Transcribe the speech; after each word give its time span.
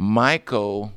Michael 0.00 0.94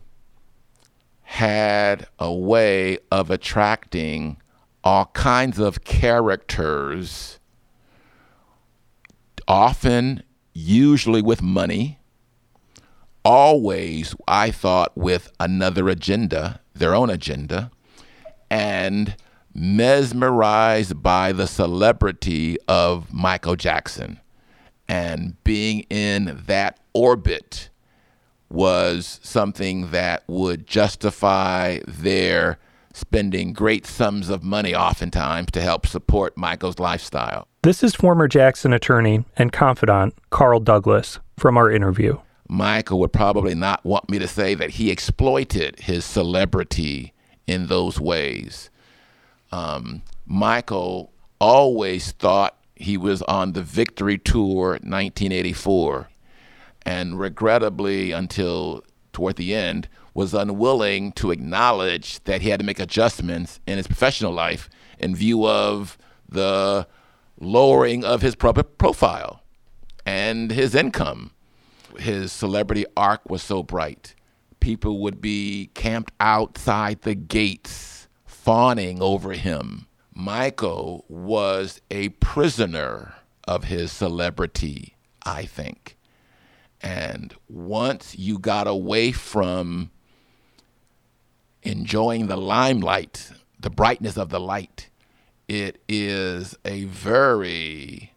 had 1.24 2.08
a 2.20 2.32
way 2.32 3.00
of 3.12 3.30
attracting 3.30 4.38
all 4.82 5.08
kinds 5.08 5.60
of 5.60 5.84
characters, 5.84 7.38
often, 9.46 10.24
usually 10.54 11.22
with 11.22 11.42
money, 11.42 12.00
always, 13.26 14.16
I 14.26 14.52
thought, 14.52 14.96
with 14.96 15.34
another 15.38 15.90
agenda, 15.90 16.62
their 16.74 16.96
own 16.96 17.10
agenda, 17.10 17.72
and 18.50 19.18
mesmerized 19.54 21.04
by 21.04 21.34
the 21.34 21.48
celebrity 21.48 22.56
of 22.70 23.12
Michael 23.14 23.58
Jackson. 23.58 24.22
And 24.88 25.44
being 25.44 25.82
in 25.90 26.44
that 26.46 26.80
orbit 26.94 27.70
was 28.54 29.20
something 29.24 29.90
that 29.90 30.24
would 30.28 30.68
justify 30.68 31.80
their 31.88 32.60
spending 32.94 33.52
great 33.52 33.88
sums 33.88 34.30
of 34.30 34.44
money 34.44 34.76
oftentimes 34.76 35.50
to 35.52 35.60
help 35.60 35.88
support 35.88 36.38
Michael's 36.38 36.78
lifestyle. 36.78 37.48
This 37.64 37.82
is 37.82 37.96
former 37.96 38.28
Jackson 38.28 38.72
attorney 38.72 39.26
and 39.36 39.52
confidant 39.52 40.14
Carl 40.30 40.60
Douglas 40.60 41.20
from 41.36 41.58
our 41.58 41.72
interview. 41.72 42.20
Michael 42.48 43.00
would 43.00 43.12
probably 43.12 43.56
not 43.56 43.84
want 43.84 44.10
me 44.10 44.20
to 44.20 44.28
say 44.28 44.54
that 44.54 44.72
he 44.72 44.92
exploited 44.92 45.80
his 45.80 46.06
celebrity 46.06 47.14
in 47.48 47.68
those 47.68 48.00
ways. 48.00 48.70
Um, 49.52 50.04
Michael 50.28 51.12
always 51.40 52.12
thought 52.12 52.58
he 52.76 52.98
was 52.98 53.24
on 53.24 53.54
the 53.54 53.64
Victory 53.64 54.20
Tour 54.20 54.74
1984, 54.74 56.10
and 56.86 57.20
regrettably, 57.20 58.12
until 58.12 58.84
toward 59.12 59.36
the 59.36 59.54
end, 59.54 59.88
was 60.14 60.34
unwilling 60.34 61.12
to 61.14 61.32
acknowledge 61.32 62.24
that 62.26 62.42
he 62.42 62.50
had 62.50 62.60
to 62.60 62.66
make 62.66 62.80
adjustments 62.80 63.60
in 63.66 63.78
his 63.78 63.88
professional 63.88 64.32
life 64.32 64.70
in 65.00 65.16
view 65.16 65.48
of 65.48 65.98
the 66.28 66.88
lowering 67.40 68.04
of 68.04 68.22
his 68.22 68.36
pro- 68.36 68.54
profile 68.54 69.44
and 70.06 70.52
his 70.52 70.76
income. 70.76 71.32
His 72.00 72.32
celebrity 72.32 72.86
arc 72.98 73.30
was 73.30 73.44
so 73.44 73.64
bright. 73.64 74.16
People 74.60 75.00
would 75.00 75.22
be 75.22 75.70
camped 75.74 76.12
outside 76.20 77.02
the 77.02 77.16
gates, 77.16 78.08
fawning 78.26 79.02
over 79.02 79.34
him. 79.34 79.88
Michael 80.14 81.06
was 81.08 81.82
a 81.92 82.10
prisoner 82.10 83.16
of 83.48 83.66
his 83.66 83.92
celebrity, 83.92 84.96
I 85.24 85.46
think. 85.46 85.93
And 86.84 87.34
once 87.48 88.18
you 88.18 88.38
got 88.38 88.68
away 88.68 89.14
from 89.14 89.90
enjoying 91.64 92.28
the 92.28 92.36
limelight, 92.36 93.32
the 93.58 93.70
brightness 93.70 94.18
of 94.18 94.30
the 94.30 94.40
light, 94.40 94.90
it 95.48 95.82
is 95.88 96.56
a 96.66 96.84
very 96.86 98.14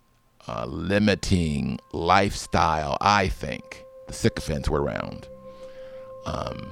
uh, 0.48 0.66
limiting 0.66 1.78
lifestyle, 1.92 2.98
I 3.00 3.28
think. 3.28 3.84
The 4.08 4.12
sycophants 4.12 4.68
were 4.68 4.82
around. 4.82 5.28
Um, 6.26 6.68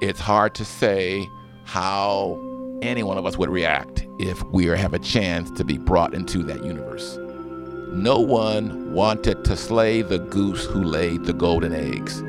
it's 0.00 0.20
hard 0.20 0.54
to 0.56 0.64
say 0.64 1.26
how 1.64 2.38
any 2.82 3.02
one 3.02 3.16
of 3.16 3.24
us 3.24 3.38
would 3.38 3.48
react 3.50 4.06
if 4.18 4.42
we 4.44 4.66
have 4.66 4.92
a 4.92 4.98
chance 4.98 5.50
to 5.52 5.64
be 5.64 5.78
brought 5.78 6.14
into 6.14 6.42
that 6.42 6.64
universe. 6.64 7.18
No 7.92 8.18
one 8.18 8.90
wanted 8.94 9.44
to 9.44 9.54
slay 9.54 10.00
the 10.00 10.18
goose 10.18 10.64
who 10.64 10.82
laid 10.82 11.26
the 11.26 11.34
golden 11.34 11.74
eggs. 11.74 12.20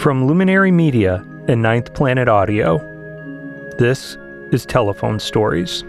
From 0.00 0.28
Luminary 0.28 0.70
Media 0.70 1.24
and 1.48 1.60
Ninth 1.60 1.92
Planet 1.92 2.28
Audio, 2.28 2.78
this 3.78 4.16
is 4.52 4.64
Telephone 4.64 5.18
Stories. 5.18 5.82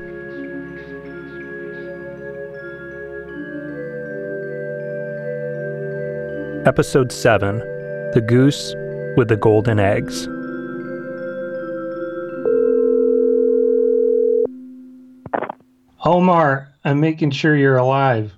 Episode 6.68 7.12
7 7.12 7.60
The 8.14 8.24
Goose 8.28 8.74
with 9.16 9.28
the 9.28 9.38
Golden 9.38 9.80
Eggs. 9.80 10.28
Omar, 16.04 16.70
I'm 16.88 17.02
making 17.02 17.32
sure 17.32 17.54
you're 17.54 17.76
alive. 17.76 18.34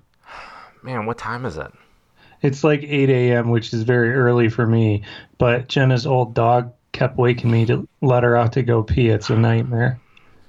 Man, 0.82 1.06
what 1.06 1.20
time 1.20 1.46
is 1.46 1.58
it? 1.58 1.72
It's 2.42 2.64
like 2.64 2.82
8 2.84 3.10
a.m., 3.10 3.52
which 3.52 3.74
is 3.74 3.84
very 3.84 4.16
early 4.16 4.50
for 4.50 4.66
me, 4.66 5.04
but 5.38 5.68
Jenna's 5.68 6.08
old 6.08 6.34
dog 6.34 6.74
kept 6.92 7.18
waking 7.18 7.52
me 7.52 7.68
to 7.68 7.88
let 8.02 8.24
her 8.24 8.36
out 8.36 8.54
to 8.54 8.64
go 8.64 8.82
pee. 8.82 9.10
It's 9.10 9.30
a 9.30 9.38
nightmare. 9.38 10.00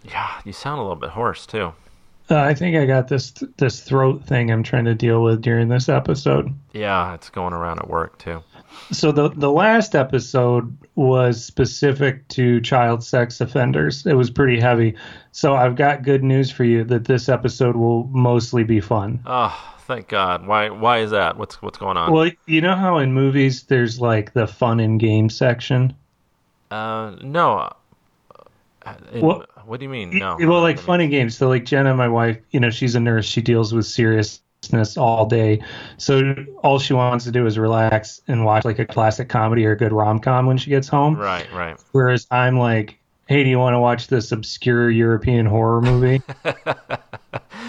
Yeah, 0.02 0.30
you 0.46 0.54
sound 0.54 0.78
a 0.78 0.82
little 0.82 0.96
bit 0.96 1.10
hoarse 1.10 1.44
too. 1.44 1.74
Uh, 2.30 2.38
I 2.38 2.54
think 2.54 2.74
I 2.74 2.86
got 2.86 3.08
this 3.08 3.32
this 3.58 3.82
throat 3.82 4.24
thing 4.24 4.50
I'm 4.50 4.62
trying 4.62 4.86
to 4.86 4.94
deal 4.94 5.22
with 5.22 5.42
during 5.42 5.68
this 5.68 5.90
episode. 5.90 6.54
Yeah, 6.72 7.12
it's 7.12 7.28
going 7.28 7.52
around 7.52 7.80
at 7.80 7.88
work 7.90 8.18
too. 8.18 8.42
So 8.92 9.12
the 9.12 9.28
the 9.30 9.50
last 9.50 9.94
episode 9.94 10.76
was 10.96 11.44
specific 11.44 12.26
to 12.28 12.60
child 12.60 13.04
sex 13.04 13.40
offenders. 13.40 14.04
It 14.04 14.14
was 14.14 14.30
pretty 14.30 14.60
heavy. 14.60 14.96
So 15.32 15.54
I've 15.54 15.76
got 15.76 16.02
good 16.02 16.24
news 16.24 16.50
for 16.50 16.64
you 16.64 16.84
that 16.84 17.04
this 17.04 17.28
episode 17.28 17.76
will 17.76 18.04
mostly 18.08 18.64
be 18.64 18.80
fun. 18.80 19.20
Oh, 19.26 19.56
thank 19.86 20.08
God. 20.08 20.46
Why 20.46 20.70
why 20.70 20.98
is 20.98 21.12
that? 21.12 21.36
What's 21.36 21.62
what's 21.62 21.78
going 21.78 21.96
on? 21.96 22.12
Well, 22.12 22.30
you 22.46 22.60
know 22.60 22.74
how 22.74 22.98
in 22.98 23.12
movies 23.12 23.62
there's 23.64 24.00
like 24.00 24.32
the 24.32 24.46
fun 24.46 24.80
and 24.80 24.98
game 24.98 25.28
section? 25.30 25.94
Uh 26.70 27.16
no. 27.22 27.72
In, 29.12 29.20
Well- 29.20 29.44
what 29.66 29.78
do 29.78 29.84
you 29.84 29.90
mean? 29.90 30.18
No. 30.18 30.36
Well, 30.40 30.62
like 30.62 30.80
funny 30.80 31.06
games. 31.06 31.36
So 31.36 31.48
like 31.48 31.64
Jenna, 31.64 31.94
my 31.94 32.08
wife, 32.08 32.38
you 32.50 32.58
know, 32.58 32.70
she's 32.70 32.96
a 32.96 33.00
nurse. 33.00 33.24
She 33.24 33.40
deals 33.40 33.72
with 33.72 33.86
seriousness 33.86 34.40
all 34.96 35.26
day. 35.26 35.62
So 35.96 36.34
all 36.62 36.78
she 36.78 36.92
wants 36.92 37.24
to 37.24 37.30
do 37.30 37.46
is 37.46 37.58
relax 37.58 38.20
and 38.28 38.44
watch 38.44 38.64
like 38.64 38.78
a 38.78 38.86
classic 38.86 39.28
comedy 39.28 39.66
or 39.66 39.72
a 39.72 39.76
good 39.76 39.92
rom 39.92 40.20
com 40.20 40.46
when 40.46 40.58
she 40.58 40.70
gets 40.70 40.88
home. 40.88 41.16
Right, 41.16 41.50
right. 41.52 41.78
Whereas 41.92 42.26
I'm 42.30 42.58
like, 42.58 42.98
hey, 43.26 43.44
do 43.44 43.50
you 43.50 43.58
want 43.58 43.74
to 43.74 43.80
watch 43.80 44.08
this 44.08 44.32
obscure 44.32 44.90
European 44.90 45.46
horror 45.46 45.80
movie? 45.80 46.22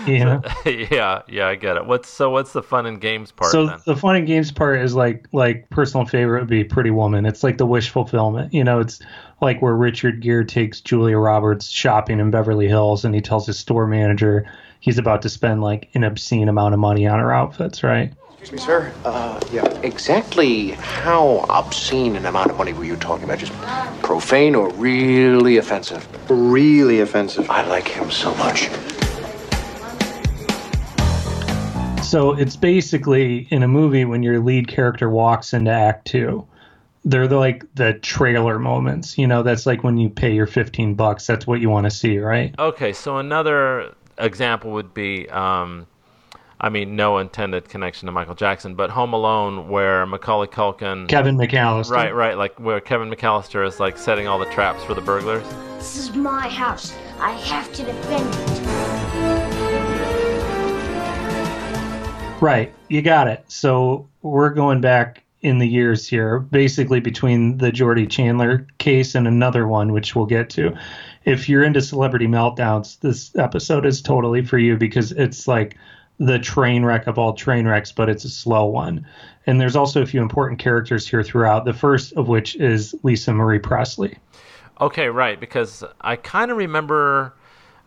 know. 0.08 0.42
yeah, 0.66 1.22
yeah, 1.28 1.48
I 1.48 1.56
get 1.56 1.78
it. 1.78 1.86
What's 1.86 2.10
so 2.10 2.30
what's 2.30 2.54
the 2.54 2.64
fun 2.64 2.86
and 2.86 3.00
games 3.00 3.32
part 3.32 3.52
so 3.52 3.68
then? 3.68 3.80
the 3.86 3.96
fun 3.96 4.16
and 4.16 4.28
games 4.28 4.52
part 4.52 4.82
is 4.82 4.96
like 4.96 5.28
like 5.32 5.70
personal 5.70 6.06
favorite 6.06 6.42
would 6.42 6.50
be 6.50 6.64
Pretty 6.64 6.92
Woman. 6.92 7.26
It's 7.26 7.44
like 7.44 7.58
the 7.58 7.66
wish 7.66 7.90
fulfillment. 7.90 8.54
You 8.54 8.64
know, 8.64 8.80
it's 8.80 9.00
like 9.42 9.62
where 9.62 9.76
Richard 9.76 10.22
Gere 10.22 10.46
takes 10.46 10.82
Julia 10.82 11.18
Roberts 11.18 11.70
shopping 11.70 12.20
in 12.20 12.32
Beverly 12.32 12.68
Hills 12.68 13.06
and 13.06 13.14
he 13.14 13.22
tells 13.22 13.46
his 13.46 13.60
store 13.60 13.88
manager 13.88 14.52
he's 14.82 14.98
about 14.98 15.22
to 15.22 15.30
spend 15.30 15.62
like 15.62 15.90
an 15.94 16.04
obscene 16.04 16.50
amount 16.50 16.74
of 16.74 16.80
money 16.80 17.08
on 17.08 17.20
her 17.20 17.32
outfits, 17.32 17.84
right? 17.84 18.12
Excuse 18.40 18.52
me, 18.52 18.58
sir. 18.58 18.94
Uh, 19.06 19.40
yeah. 19.54 19.66
Exactly 19.84 20.72
how 20.72 21.46
obscene 21.48 22.16
an 22.16 22.26
amount 22.26 22.50
of 22.50 22.58
money 22.58 22.74
were 22.74 22.84
you 22.84 22.98
talking 22.98 23.24
about? 23.24 23.38
Just 23.38 23.54
profane 24.02 24.56
or 24.56 24.70
really 24.74 25.58
offensive? 25.58 26.06
Really 26.30 27.00
offensive. 27.00 27.50
I 27.50 27.66
like 27.68 27.88
him 27.88 28.12
so 28.12 28.36
much. 28.36 28.70
So 32.04 32.34
it's 32.34 32.56
basically 32.56 33.48
in 33.52 33.64
a 33.64 33.68
movie 33.68 34.04
when 34.04 34.24
your 34.24 34.40
lead 34.40 34.68
character 34.68 35.10
walks 35.10 35.54
into 35.54 35.72
act 35.72 36.08
2. 36.08 36.46
They're 37.06 37.28
the, 37.28 37.38
like 37.38 37.64
the 37.76 37.94
trailer 37.94 38.60
moments, 38.60 39.18
you 39.18 39.28
know, 39.28 39.44
that's 39.44 39.66
like 39.66 39.84
when 39.84 39.98
you 39.98 40.10
pay 40.10 40.34
your 40.34 40.46
15 40.46 40.96
bucks, 40.96 41.26
that's 41.26 41.48
what 41.48 41.62
you 41.62 41.70
want 41.70 41.86
to 41.86 41.92
see, 41.92 42.18
right? 42.18 42.54
Okay, 42.60 42.92
so 42.92 43.18
another 43.18 43.96
example 44.22 44.72
would 44.72 44.94
be 44.94 45.30
um 45.30 45.88
I 46.64 46.70
mean, 46.70 46.96
no 46.96 47.18
intended 47.18 47.68
connection 47.70 48.06
to 48.06 48.12
Michael 48.12 48.36
Jackson, 48.36 48.76
but 48.76 48.92
Home 48.92 49.14
Alone, 49.14 49.68
where 49.68 50.06
Macaulay 50.06 50.46
Culkin, 50.46 51.08
Kevin 51.08 51.36
McAllister. 51.36 51.90
right, 51.90 52.14
right, 52.14 52.38
like 52.38 52.60
where 52.60 52.80
Kevin 52.80 53.10
McAllister 53.10 53.68
is 53.68 53.80
like 53.80 53.98
setting 53.98 54.28
all 54.28 54.38
the 54.38 54.46
traps 54.46 54.84
for 54.84 54.94
the 54.94 55.02
burglars. 55.02 55.44
This 55.78 55.98
is 55.98 56.16
my 56.16 56.48
house. 56.48 56.94
I 57.20 57.32
have 57.32 57.74
to 57.74 57.84
defend 57.84 58.30
it. 58.36 59.62
Right, 62.42 62.72
you 62.90 63.02
got 63.02 63.28
it. 63.28 63.44
So 63.48 64.08
we're 64.22 64.52
going 64.52 64.82
back 64.82 65.24
in 65.42 65.58
the 65.58 65.68
years 65.68 66.08
here, 66.08 66.40
basically 66.40 67.00
between 67.00 67.58
the 67.58 67.72
Jordy 67.72 68.06
Chandler 68.06 68.68
case 68.78 69.16
and 69.16 69.28
another 69.28 69.68
one, 69.68 69.92
which 69.92 70.16
we'll 70.16 70.28
get 70.28 70.52
to. 70.52 70.78
If 71.26 71.48
you're 71.48 71.64
into 71.64 71.82
celebrity 71.82 72.28
meltdowns, 72.28 73.00
this 73.00 73.36
episode 73.36 73.86
is 73.86 74.02
totally 74.02 74.44
for 74.44 74.58
you 74.58 74.78
because 74.78 75.12
it's 75.12 75.48
like 75.48 75.78
the 76.18 76.40
train 76.40 76.84
wreck 76.84 77.08
of 77.08 77.18
all 77.18 77.34
train 77.34 77.68
wrecks, 77.68 77.92
but 77.92 78.10
it's 78.10 78.26
a 78.26 78.30
slow 78.30 78.66
one. 78.66 79.06
And 79.48 79.60
there's 79.60 79.76
also 79.76 80.02
a 80.02 80.06
few 80.06 80.22
important 80.22 80.60
characters 80.60 81.08
here 81.08 81.24
throughout. 81.24 81.66
The 81.66 81.74
first 81.74 82.14
of 82.14 82.28
which 82.28 82.56
is 82.56 82.96
Lisa 83.04 83.34
Marie 83.34 83.60
Presley. 83.60 84.18
Okay, 84.80 85.10
right, 85.10 85.40
because 85.40 85.84
I 86.02 86.16
kind 86.16 86.52
of 86.52 86.58
remember 86.58 87.34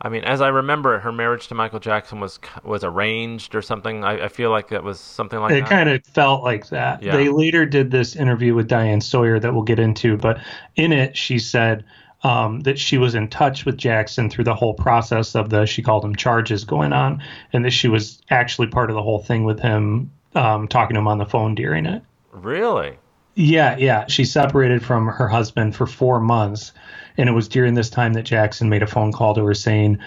I 0.04 0.10
mean, 0.10 0.24
as 0.24 0.42
I 0.42 0.48
remember, 0.48 0.98
her 0.98 1.12
marriage 1.12 1.48
to 1.48 1.54
Michael 1.54 1.78
Jackson 1.78 2.20
was 2.20 2.38
was 2.62 2.84
arranged 2.84 3.54
or 3.54 3.62
something. 3.62 4.04
I, 4.04 4.24
I 4.24 4.28
feel 4.28 4.50
like 4.50 4.70
it 4.70 4.82
was 4.82 5.00
something 5.00 5.38
like 5.38 5.52
it 5.52 5.60
that. 5.60 5.66
It 5.66 5.68
kind 5.70 5.88
of 5.88 6.04
felt 6.04 6.42
like 6.42 6.68
that. 6.68 7.02
Yeah. 7.02 7.16
They 7.16 7.30
later 7.30 7.64
did 7.64 7.90
this 7.90 8.14
interview 8.14 8.54
with 8.54 8.68
Diane 8.68 9.00
Sawyer 9.00 9.40
that 9.40 9.54
we'll 9.54 9.62
get 9.62 9.78
into, 9.78 10.18
but 10.18 10.38
in 10.76 10.92
it, 10.92 11.16
she 11.16 11.38
said 11.38 11.84
um, 12.24 12.60
that 12.60 12.78
she 12.78 12.98
was 12.98 13.14
in 13.14 13.28
touch 13.28 13.64
with 13.64 13.76
Jackson 13.76 14.28
through 14.28 14.44
the 14.44 14.54
whole 14.54 14.74
process 14.74 15.36
of 15.36 15.50
the, 15.50 15.66
she 15.66 15.82
called 15.82 16.02
them 16.02 16.16
charges 16.16 16.64
going 16.64 16.92
on, 16.92 17.22
and 17.52 17.64
that 17.64 17.70
she 17.70 17.86
was 17.86 18.20
actually 18.30 18.66
part 18.66 18.90
of 18.90 18.96
the 18.96 19.02
whole 19.02 19.20
thing 19.20 19.44
with 19.44 19.60
him 19.60 20.10
um, 20.34 20.66
talking 20.66 20.94
to 20.94 21.00
him 21.00 21.06
on 21.06 21.18
the 21.18 21.26
phone 21.26 21.54
during 21.54 21.86
it. 21.86 22.02
Really? 22.32 22.98
Yeah, 23.36 23.76
yeah. 23.76 24.06
She 24.06 24.24
separated 24.24 24.84
from 24.84 25.06
her 25.06 25.28
husband 25.28 25.76
for 25.76 25.86
four 25.86 26.20
months. 26.20 26.72
And 27.16 27.28
it 27.28 27.32
was 27.32 27.48
during 27.48 27.74
this 27.74 27.90
time 27.90 28.14
that 28.14 28.24
Jackson 28.24 28.68
made 28.68 28.82
a 28.82 28.86
phone 28.88 29.12
call 29.12 29.34
to 29.34 29.44
her 29.44 29.54
saying, 29.54 29.98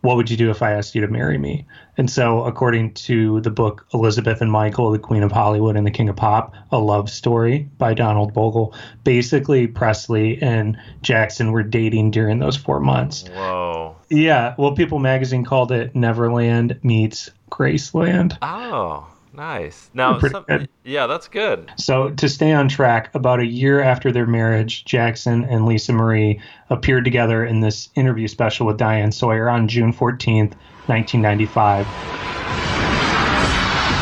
What 0.00 0.16
would 0.16 0.30
you 0.30 0.36
do 0.36 0.50
if 0.50 0.62
I 0.62 0.72
asked 0.72 0.94
you 0.94 1.00
to 1.00 1.08
marry 1.08 1.38
me? 1.38 1.66
And 1.96 2.10
so, 2.10 2.44
according 2.44 2.94
to 2.94 3.40
the 3.40 3.50
book 3.50 3.86
Elizabeth 3.92 4.40
and 4.40 4.52
Michael, 4.52 4.90
the 4.90 4.98
Queen 4.98 5.22
of 5.22 5.32
Hollywood 5.32 5.76
and 5.76 5.86
the 5.86 5.90
King 5.90 6.08
of 6.08 6.16
Pop, 6.16 6.54
a 6.70 6.78
love 6.78 7.10
story 7.10 7.68
by 7.78 7.94
Donald 7.94 8.34
Bogle, 8.34 8.74
basically 9.04 9.66
Presley 9.66 10.40
and 10.42 10.78
Jackson 11.02 11.52
were 11.52 11.62
dating 11.62 12.10
during 12.10 12.38
those 12.38 12.56
four 12.56 12.80
months. 12.80 13.26
Whoa. 13.28 13.96
Yeah. 14.10 14.54
Well, 14.58 14.72
People 14.72 14.98
magazine 14.98 15.44
called 15.44 15.72
it 15.72 15.96
Neverland 15.96 16.78
meets 16.82 17.30
Graceland. 17.50 18.36
Oh, 18.42 19.06
nice. 19.36 19.90
Now, 19.94 20.18
some, 20.18 20.46
yeah, 20.84 21.06
that's 21.06 21.28
good. 21.28 21.70
So, 21.76 22.10
to 22.10 22.28
stay 22.28 22.52
on 22.52 22.68
track, 22.68 23.14
about 23.14 23.40
a 23.40 23.46
year 23.46 23.80
after 23.80 24.10
their 24.10 24.26
marriage, 24.26 24.84
Jackson 24.84 25.44
and 25.44 25.66
Lisa 25.66 25.92
Marie 25.92 26.40
appeared 26.70 27.04
together 27.04 27.44
in 27.44 27.60
this 27.60 27.90
interview 27.94 28.28
special 28.28 28.66
with 28.66 28.78
Diane 28.78 29.12
Sawyer 29.12 29.48
on 29.48 29.68
June 29.68 29.92
14th, 29.92 30.54
1995. 30.86 31.86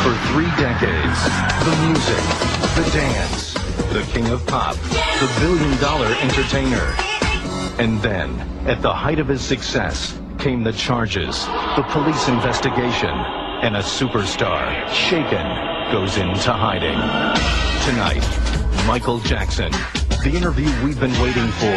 For 0.03 0.13
three 0.31 0.49
decades, 0.61 1.19
the 1.65 1.75
music, 1.87 2.23
the 2.75 2.89
dance, 2.93 3.53
the 3.93 4.03
king 4.11 4.27
of 4.29 4.45
pop, 4.47 4.75
the 4.75 5.37
billion 5.39 5.79
dollar 5.79 6.13
entertainer. 6.21 6.95
And 7.77 8.01
then, 8.01 8.39
at 8.67 8.81
the 8.81 8.93
height 8.93 9.19
of 9.19 9.27
his 9.27 9.41
success, 9.41 10.17
came 10.39 10.63
the 10.63 10.73
charges, 10.73 11.45
the 11.75 11.85
police 11.89 12.27
investigation, 12.27 13.44
and 13.65 13.77
a 13.77 13.81
superstar, 13.81 14.87
Shaken, 14.89 15.91
goes 15.91 16.17
into 16.17 16.53
hiding. 16.53 16.93
Tonight, 17.83 18.85
Michael 18.85 19.17
Jackson. 19.21 19.71
The 20.23 20.31
interview 20.35 20.71
we've 20.85 20.99
been 20.99 21.19
waiting 21.19 21.47
for, 21.53 21.73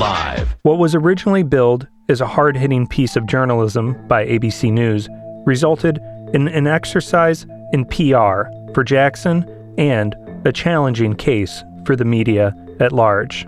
live. 0.00 0.56
What 0.62 0.78
was 0.78 0.94
originally 0.94 1.42
billed 1.42 1.86
as 2.08 2.22
a 2.22 2.26
hard 2.26 2.56
hitting 2.56 2.86
piece 2.86 3.14
of 3.14 3.26
journalism 3.26 3.94
by 4.08 4.24
ABC 4.24 4.72
News 4.72 5.06
resulted 5.44 5.98
in 6.32 6.48
an 6.48 6.66
exercise 6.66 7.44
in 7.74 7.84
PR 7.84 8.48
for 8.72 8.82
Jackson 8.82 9.44
and 9.76 10.16
a 10.46 10.52
challenging 10.52 11.14
case 11.14 11.62
for 11.84 11.94
the 11.94 12.06
media 12.06 12.54
at 12.80 12.92
large. 12.92 13.46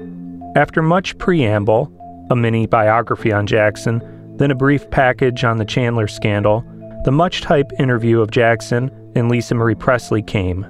After 0.55 0.83
much 0.83 1.17
preamble, 1.17 1.91
a 2.31 2.37
mini 2.37 2.67
biography 2.67 3.33
on 3.33 3.47
Jackson, 3.47 4.03
then 4.37 4.51
a 4.51 4.55
brief 4.55 4.91
package 4.91 5.45
on 5.45 5.57
the 5.57 5.65
Chandler 5.65 6.09
scandal, 6.09 6.63
the 7.05 7.13
much 7.13 7.41
typed 7.41 7.73
interview 7.79 8.21
of 8.21 8.31
Jackson 8.31 8.91
and 9.15 9.31
Lisa 9.31 9.55
Marie 9.55 9.75
Presley 9.75 10.23
came. 10.23 10.67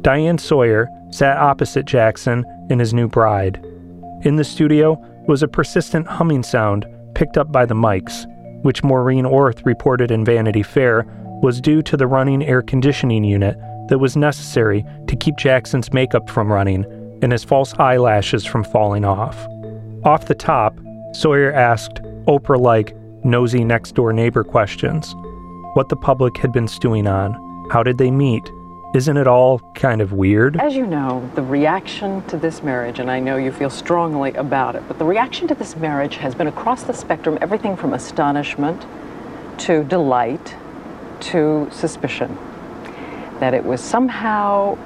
Diane 0.00 0.38
Sawyer 0.38 0.88
sat 1.10 1.36
opposite 1.36 1.84
Jackson 1.84 2.44
and 2.70 2.80
his 2.80 2.94
new 2.94 3.08
bride. 3.08 3.64
In 4.22 4.36
the 4.36 4.44
studio 4.44 4.94
was 5.26 5.42
a 5.42 5.48
persistent 5.48 6.06
humming 6.06 6.42
sound 6.42 6.86
picked 7.14 7.38
up 7.38 7.52
by 7.52 7.66
the 7.66 7.74
mics, 7.74 8.26
which 8.62 8.82
Maureen 8.82 9.24
Orth 9.24 9.64
reported 9.64 10.10
in 10.10 10.24
Vanity 10.24 10.62
Fair 10.62 11.06
was 11.42 11.60
due 11.60 11.82
to 11.82 11.96
the 11.96 12.06
running 12.06 12.42
air 12.42 12.62
conditioning 12.62 13.24
unit 13.24 13.56
that 13.88 13.98
was 13.98 14.16
necessary 14.16 14.84
to 15.06 15.16
keep 15.16 15.36
Jackson's 15.36 15.92
makeup 15.92 16.30
from 16.30 16.50
running 16.50 16.84
and 17.22 17.32
his 17.32 17.44
false 17.44 17.74
eyelashes 17.74 18.44
from 18.44 18.64
falling 18.64 19.04
off. 19.04 19.36
Off 20.04 20.26
the 20.26 20.34
top, 20.34 20.78
Sawyer 21.12 21.52
asked 21.52 22.02
Oprah 22.26 22.60
like, 22.60 22.96
nosy 23.24 23.64
next 23.64 23.94
door 23.94 24.12
neighbor 24.12 24.44
questions. 24.44 25.14
What 25.74 25.88
the 25.88 25.96
public 25.96 26.36
had 26.36 26.52
been 26.52 26.68
stewing 26.68 27.08
on. 27.08 27.66
How 27.68 27.82
did 27.82 27.98
they 27.98 28.12
meet? 28.12 28.52
Isn't 28.94 29.16
it 29.16 29.26
all 29.26 29.58
kind 29.74 30.00
of 30.00 30.12
weird? 30.12 30.56
As 30.60 30.76
you 30.76 30.86
know, 30.86 31.28
the 31.34 31.42
reaction 31.42 32.22
to 32.28 32.36
this 32.36 32.62
marriage, 32.62 33.00
and 33.00 33.10
I 33.10 33.18
know 33.18 33.38
you 33.38 33.50
feel 33.50 33.70
strongly 33.70 34.32
about 34.34 34.76
it, 34.76 34.84
but 34.86 35.00
the 35.00 35.04
reaction 35.04 35.48
to 35.48 35.54
this 35.56 35.74
marriage 35.74 36.14
has 36.18 36.32
been 36.32 36.46
across 36.46 36.84
the 36.84 36.92
spectrum 36.92 37.38
everything 37.40 37.76
from 37.76 37.92
astonishment 37.92 38.86
to 39.62 39.82
delight 39.82 40.54
to 41.32 41.68
suspicion. 41.72 42.38
That 43.40 43.52
it 43.52 43.64
was 43.64 43.80
somehow 43.80 44.78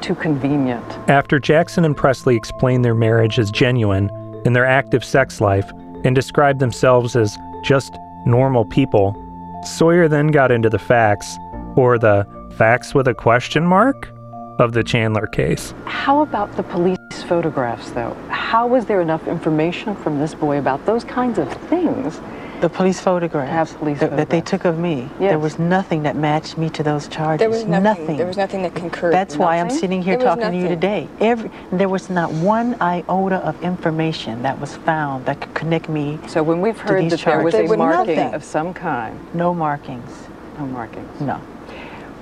too 0.00 0.14
convenient. 0.14 1.10
After 1.10 1.38
Jackson 1.38 1.84
and 1.84 1.94
Presley 1.94 2.36
explained 2.36 2.86
their 2.86 2.94
marriage 2.94 3.38
as 3.38 3.50
genuine 3.50 4.08
and 4.46 4.56
their 4.56 4.64
active 4.64 5.04
sex 5.04 5.42
life 5.42 5.70
and 6.04 6.14
described 6.14 6.58
themselves 6.58 7.16
as 7.16 7.36
just 7.62 7.98
normal 8.24 8.64
people, 8.64 9.22
Sawyer 9.66 10.08
then 10.08 10.28
got 10.28 10.50
into 10.50 10.70
the 10.70 10.78
facts, 10.78 11.36
or 11.76 11.98
the 11.98 12.26
facts 12.56 12.94
with 12.94 13.08
a 13.08 13.14
question 13.14 13.66
mark, 13.66 14.10
of 14.58 14.72
the 14.72 14.82
Chandler 14.82 15.26
case. 15.26 15.74
How 15.84 16.22
about 16.22 16.54
the 16.56 16.62
police 16.62 16.96
photographs, 17.28 17.90
though? 17.90 18.16
How 18.28 18.66
was 18.66 18.86
there 18.86 19.00
enough 19.00 19.26
information 19.26 19.94
from 19.96 20.18
this 20.18 20.34
boy 20.34 20.58
about 20.58 20.86
those 20.86 21.04
kinds 21.04 21.38
of 21.38 21.52
things? 21.68 22.20
The 22.60 22.70
police 22.70 22.98
photographs, 23.00 23.50
Have 23.72 23.78
police 23.78 24.00
that, 24.00 24.16
that 24.16 24.30
they 24.30 24.40
took 24.40 24.64
of 24.64 24.78
me. 24.78 25.10
Yes. 25.20 25.32
There 25.32 25.38
was 25.38 25.58
nothing 25.58 26.02
that 26.04 26.16
matched 26.16 26.56
me 26.56 26.70
to 26.70 26.82
those 26.82 27.06
charges. 27.06 27.40
There 27.40 27.50
was 27.50 27.64
nothing. 27.64 28.16
There 28.16 28.26
was 28.26 28.38
nothing 28.38 28.62
that 28.62 28.74
concurred. 28.74 29.12
That's 29.12 29.36
why 29.36 29.58
I'm 29.60 29.68
sitting 29.68 30.00
here 30.00 30.16
There 30.16 30.26
talking 30.26 30.50
to 30.52 30.56
you 30.56 30.68
today. 30.68 31.06
Every 31.20 31.50
there 31.70 31.90
was 31.90 32.08
not 32.08 32.32
one 32.32 32.74
iota 32.80 33.36
of 33.46 33.62
information 33.62 34.40
that 34.42 34.58
was 34.58 34.74
found 34.74 35.26
that 35.26 35.40
could 35.40 35.54
connect 35.54 35.90
me. 35.90 36.18
So 36.28 36.42
when 36.42 36.62
we've 36.62 36.78
heard 36.78 37.04
these 37.04 37.10
that 37.12 37.24
there 37.24 37.42
was 37.42 37.54
a 37.54 37.58
There 37.66 37.76
marking 37.76 38.16
nothing. 38.16 38.34
of 38.34 38.42
some 38.42 38.72
kind, 38.72 39.18
No 39.34 39.52
markings. 39.52 40.10
no 40.58 40.66
markings. 40.66 41.20
No. 41.20 41.34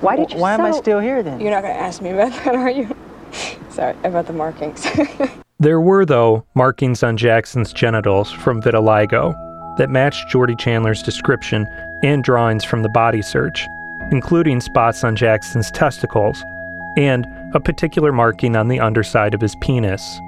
Why 0.01 0.17
did 0.17 0.31
you 0.33 0.39
Why 0.39 0.53
am 0.53 0.61
I 0.61 0.71
still 0.71 0.99
here 0.99 1.23
then? 1.23 1.39
You're 1.39 1.51
not 1.51 1.61
going 1.61 1.73
to 1.75 1.79
ask 1.81 2.01
me 2.01 2.09
about 2.09 2.31
that, 2.43 2.55
are 2.55 2.69
you? 2.69 2.93
Sorry 3.69 3.95
about 4.03 4.27
the 4.27 4.33
markings. 4.33 4.85
There 5.57 5.79
were, 5.79 6.05
though, 6.05 6.45
markings 6.53 7.01
on 7.01 7.15
Jackson's 7.15 7.71
genitals 7.71 8.29
from 8.29 8.61
vitiligo 8.61 9.33
that 9.77 9.89
matched 9.89 10.29
Jordy 10.29 10.55
Chandler's 10.55 11.03
description 11.03 11.67
and 12.03 12.23
drawings 12.23 12.63
from 12.63 12.83
the 12.83 12.89
body 12.89 13.21
search, 13.21 13.67
including 14.11 14.61
spots 14.61 15.03
on 15.03 15.15
Jackson's 15.15 15.71
testicles 15.71 16.43
and 16.97 17.25
a 17.53 17.59
particular 17.59 18.11
marking 18.11 18.55
on 18.55 18.67
the 18.67 18.79
underside 18.79 19.33
of 19.33 19.41
his 19.41 19.55
penis. 19.57 20.19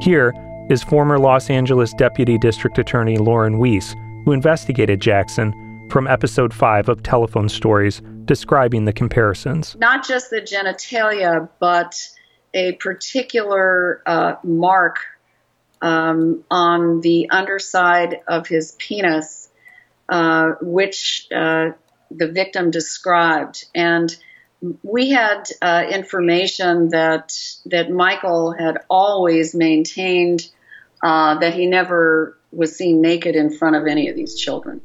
Here 0.00 0.32
is 0.68 0.82
former 0.82 1.18
Los 1.18 1.50
Angeles 1.50 1.92
Deputy 1.94 2.38
District 2.38 2.78
Attorney 2.78 3.18
Lauren 3.18 3.58
Weis, 3.58 3.94
who 4.24 4.32
investigated 4.32 5.00
Jackson 5.00 5.52
from 5.90 6.06
episode 6.08 6.52
5 6.52 6.88
of 6.88 7.02
Telephone 7.02 7.48
Stories, 7.48 8.02
describing 8.24 8.84
the 8.84 8.92
comparisons. 8.92 9.76
not 9.78 10.06
just 10.06 10.30
the 10.30 10.40
genitalia, 10.40 11.48
but 11.60 11.96
a 12.54 12.72
particular 12.72 14.02
uh, 14.06 14.34
mark 14.42 14.98
um, 15.82 16.44
on 16.50 17.00
the 17.00 17.30
underside 17.30 18.20
of 18.26 18.46
his 18.46 18.72
penis, 18.78 19.48
uh, 20.08 20.52
which 20.60 21.26
uh, 21.34 21.70
the 22.10 22.28
victim 22.28 22.70
described. 22.70 23.64
And 23.74 24.14
we 24.82 25.10
had 25.10 25.48
uh, 25.60 25.84
information 25.90 26.88
that 26.88 27.34
that 27.66 27.90
Michael 27.90 28.52
had 28.52 28.78
always 28.88 29.54
maintained 29.54 30.48
uh, 31.02 31.38
that 31.38 31.54
he 31.54 31.66
never 31.66 32.38
was 32.52 32.74
seen 32.74 33.02
naked 33.02 33.36
in 33.36 33.50
front 33.50 33.76
of 33.76 33.86
any 33.86 34.08
of 34.08 34.16
these 34.16 34.34
children. 34.34 34.80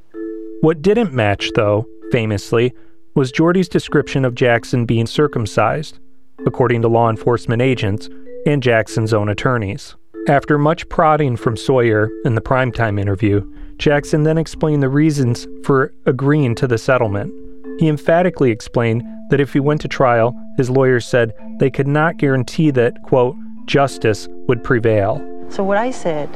What 0.62 0.82
didn't 0.82 1.14
match, 1.14 1.52
though, 1.56 1.88
famously, 2.12 2.74
was 3.16 3.32
Jordy's 3.32 3.70
description 3.70 4.26
of 4.26 4.36
Jackson 4.36 4.86
being 4.86 5.08
circumcised, 5.08 6.00
according 6.46 6.82
to 6.82 6.88
law 6.88 7.10
enforcement 7.10 7.62
agents 7.62 8.10
and 8.46 8.62
Jackson's 8.62 9.14
own 9.14 9.30
attorneys. 9.30 9.96
After 10.28 10.60
much 10.60 10.88
prodding 10.88 11.36
from 11.36 11.58
Sawyer 11.58 12.08
in 12.26 12.36
the 12.36 12.42
primetime 12.42 13.00
interview, 13.00 13.42
Jackson 13.80 14.22
then 14.22 14.38
explained 14.38 14.84
the 14.84 14.90
reasons 14.90 15.48
for 15.64 15.94
agreeing 16.06 16.54
to 16.56 16.68
the 16.68 16.78
settlement. 16.78 17.34
He 17.80 17.88
emphatically 17.88 18.52
explained 18.52 19.04
that 19.32 19.40
if 19.40 19.52
he 19.52 19.60
went 19.60 19.82
to 19.82 19.88
trial, 19.88 20.36
his 20.58 20.70
lawyers 20.70 21.08
said 21.08 21.34
they 21.60 21.72
could 21.72 21.88
not 21.88 22.18
guarantee 22.18 22.70
that, 22.70 23.02
quote, 23.02 23.36
justice 23.66 24.28
would 24.48 24.64
prevail. 24.64 25.20
So 25.50 25.64
what 25.64 25.78
I 25.78 25.90
said, 25.90 26.30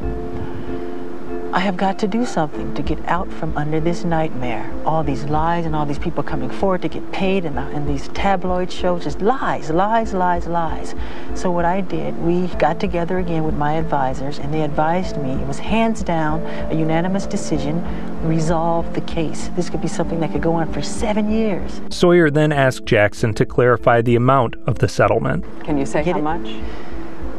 I 1.55 1.59
have 1.59 1.77
got 1.77 1.97
to 1.99 2.07
do 2.07 2.25
something 2.25 2.73
to 2.73 2.81
get 2.81 2.99
out 3.07 3.31
from 3.31 3.55
under 3.55 3.79
this 3.79 4.03
nightmare. 4.03 4.69
All 4.85 5.05
these 5.05 5.23
lies 5.23 5.65
and 5.65 5.73
all 5.73 5.85
these 5.85 5.97
people 5.97 6.21
coming 6.21 6.49
forward 6.49 6.81
to 6.81 6.89
get 6.89 7.13
paid 7.13 7.45
and, 7.45 7.57
uh, 7.57 7.61
and 7.61 7.87
these 7.87 8.09
tabloid 8.09 8.69
shows, 8.69 9.05
just 9.05 9.21
lies, 9.21 9.69
lies, 9.69 10.13
lies, 10.13 10.47
lies. 10.47 10.93
So 11.33 11.51
what 11.51 11.63
I 11.63 11.79
did, 11.79 12.17
we 12.17 12.47
got 12.57 12.81
together 12.81 13.19
again 13.19 13.45
with 13.45 13.55
my 13.55 13.75
advisors 13.75 14.37
and 14.37 14.53
they 14.53 14.63
advised 14.63 15.15
me, 15.15 15.31
it 15.31 15.47
was 15.47 15.57
hands 15.57 16.03
down 16.03 16.41
a 16.69 16.73
unanimous 16.73 17.25
decision, 17.25 17.81
resolve 18.27 18.93
the 18.93 19.01
case. 19.01 19.49
This 19.55 19.69
could 19.69 19.81
be 19.81 19.87
something 19.87 20.19
that 20.19 20.33
could 20.33 20.41
go 20.41 20.55
on 20.55 20.73
for 20.73 20.81
seven 20.81 21.31
years. 21.31 21.79
Sawyer 21.89 22.29
then 22.29 22.51
asked 22.51 22.85
Jackson 22.85 23.33
to 23.33 23.45
clarify 23.45 24.01
the 24.01 24.17
amount 24.17 24.57
of 24.67 24.79
the 24.79 24.89
settlement. 24.89 25.45
Can 25.63 25.77
you 25.77 25.85
say 25.85 26.03
Get 26.03 26.15
how 26.15 26.19
it? 26.19 26.21
much? 26.21 26.94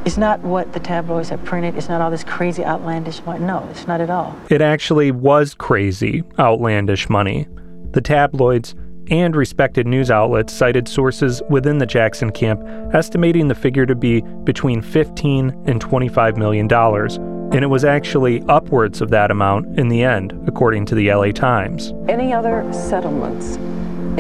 It's 0.07 0.17
not 0.17 0.39
what 0.43 0.73
the 0.73 0.79
tabloids 0.79 1.31
have 1.31 1.45
printed. 1.45 1.77
It's 1.77 1.89
not 1.89 2.01
all 2.01 2.13
this 2.13 2.23
crazy, 2.23 2.65
outlandish 2.65 3.21
money. 3.27 3.45
No, 3.45 3.67
it's 3.73 3.89
not 3.89 4.01
at 4.01 4.09
all. 4.09 4.37
It 4.49 4.63
actually 4.63 5.11
was 5.11 5.53
crazy, 5.53 6.23
outlandish 6.39 7.11
money. 7.11 7.49
The 7.91 8.01
tabloids 8.01 8.77
and 9.11 9.35
respected 9.35 9.85
news 9.85 10.09
outlets 10.09 10.53
cited 10.53 10.87
sources 10.87 11.43
within 11.51 11.79
the 11.79 11.87
Jackson 11.87 12.31
camp 12.31 12.63
estimating 12.95 13.49
the 13.49 13.57
figure 13.57 13.85
to 13.85 13.97
be 13.97 14.21
between 14.45 14.81
15 14.81 15.65
and 15.67 15.81
25 15.81 16.37
million 16.37 16.69
dollars, 16.69 17.17
and 17.17 17.65
it 17.65 17.69
was 17.69 17.85
actually 17.85 18.43
upwards 18.43 19.01
of 19.01 19.11
that 19.11 19.33
amount 19.33 19.77
in 19.77 19.89
the 19.89 20.05
end, 20.05 20.41
according 20.47 20.87
to 20.87 20.95
the 20.95 21.13
LA 21.13 21.33
Times. 21.33 21.93
Any 22.09 22.33
other 22.33 22.65
settlements 22.73 23.57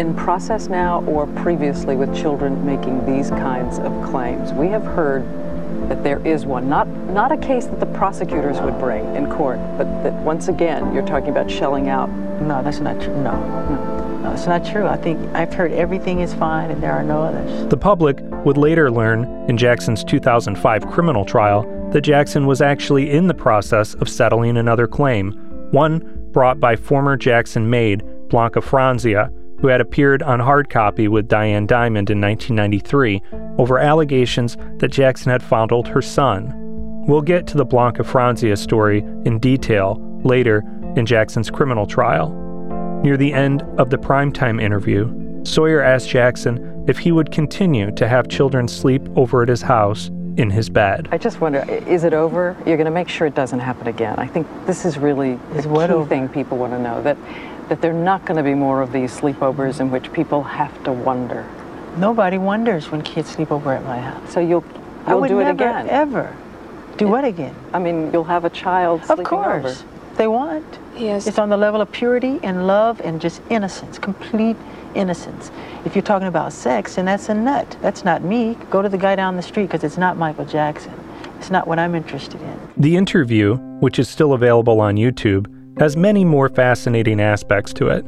in 0.00 0.16
process 0.16 0.66
now 0.66 1.04
or 1.04 1.28
previously 1.28 1.94
with 1.94 2.12
children 2.12 2.66
making 2.66 3.06
these 3.06 3.30
kinds 3.30 3.78
of 3.78 3.92
claims? 4.04 4.52
We 4.52 4.66
have 4.66 4.82
heard 4.82 5.24
that 5.88 6.02
there 6.02 6.24
is 6.26 6.44
one, 6.46 6.68
not 6.68 6.86
not 6.88 7.32
a 7.32 7.36
case 7.36 7.66
that 7.66 7.80
the 7.80 7.86
prosecutors 7.86 8.60
would 8.60 8.78
bring 8.78 9.14
in 9.14 9.30
court, 9.30 9.58
but 9.78 9.84
that 10.02 10.12
once 10.14 10.48
again 10.48 10.92
you're 10.92 11.06
talking 11.06 11.28
about 11.28 11.50
shelling 11.50 11.88
out. 11.88 12.10
No, 12.40 12.62
that's 12.62 12.80
not 12.80 13.00
true. 13.00 13.14
No, 13.22 13.32
no, 13.32 14.20
no, 14.22 14.32
it's 14.32 14.46
not 14.46 14.64
true. 14.64 14.86
I 14.86 14.96
think 14.96 15.18
I've 15.34 15.52
heard 15.54 15.72
everything 15.72 16.20
is 16.20 16.34
fine 16.34 16.70
and 16.70 16.82
there 16.82 16.92
are 16.92 17.02
no 17.02 17.22
others. 17.22 17.68
The 17.68 17.76
public 17.76 18.18
would 18.44 18.56
later 18.56 18.90
learn 18.90 19.24
in 19.48 19.56
Jackson's 19.56 20.04
2005 20.04 20.86
criminal 20.88 21.24
trial 21.24 21.62
that 21.92 22.02
Jackson 22.02 22.46
was 22.46 22.60
actually 22.60 23.10
in 23.10 23.26
the 23.26 23.34
process 23.34 23.94
of 23.94 24.08
settling 24.08 24.56
another 24.56 24.86
claim, 24.86 25.32
one 25.70 26.28
brought 26.32 26.60
by 26.60 26.76
former 26.76 27.16
Jackson 27.16 27.70
maid 27.70 28.02
Blanca 28.28 28.60
Francia, 28.60 29.32
who 29.58 29.68
had 29.68 29.80
appeared 29.80 30.22
on 30.22 30.40
hard 30.40 30.68
copy 30.70 31.08
with 31.08 31.28
Diane 31.28 31.66
Dimond 31.66 32.10
in 32.10 32.20
1993 32.20 33.22
over 33.58 33.78
allegations 33.78 34.56
that 34.78 34.88
Jackson 34.88 35.30
had 35.32 35.42
fondled 35.42 35.88
her 35.88 36.02
son. 36.02 36.52
We'll 37.06 37.22
get 37.22 37.46
to 37.48 37.56
the 37.56 37.64
Blanca 37.64 38.04
Francia 38.04 38.56
story 38.56 38.98
in 39.24 39.38
detail 39.38 39.98
later 40.24 40.62
in 40.96 41.06
Jackson's 41.06 41.50
criminal 41.50 41.86
trial. 41.86 42.30
Near 43.02 43.16
the 43.16 43.32
end 43.32 43.62
of 43.78 43.90
the 43.90 43.98
primetime 43.98 44.60
interview, 44.60 45.12
Sawyer 45.44 45.80
asked 45.82 46.08
Jackson 46.08 46.84
if 46.88 46.98
he 46.98 47.12
would 47.12 47.30
continue 47.30 47.90
to 47.92 48.08
have 48.08 48.28
children 48.28 48.66
sleep 48.66 49.02
over 49.16 49.42
at 49.42 49.48
his 49.48 49.62
house 49.62 50.08
in 50.36 50.50
his 50.50 50.68
bed. 50.68 51.08
I 51.12 51.18
just 51.18 51.40
wonder, 51.40 51.60
is 51.86 52.04
it 52.04 52.12
over? 52.12 52.56
You're 52.66 52.76
going 52.76 52.84
to 52.86 52.90
make 52.90 53.08
sure 53.08 53.26
it 53.26 53.34
doesn't 53.34 53.60
happen 53.60 53.86
again. 53.86 54.18
I 54.18 54.26
think 54.26 54.46
this 54.66 54.84
is 54.84 54.98
really 54.98 55.36
the 55.52 55.58
Is 55.58 55.66
what 55.66 55.88
key 55.88 55.94
over? 55.94 56.08
thing 56.08 56.28
people 56.28 56.58
want 56.58 56.72
to 56.72 56.78
know 56.78 57.00
that 57.02 57.16
that 57.68 57.80
there 57.80 57.90
are 57.90 58.04
not 58.04 58.24
going 58.24 58.36
to 58.36 58.42
be 58.42 58.54
more 58.54 58.80
of 58.82 58.92
these 58.92 59.12
sleepovers 59.18 59.80
in 59.80 59.90
which 59.90 60.12
people 60.12 60.42
have 60.42 60.82
to 60.84 60.92
wonder. 60.92 61.48
Nobody 61.96 62.38
wonders 62.38 62.90
when 62.90 63.02
kids 63.02 63.30
sleep 63.30 63.50
over 63.50 63.72
at 63.72 63.82
my 63.84 63.98
house. 63.98 64.32
So 64.32 64.40
you'll 64.40 64.64
I 65.06 65.10
you'll 65.12 65.20
would 65.20 65.28
do 65.28 65.40
it 65.40 65.44
never, 65.44 65.64
again. 65.64 65.88
ever. 65.88 66.36
Do 66.96 67.08
what 67.08 67.24
again? 67.24 67.54
I 67.72 67.78
mean, 67.78 68.10
you'll 68.12 68.24
have 68.24 68.44
a 68.44 68.50
child 68.50 69.02
Of 69.10 69.22
course. 69.24 69.82
over. 69.82 69.88
They 70.16 70.26
want. 70.28 70.64
Yes. 70.96 71.26
It's 71.26 71.38
on 71.38 71.50
the 71.50 71.56
level 71.56 71.80
of 71.80 71.92
purity 71.92 72.40
and 72.42 72.66
love 72.66 73.00
and 73.02 73.20
just 73.20 73.42
innocence, 73.50 73.98
complete 73.98 74.56
innocence. 74.94 75.50
If 75.84 75.94
you're 75.94 76.02
talking 76.02 76.28
about 76.28 76.54
sex, 76.54 76.94
then 76.94 77.04
that's 77.04 77.28
a 77.28 77.34
nut. 77.34 77.76
That's 77.82 78.02
not 78.04 78.22
me. 78.24 78.56
Go 78.70 78.80
to 78.80 78.88
the 78.88 78.96
guy 78.96 79.14
down 79.14 79.36
the 79.36 79.42
street 79.42 79.64
because 79.66 79.84
it's 79.84 79.98
not 79.98 80.16
Michael 80.16 80.46
Jackson. 80.46 80.94
It's 81.38 81.50
not 81.50 81.66
what 81.68 81.78
I'm 81.78 81.94
interested 81.94 82.40
in. 82.40 82.58
The 82.78 82.96
interview, 82.96 83.56
which 83.80 83.98
is 83.98 84.08
still 84.08 84.32
available 84.32 84.80
on 84.80 84.96
YouTube, 84.96 85.46
has 85.78 85.96
many 85.96 86.24
more 86.24 86.48
fascinating 86.48 87.20
aspects 87.20 87.72
to 87.74 87.88
it, 87.88 88.04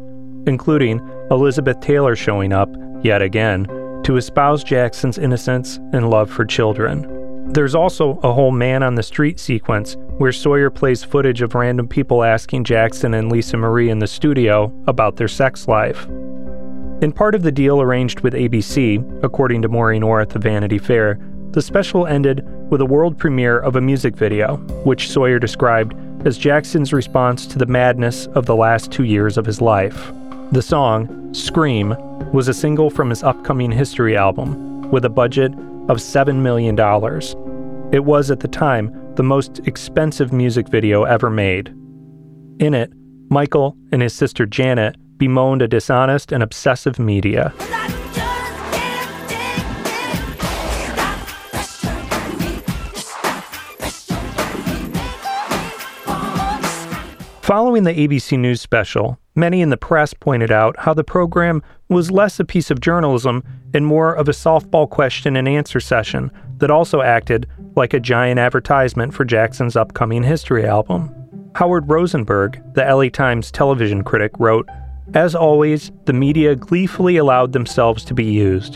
including 0.46 1.00
Elizabeth 1.30 1.80
Taylor 1.80 2.16
showing 2.16 2.52
up, 2.52 2.68
yet 3.02 3.22
again, 3.22 3.66
to 4.04 4.16
espouse 4.16 4.64
Jackson's 4.64 5.18
innocence 5.18 5.76
and 5.92 6.08
love 6.08 6.30
for 6.30 6.44
children. 6.44 7.14
There's 7.52 7.74
also 7.74 8.18
a 8.22 8.32
whole 8.32 8.52
man 8.52 8.82
on 8.82 8.94
the 8.94 9.02
street 9.02 9.38
sequence 9.38 9.96
where 10.18 10.32
Sawyer 10.32 10.70
plays 10.70 11.04
footage 11.04 11.42
of 11.42 11.54
random 11.54 11.88
people 11.88 12.22
asking 12.22 12.64
Jackson 12.64 13.14
and 13.14 13.30
Lisa 13.30 13.56
Marie 13.56 13.90
in 13.90 13.98
the 13.98 14.06
studio 14.06 14.72
about 14.86 15.16
their 15.16 15.28
sex 15.28 15.68
life. 15.68 16.06
In 17.00 17.12
part 17.14 17.34
of 17.34 17.42
the 17.42 17.52
deal 17.52 17.80
arranged 17.80 18.20
with 18.20 18.34
ABC, 18.34 19.24
according 19.24 19.62
to 19.62 19.68
Maureen 19.68 20.02
Orth 20.02 20.34
of 20.34 20.42
Vanity 20.42 20.78
Fair, 20.78 21.18
the 21.50 21.62
special 21.62 22.06
ended 22.06 22.44
with 22.70 22.80
a 22.80 22.86
world 22.86 23.16
premiere 23.16 23.58
of 23.58 23.76
a 23.76 23.80
music 23.80 24.16
video, 24.16 24.56
which 24.84 25.08
Sawyer 25.08 25.38
described 25.38 25.94
as 26.24 26.38
Jackson's 26.38 26.92
response 26.92 27.46
to 27.46 27.58
the 27.58 27.66
madness 27.66 28.26
of 28.28 28.46
the 28.46 28.56
last 28.56 28.90
two 28.90 29.04
years 29.04 29.38
of 29.38 29.46
his 29.46 29.60
life. 29.60 30.12
The 30.52 30.62
song, 30.62 31.32
Scream, 31.34 31.96
was 32.32 32.48
a 32.48 32.54
single 32.54 32.90
from 32.90 33.10
his 33.10 33.22
upcoming 33.22 33.70
History 33.70 34.16
album, 34.16 34.90
with 34.90 35.04
a 35.04 35.10
budget 35.10 35.52
of 35.88 35.98
$7 35.98 36.36
million. 36.36 36.78
It 37.92 38.04
was, 38.04 38.30
at 38.30 38.40
the 38.40 38.48
time, 38.48 39.14
the 39.14 39.22
most 39.22 39.60
expensive 39.66 40.32
music 40.32 40.68
video 40.68 41.04
ever 41.04 41.30
made. 41.30 41.68
In 42.58 42.74
it, 42.74 42.92
Michael 43.30 43.76
and 43.92 44.02
his 44.02 44.14
sister 44.14 44.46
Janet 44.46 44.96
bemoaned 45.18 45.62
a 45.62 45.68
dishonest 45.68 46.32
and 46.32 46.42
obsessive 46.42 46.98
media. 46.98 47.52
Following 57.48 57.84
the 57.84 57.94
ABC 57.94 58.38
News 58.38 58.60
special, 58.60 59.18
many 59.34 59.62
in 59.62 59.70
the 59.70 59.78
press 59.78 60.12
pointed 60.12 60.52
out 60.52 60.78
how 60.80 60.92
the 60.92 61.02
program 61.02 61.62
was 61.88 62.10
less 62.10 62.38
a 62.38 62.44
piece 62.44 62.70
of 62.70 62.82
journalism 62.82 63.42
and 63.72 63.86
more 63.86 64.12
of 64.12 64.28
a 64.28 64.32
softball 64.32 64.86
question 64.86 65.34
and 65.34 65.48
answer 65.48 65.80
session 65.80 66.30
that 66.58 66.70
also 66.70 67.00
acted 67.00 67.46
like 67.74 67.94
a 67.94 68.00
giant 68.00 68.38
advertisement 68.38 69.14
for 69.14 69.24
Jackson's 69.24 69.76
upcoming 69.76 70.22
history 70.22 70.66
album. 70.66 71.10
Howard 71.54 71.88
Rosenberg, 71.88 72.60
the 72.74 72.84
LA 72.84 73.08
Times 73.08 73.50
television 73.50 74.04
critic, 74.04 74.32
wrote, 74.38 74.68
As 75.14 75.34
always, 75.34 75.90
the 76.04 76.12
media 76.12 76.54
gleefully 76.54 77.16
allowed 77.16 77.54
themselves 77.54 78.04
to 78.04 78.14
be 78.14 78.26
used. 78.26 78.74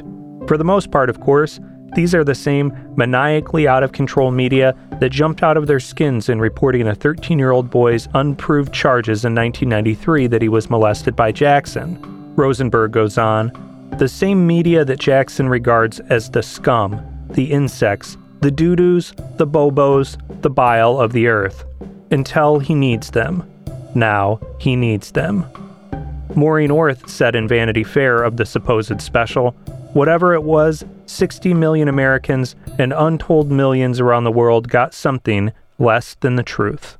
For 0.49 0.57
the 0.57 0.65
most 0.65 0.91
part, 0.91 1.11
of 1.11 1.21
course, 1.21 1.61
these 1.95 2.15
are 2.15 2.25
the 2.25 2.35
same 2.35 2.73
maniacally 2.97 3.69
out 3.69 3.83
of 3.83 3.93
control 3.93 4.31
media 4.31 4.75
that 5.01 5.11
jumped 5.11 5.43
out 5.43 5.57
of 5.57 5.67
their 5.67 5.81
skins 5.81 6.29
in 6.29 6.41
reporting 6.41 6.89
a 6.89 6.95
13 6.95 7.39
year 7.39 7.51
old 7.51 7.71
boy's 7.71 8.09
unproved 8.15 8.73
charges 8.73 9.25
in 9.25 9.35
1993 9.35 10.27
that 10.29 10.41
he 10.41 10.49
was 10.49 10.71
molested 10.71 11.15
by 11.15 11.31
Jackson. 11.31 11.99
Rosenberg 12.35 12.93
goes 12.93 13.19
on 13.19 13.53
The 13.99 14.09
same 14.09 14.47
media 14.47 14.85
that 14.87 15.01
Jackson 15.01 15.49
regards 15.49 16.01
as 16.01 16.31
the 16.31 16.43
scum, 16.43 17.27
the 17.31 17.53
insects, 17.53 18.17
the 18.41 18.51
doo 18.51 18.75
doos, 18.75 19.13
the 19.37 19.47
bobos, 19.47 20.17
the 20.41 20.51
bile 20.51 20.99
of 20.99 21.13
the 21.13 21.27
earth. 21.27 21.65
Until 22.11 22.59
he 22.59 22.75
needs 22.75 23.11
them. 23.11 23.49
Now 23.95 24.41
he 24.59 24.77
needs 24.77 25.13
them. 25.13 25.47
Maureen 26.35 26.71
Orth 26.71 27.09
said 27.09 27.37
in 27.37 27.47
Vanity 27.47 27.85
Fair 27.85 28.23
of 28.23 28.39
the 28.39 28.47
supposed 28.47 29.01
special, 29.03 29.55
whatever 29.93 30.35
it 30.35 30.43
was, 30.43 30.85
60 31.07 31.55
million 31.55 31.89
Americans 31.89 32.55
and 32.79 32.93
untold 32.93 33.51
millions 33.51 34.01
around 34.01 34.25
the 34.25 34.33
world 34.33 34.69
got 34.69 34.95
something 34.95 35.53
less 35.79 36.15
than 36.21 36.37
the 36.37 36.43
truth. 36.43 36.99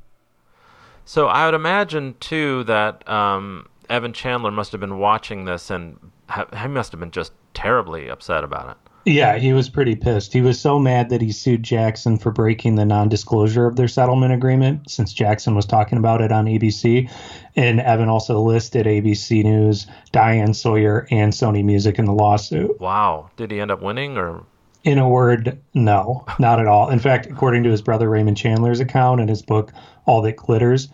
So 1.05 1.27
I 1.27 1.45
would 1.45 1.53
imagine 1.53 2.15
too 2.19 2.63
that 2.65 3.07
um, 3.09 3.67
Evan 3.89 4.13
Chandler 4.13 4.51
must 4.51 4.71
have 4.71 4.81
been 4.81 4.99
watching 4.99 5.45
this 5.45 5.69
and 5.69 5.99
ha- 6.29 6.47
he 6.61 6.67
must 6.67 6.91
have 6.91 6.99
been 6.99 7.11
just 7.11 7.33
terribly 7.53 8.07
upset 8.07 8.43
about 8.43 8.69
it. 8.69 8.82
Yeah, 9.05 9.37
he 9.37 9.51
was 9.51 9.67
pretty 9.67 9.95
pissed. 9.95 10.31
He 10.31 10.41
was 10.41 10.59
so 10.59 10.79
mad 10.79 11.09
that 11.09 11.21
he 11.21 11.31
sued 11.31 11.63
Jackson 11.63 12.17
for 12.17 12.31
breaking 12.31 12.75
the 12.75 12.85
non 12.85 13.09
disclosure 13.09 13.65
of 13.65 13.75
their 13.75 13.87
settlement 13.87 14.33
agreement 14.33 14.89
since 14.89 15.11
Jackson 15.11 15.55
was 15.55 15.65
talking 15.65 15.97
about 15.97 16.21
it 16.21 16.31
on 16.31 16.45
ABC. 16.45 17.09
And 17.55 17.81
Evan 17.81 18.07
also 18.07 18.41
listed 18.41 18.85
ABC 18.85 19.43
News, 19.43 19.87
Diane 20.11 20.53
Sawyer, 20.53 21.05
and 21.11 21.33
Sony 21.33 21.63
Music 21.63 21.99
in 21.99 22.05
the 22.05 22.13
lawsuit. 22.13 22.79
Wow. 22.79 23.29
Did 23.35 23.51
he 23.51 23.59
end 23.59 23.71
up 23.71 23.81
winning 23.81 24.17
or? 24.17 24.43
In 24.83 24.99
a 24.99 25.07
word, 25.07 25.59
no, 25.73 26.25
not 26.39 26.59
at 26.59 26.67
all. 26.67 26.89
In 26.89 26.99
fact, 26.99 27.25
according 27.25 27.63
to 27.63 27.71
his 27.71 27.81
brother 27.81 28.09
Raymond 28.09 28.35
Chandler's 28.35 28.81
account 28.81 29.21
in 29.21 29.29
his 29.29 29.41
book, 29.41 29.71
All 30.05 30.21
That 30.21 30.35
Glitters, 30.35 30.89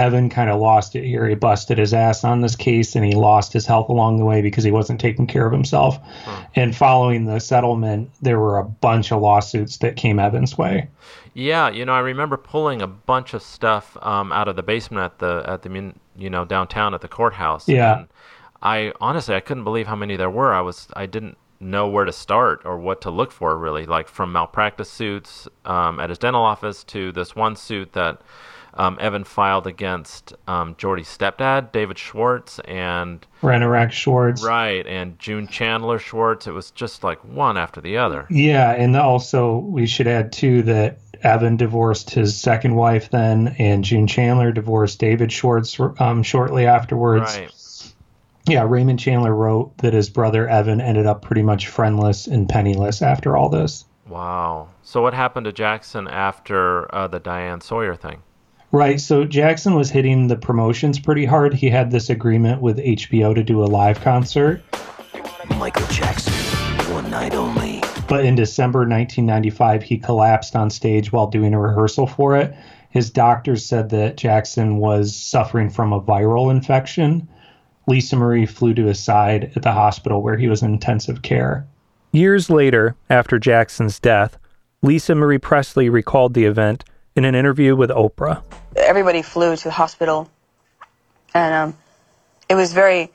Evan 0.00 0.30
kind 0.30 0.48
of 0.48 0.58
lost 0.58 0.96
it 0.96 1.04
here. 1.04 1.28
He 1.28 1.34
busted 1.34 1.76
his 1.76 1.92
ass 1.92 2.24
on 2.24 2.40
this 2.40 2.56
case 2.56 2.96
and 2.96 3.04
he 3.04 3.12
lost 3.12 3.52
his 3.52 3.66
health 3.66 3.90
along 3.90 4.16
the 4.16 4.24
way 4.24 4.40
because 4.40 4.64
he 4.64 4.70
wasn't 4.70 4.98
taking 4.98 5.26
care 5.26 5.46
of 5.46 5.52
himself. 5.52 5.98
Hmm. 6.24 6.42
And 6.54 6.76
following 6.76 7.26
the 7.26 7.38
settlement, 7.38 8.10
there 8.22 8.40
were 8.40 8.58
a 8.58 8.64
bunch 8.64 9.12
of 9.12 9.20
lawsuits 9.20 9.76
that 9.78 9.96
came 9.96 10.18
Evan's 10.18 10.56
way. 10.56 10.88
Yeah, 11.34 11.68
you 11.68 11.84
know, 11.84 11.92
I 11.92 12.00
remember 12.00 12.38
pulling 12.38 12.80
a 12.80 12.86
bunch 12.86 13.34
of 13.34 13.42
stuff 13.42 13.96
um, 14.00 14.32
out 14.32 14.48
of 14.48 14.56
the 14.56 14.62
basement 14.62 15.04
at 15.04 15.18
the 15.18 15.44
at 15.46 15.62
the 15.62 15.92
you 16.16 16.30
know 16.30 16.44
downtown 16.44 16.94
at 16.94 17.02
the 17.02 17.08
courthouse. 17.08 17.68
Yeah. 17.68 18.06
I 18.62 18.92
honestly 19.00 19.34
I 19.34 19.40
couldn't 19.40 19.64
believe 19.64 19.86
how 19.86 19.96
many 19.96 20.16
there 20.16 20.30
were. 20.30 20.54
I 20.54 20.62
was 20.62 20.88
I 20.94 21.06
didn't 21.06 21.36
know 21.60 21.86
where 21.86 22.06
to 22.06 22.12
start 22.12 22.62
or 22.64 22.78
what 22.78 23.02
to 23.02 23.10
look 23.10 23.32
for 23.32 23.56
really. 23.56 23.84
Like 23.84 24.08
from 24.08 24.32
malpractice 24.32 24.90
suits 24.90 25.46
um, 25.66 26.00
at 26.00 26.08
his 26.08 26.18
dental 26.18 26.42
office 26.42 26.82
to 26.84 27.12
this 27.12 27.36
one 27.36 27.54
suit 27.54 27.92
that 27.92 28.22
um, 28.74 28.98
Evan 29.00 29.24
filed 29.24 29.66
against 29.66 30.32
um, 30.46 30.74
Jordy's 30.78 31.08
stepdad, 31.08 31.72
David 31.72 31.98
Schwartz, 31.98 32.58
and 32.60 33.26
Renorak 33.42 33.92
Schwartz. 33.92 34.42
Right, 34.42 34.86
and 34.86 35.18
June 35.18 35.46
Chandler 35.48 35.98
Schwartz. 35.98 36.46
It 36.46 36.52
was 36.52 36.70
just 36.70 37.04
like 37.04 37.24
one 37.24 37.56
after 37.56 37.80
the 37.80 37.98
other. 37.98 38.26
Yeah, 38.30 38.72
and 38.72 38.96
also 38.96 39.58
we 39.58 39.86
should 39.86 40.06
add 40.06 40.32
too 40.32 40.62
that 40.62 40.98
Evan 41.22 41.56
divorced 41.56 42.10
his 42.10 42.38
second 42.38 42.74
wife 42.74 43.10
then, 43.10 43.54
and 43.58 43.84
June 43.84 44.06
Chandler 44.06 44.52
divorced 44.52 44.98
David 44.98 45.32
Schwartz 45.32 45.78
um, 45.98 46.22
shortly 46.22 46.66
afterwards. 46.66 47.36
Right. 47.36 47.52
Yeah, 48.46 48.64
Raymond 48.66 48.98
Chandler 48.98 49.34
wrote 49.34 49.76
that 49.78 49.92
his 49.92 50.08
brother 50.08 50.48
Evan 50.48 50.80
ended 50.80 51.06
up 51.06 51.22
pretty 51.22 51.42
much 51.42 51.68
friendless 51.68 52.26
and 52.26 52.48
penniless 52.48 53.02
after 53.02 53.36
all 53.36 53.48
this. 53.48 53.84
Wow. 54.08 54.68
So 54.82 55.02
what 55.02 55.14
happened 55.14 55.44
to 55.44 55.52
Jackson 55.52 56.08
after 56.08 56.92
uh, 56.92 57.06
the 57.06 57.20
Diane 57.20 57.60
Sawyer 57.60 57.94
thing? 57.94 58.22
Right. 58.72 59.00
So 59.00 59.24
Jackson 59.24 59.74
was 59.74 59.90
hitting 59.90 60.28
the 60.28 60.36
promotions 60.36 61.00
pretty 61.00 61.24
hard. 61.24 61.54
He 61.54 61.68
had 61.68 61.90
this 61.90 62.08
agreement 62.08 62.62
with 62.62 62.78
HBO 62.78 63.34
to 63.34 63.42
do 63.42 63.64
a 63.64 63.66
live 63.66 64.00
concert. 64.00 64.62
Michael 65.58 65.86
Jackson, 65.88 66.32
one 66.94 67.10
night 67.10 67.34
only. 67.34 67.82
But 68.08 68.24
in 68.24 68.36
December 68.36 68.80
1995, 68.80 69.82
he 69.82 69.98
collapsed 69.98 70.54
on 70.54 70.70
stage 70.70 71.12
while 71.12 71.26
doing 71.26 71.52
a 71.52 71.60
rehearsal 71.60 72.06
for 72.06 72.36
it. 72.36 72.54
His 72.90 73.10
doctors 73.10 73.64
said 73.64 73.90
that 73.90 74.16
Jackson 74.16 74.76
was 74.76 75.14
suffering 75.14 75.68
from 75.70 75.92
a 75.92 76.00
viral 76.00 76.50
infection. 76.50 77.28
Lisa 77.86 78.16
Marie 78.16 78.46
flew 78.46 78.74
to 78.74 78.86
his 78.86 79.00
side 79.00 79.52
at 79.56 79.62
the 79.62 79.72
hospital 79.72 80.22
where 80.22 80.36
he 80.36 80.48
was 80.48 80.62
in 80.62 80.72
intensive 80.72 81.22
care. 81.22 81.66
Years 82.12 82.50
later, 82.50 82.96
after 83.08 83.38
Jackson's 83.38 84.00
death, 84.00 84.38
Lisa 84.82 85.14
Marie 85.14 85.38
Presley 85.38 85.88
recalled 85.88 86.34
the 86.34 86.44
event 86.44 86.84
in 87.20 87.26
an 87.26 87.34
interview 87.34 87.76
with 87.76 87.90
Oprah. 87.90 88.42
Everybody 88.74 89.20
flew 89.20 89.54
to 89.54 89.64
the 89.64 89.70
hospital, 89.70 90.30
and 91.34 91.54
um, 91.54 91.76
it 92.48 92.54
was 92.54 92.72
very 92.72 93.10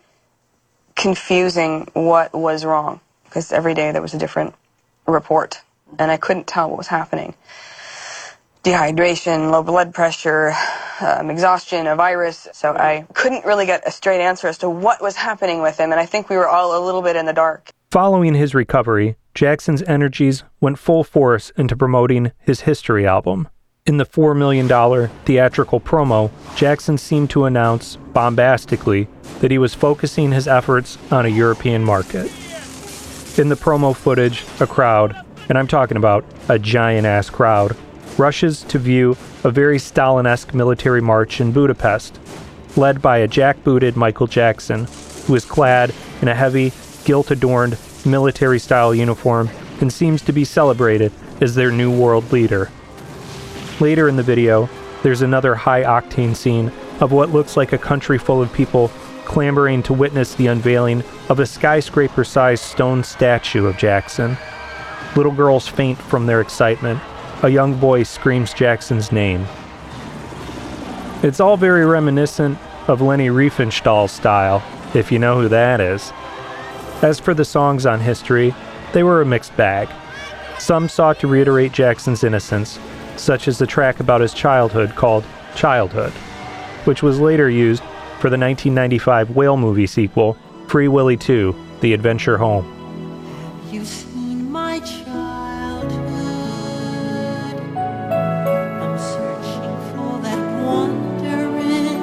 confusing 0.95 1.89
what 1.93 2.31
was 2.35 2.63
wrong 2.63 2.99
because 3.23 3.51
every 3.51 3.73
day 3.73 3.91
there 3.91 4.03
was 4.03 4.13
a 4.13 4.19
different 4.19 4.53
report, 5.07 5.59
and 5.97 6.11
I 6.11 6.17
couldn't 6.17 6.45
tell 6.45 6.69
what 6.69 6.77
was 6.77 6.85
happening. 6.85 7.33
Dehydration, 8.63 9.49
low 9.49 9.63
blood 9.63 9.91
pressure, 9.91 10.53
um, 11.01 11.31
exhaustion, 11.31 11.87
a 11.87 11.95
virus. 11.95 12.47
So 12.53 12.75
I 12.75 13.07
couldn't 13.13 13.43
really 13.43 13.65
get 13.65 13.87
a 13.87 13.91
straight 13.91 14.21
answer 14.21 14.47
as 14.47 14.59
to 14.59 14.69
what 14.69 15.01
was 15.01 15.15
happening 15.15 15.63
with 15.63 15.79
him, 15.79 15.91
and 15.91 15.99
I 15.99 16.05
think 16.05 16.29
we 16.29 16.35
were 16.35 16.47
all 16.47 16.79
a 16.79 16.81
little 16.85 17.01
bit 17.01 17.15
in 17.15 17.25
the 17.25 17.33
dark. 17.33 17.71
Following 17.89 18.35
his 18.35 18.53
recovery, 18.53 19.15
Jackson's 19.33 19.81
energies 19.83 20.43
went 20.61 20.77
full 20.77 21.03
force 21.03 21.49
into 21.57 21.75
promoting 21.75 22.33
his 22.37 22.61
history 22.61 23.07
album. 23.07 23.47
In 23.87 23.97
the 23.97 24.05
$4 24.05 24.35
million 24.35 24.67
theatrical 25.25 25.79
promo, 25.79 26.31
Jackson 26.55 26.97
seemed 26.97 27.29
to 27.29 27.45
announce, 27.45 27.97
bombastically, 28.13 29.07
that 29.41 29.51
he 29.51 29.59
was 29.59 29.75
focusing 29.75 30.31
his 30.31 30.47
efforts 30.47 30.97
on 31.11 31.27
a 31.27 31.29
European 31.29 31.83
market. 31.83 32.31
In 33.37 33.49
the 33.49 33.55
promo 33.55 33.95
footage, 33.95 34.43
a 34.59 34.65
crowd, 34.65 35.15
and 35.49 35.57
I'm 35.59 35.67
talking 35.67 35.97
about 35.97 36.25
a 36.49 36.57
giant 36.57 37.05
ass 37.05 37.29
crowd, 37.29 37.77
rushes 38.17 38.63
to 38.63 38.79
view 38.79 39.11
a 39.43 39.51
very 39.51 39.77
Stalin 39.77 40.25
esque 40.25 40.55
military 40.55 41.01
march 41.01 41.39
in 41.39 41.51
Budapest, 41.51 42.19
led 42.75 43.03
by 43.03 43.19
a 43.19 43.27
jack-booted 43.27 43.95
Michael 43.95 44.25
Jackson, 44.25 44.87
who 45.27 45.35
is 45.35 45.45
clad 45.45 45.93
in 46.23 46.27
a 46.27 46.33
heavy, 46.33 46.73
gilt 47.03 47.29
adorned, 47.29 47.77
military 48.03 48.57
style 48.57 48.95
uniform 48.95 49.47
and 49.79 49.93
seems 49.93 50.23
to 50.23 50.33
be 50.33 50.43
celebrated 50.43 51.11
as 51.39 51.53
their 51.53 51.69
new 51.69 51.95
world 51.95 52.31
leader. 52.31 52.71
Later 53.79 54.07
in 54.07 54.15
the 54.15 54.23
video, 54.23 54.69
there's 55.03 55.21
another 55.21 55.53
high 55.53 55.83
octane 55.83 56.35
scene 56.35 56.71
of 57.01 57.11
what 57.11 57.31
looks 57.31 57.57
like 57.57 57.73
a 57.73 57.77
country 57.77 58.17
full 58.17 58.41
of 58.41 58.53
people 58.53 58.89
clamoring 59.25 59.83
to 59.83 59.93
witness 59.93 60.33
the 60.35 60.47
unveiling 60.47 61.03
of 61.29 61.39
a 61.39 61.45
skyscraper 61.45 62.23
sized 62.23 62.63
stone 62.63 63.03
statue 63.03 63.65
of 63.65 63.77
Jackson. 63.77 64.37
Little 65.15 65.31
girls 65.31 65.67
faint 65.67 65.97
from 65.97 66.25
their 66.25 66.41
excitement. 66.41 67.01
A 67.43 67.49
young 67.49 67.77
boy 67.77 68.03
screams 68.03 68.53
Jackson's 68.53 69.11
name. 69.11 69.45
It's 71.21 71.39
all 71.39 71.57
very 71.57 71.85
reminiscent 71.85 72.57
of 72.87 73.01
Leni 73.01 73.27
Riefenstahl 73.27 74.09
style, 74.09 74.63
if 74.93 75.11
you 75.11 75.19
know 75.19 75.41
who 75.41 75.49
that 75.49 75.81
is. 75.81 76.13
As 77.01 77.19
for 77.19 77.33
the 77.33 77.43
songs 77.43 77.85
on 77.85 77.99
history, 77.99 78.55
they 78.93 79.03
were 79.03 79.21
a 79.21 79.25
mixed 79.25 79.55
bag. 79.57 79.89
Some 80.59 80.87
sought 80.87 81.19
to 81.19 81.27
reiterate 81.27 81.73
Jackson's 81.73 82.23
innocence, 82.23 82.79
such 83.17 83.47
as 83.47 83.57
the 83.57 83.67
track 83.67 83.99
about 83.99 84.21
his 84.21 84.33
childhood 84.33 84.95
called 84.95 85.23
Childhood, 85.55 86.11
which 86.85 87.01
was 87.01 87.19
later 87.19 87.49
used 87.49 87.81
for 88.19 88.29
the 88.29 88.37
1995 88.37 89.35
whale 89.35 89.57
movie 89.57 89.87
sequel, 89.87 90.37
Free 90.67 90.87
Willy 90.87 91.17
2 91.17 91.55
The 91.81 91.93
Adventure 91.93 92.37
Home. 92.37 92.71
You've 93.71 93.87
seen 93.87 94.51
my 94.51 94.79
childhood. 94.79 95.95
I'm 97.77 98.97
searching 98.97 99.77
for 99.91 100.19
that 100.21 100.63
wonder 100.63 101.57
in 101.57 101.99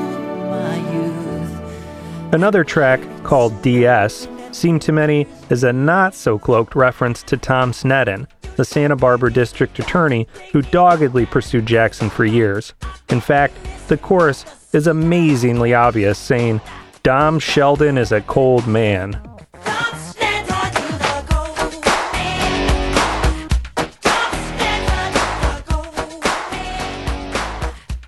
my 0.51 0.77
youth. 0.92 2.35
Another 2.35 2.64
track 2.64 3.01
called 3.25 3.61
DS 3.62 4.29
seemed 4.53 4.83
to 4.83 4.92
many 4.92 5.27
as 5.51 5.64
a 5.64 5.72
not 5.72 6.14
so 6.14 6.38
cloaked 6.38 6.75
reference 6.75 7.22
to 7.25 7.37
Tom 7.37 7.72
Sneddon, 7.72 8.27
the 8.57 8.65
Santa 8.65 8.97
Barbara 8.97 9.33
district 9.33 9.79
attorney 9.79 10.27
who 10.53 10.62
doggedly 10.62 11.27
pursued 11.27 11.67
Jackson 11.67 12.11
for 12.11 12.25
years. 12.25 12.75
In 13.11 13.21
fact, 13.21 13.55
the 13.88 13.97
chorus 13.97 14.45
is 14.73 14.87
amazingly 14.87 15.75
obvious, 15.75 16.19
saying, 16.19 16.61
Dom 17.03 17.38
Sheldon 17.38 17.99
is 17.99 18.12
a 18.12 18.21
cold 18.23 18.67
man. 18.67 19.21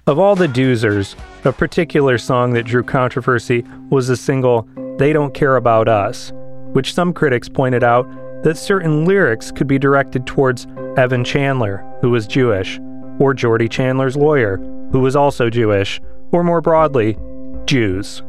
Of 0.06 0.18
all 0.18 0.36
the 0.36 0.46
doozers, 0.46 1.16
a 1.44 1.52
particular 1.52 2.18
song 2.18 2.52
that 2.52 2.64
drew 2.66 2.82
controversy 2.82 3.64
was 3.88 4.08
the 4.08 4.16
single 4.16 4.68
They 4.98 5.14
Don't 5.14 5.32
Care 5.32 5.56
About 5.56 5.88
Us, 5.88 6.30
which 6.72 6.92
some 6.92 7.14
critics 7.14 7.48
pointed 7.48 7.82
out 7.82 8.06
that 8.44 8.56
certain 8.56 9.04
lyrics 9.04 9.50
could 9.50 9.66
be 9.66 9.78
directed 9.78 10.26
towards 10.26 10.66
Evan 10.96 11.24
Chandler, 11.24 11.84
who 12.00 12.10
was 12.10 12.26
Jewish, 12.26 12.78
or 13.18 13.34
Jordy 13.34 13.68
Chandler's 13.68 14.16
lawyer, 14.16 14.58
who 14.92 15.00
was 15.00 15.16
also 15.16 15.50
Jewish, 15.50 16.00
or 16.30 16.44
more 16.44 16.60
broadly, 16.60 17.16
Jews. 17.64 18.22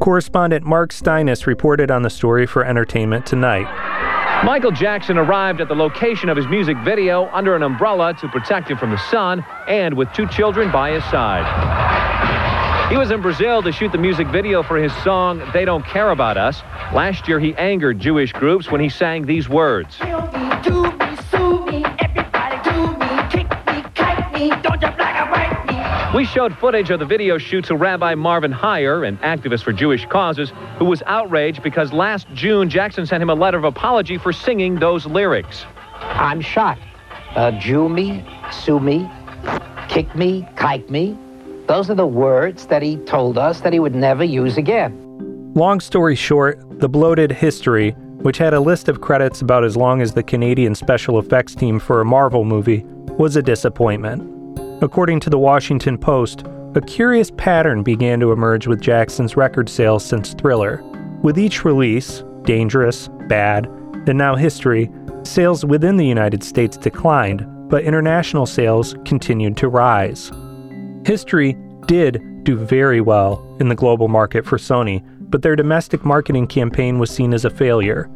Correspondent 0.00 0.64
Mark 0.64 0.90
Steines 0.90 1.46
reported 1.46 1.90
on 1.90 2.02
the 2.02 2.10
story 2.10 2.46
for 2.46 2.64
Entertainment 2.64 3.26
Tonight. 3.26 3.66
Michael 4.44 4.70
Jackson 4.70 5.18
arrived 5.18 5.60
at 5.60 5.68
the 5.68 5.74
location 5.74 6.28
of 6.28 6.36
his 6.36 6.46
music 6.46 6.76
video 6.84 7.28
under 7.32 7.56
an 7.56 7.62
umbrella 7.62 8.14
to 8.20 8.28
protect 8.28 8.70
him 8.70 8.78
from 8.78 8.90
the 8.90 8.98
sun 9.10 9.44
and 9.66 9.94
with 9.94 10.12
two 10.12 10.28
children 10.28 10.70
by 10.70 10.92
his 10.92 11.02
side. 11.04 11.44
He 12.88 12.96
was 12.96 13.10
in 13.10 13.20
Brazil 13.20 13.62
to 13.64 13.70
shoot 13.70 13.92
the 13.92 13.98
music 13.98 14.28
video 14.28 14.62
for 14.62 14.78
his 14.78 14.90
song, 15.04 15.42
They 15.52 15.66
Don't 15.66 15.84
Care 15.84 16.10
About 16.10 16.38
Us. 16.38 16.62
Last 16.94 17.28
year, 17.28 17.38
he 17.38 17.54
angered 17.56 18.00
Jewish 18.00 18.32
groups 18.32 18.70
when 18.70 18.80
he 18.80 18.88
sang 18.88 19.26
these 19.26 19.46
words. 19.46 19.98
We 26.14 26.24
showed 26.24 26.56
footage 26.56 26.88
of 26.88 26.98
the 26.98 27.06
video 27.06 27.36
shoot 27.36 27.66
to 27.66 27.76
Rabbi 27.76 28.14
Marvin 28.14 28.52
Hier, 28.52 29.04
an 29.04 29.18
activist 29.18 29.64
for 29.64 29.74
Jewish 29.74 30.06
causes, 30.06 30.50
who 30.78 30.86
was 30.86 31.02
outraged 31.04 31.62
because 31.62 31.92
last 31.92 32.26
June 32.32 32.70
Jackson 32.70 33.04
sent 33.04 33.22
him 33.22 33.28
a 33.28 33.34
letter 33.34 33.58
of 33.58 33.64
apology 33.64 34.16
for 34.16 34.32
singing 34.32 34.76
those 34.76 35.04
lyrics. 35.04 35.66
I'm 36.00 36.40
shocked. 36.40 36.80
Uh, 37.36 37.50
Jew 37.50 37.90
me, 37.90 38.24
sue 38.50 38.80
me, 38.80 39.06
kick 39.90 40.14
me, 40.16 40.48
kike 40.56 40.88
me. 40.88 41.18
Those 41.68 41.90
are 41.90 41.94
the 41.94 42.06
words 42.06 42.64
that 42.68 42.80
he 42.80 42.96
told 42.96 43.36
us 43.36 43.60
that 43.60 43.74
he 43.74 43.78
would 43.78 43.94
never 43.94 44.24
use 44.24 44.56
again. 44.56 45.52
Long 45.54 45.80
story 45.80 46.14
short, 46.14 46.80
the 46.80 46.88
bloated 46.88 47.30
history, 47.30 47.90
which 48.22 48.38
had 48.38 48.54
a 48.54 48.60
list 48.60 48.88
of 48.88 49.02
credits 49.02 49.42
about 49.42 49.64
as 49.64 49.76
long 49.76 50.00
as 50.00 50.14
the 50.14 50.22
Canadian 50.22 50.74
special 50.74 51.18
effects 51.18 51.54
team 51.54 51.78
for 51.78 52.00
a 52.00 52.06
Marvel 52.06 52.46
movie, 52.46 52.86
was 53.18 53.36
a 53.36 53.42
disappointment. 53.42 54.22
According 54.82 55.20
to 55.20 55.30
the 55.30 55.38
Washington 55.38 55.98
Post, 55.98 56.46
a 56.74 56.80
curious 56.80 57.30
pattern 57.32 57.82
began 57.82 58.18
to 58.20 58.32
emerge 58.32 58.66
with 58.66 58.80
Jackson's 58.80 59.36
record 59.36 59.68
sales 59.68 60.02
since 60.02 60.32
Thriller. 60.32 60.82
With 61.22 61.38
each 61.38 61.66
release, 61.66 62.24
Dangerous, 62.44 63.08
Bad, 63.26 63.66
and 64.06 64.16
now 64.16 64.36
History, 64.36 64.90
sales 65.22 65.66
within 65.66 65.98
the 65.98 66.06
United 66.06 66.42
States 66.42 66.78
declined, 66.78 67.44
but 67.68 67.84
international 67.84 68.46
sales 68.46 68.94
continued 69.04 69.58
to 69.58 69.68
rise. 69.68 70.32
History 71.04 71.56
did 71.86 72.44
do 72.44 72.56
very 72.56 73.00
well 73.00 73.56
in 73.60 73.68
the 73.68 73.74
global 73.74 74.08
market 74.08 74.44
for 74.44 74.58
Sony, 74.58 75.02
but 75.30 75.42
their 75.42 75.56
domestic 75.56 76.04
marketing 76.04 76.46
campaign 76.46 76.98
was 76.98 77.10
seen 77.10 77.32
as 77.34 77.44
a 77.44 77.50
failure. 77.50 78.10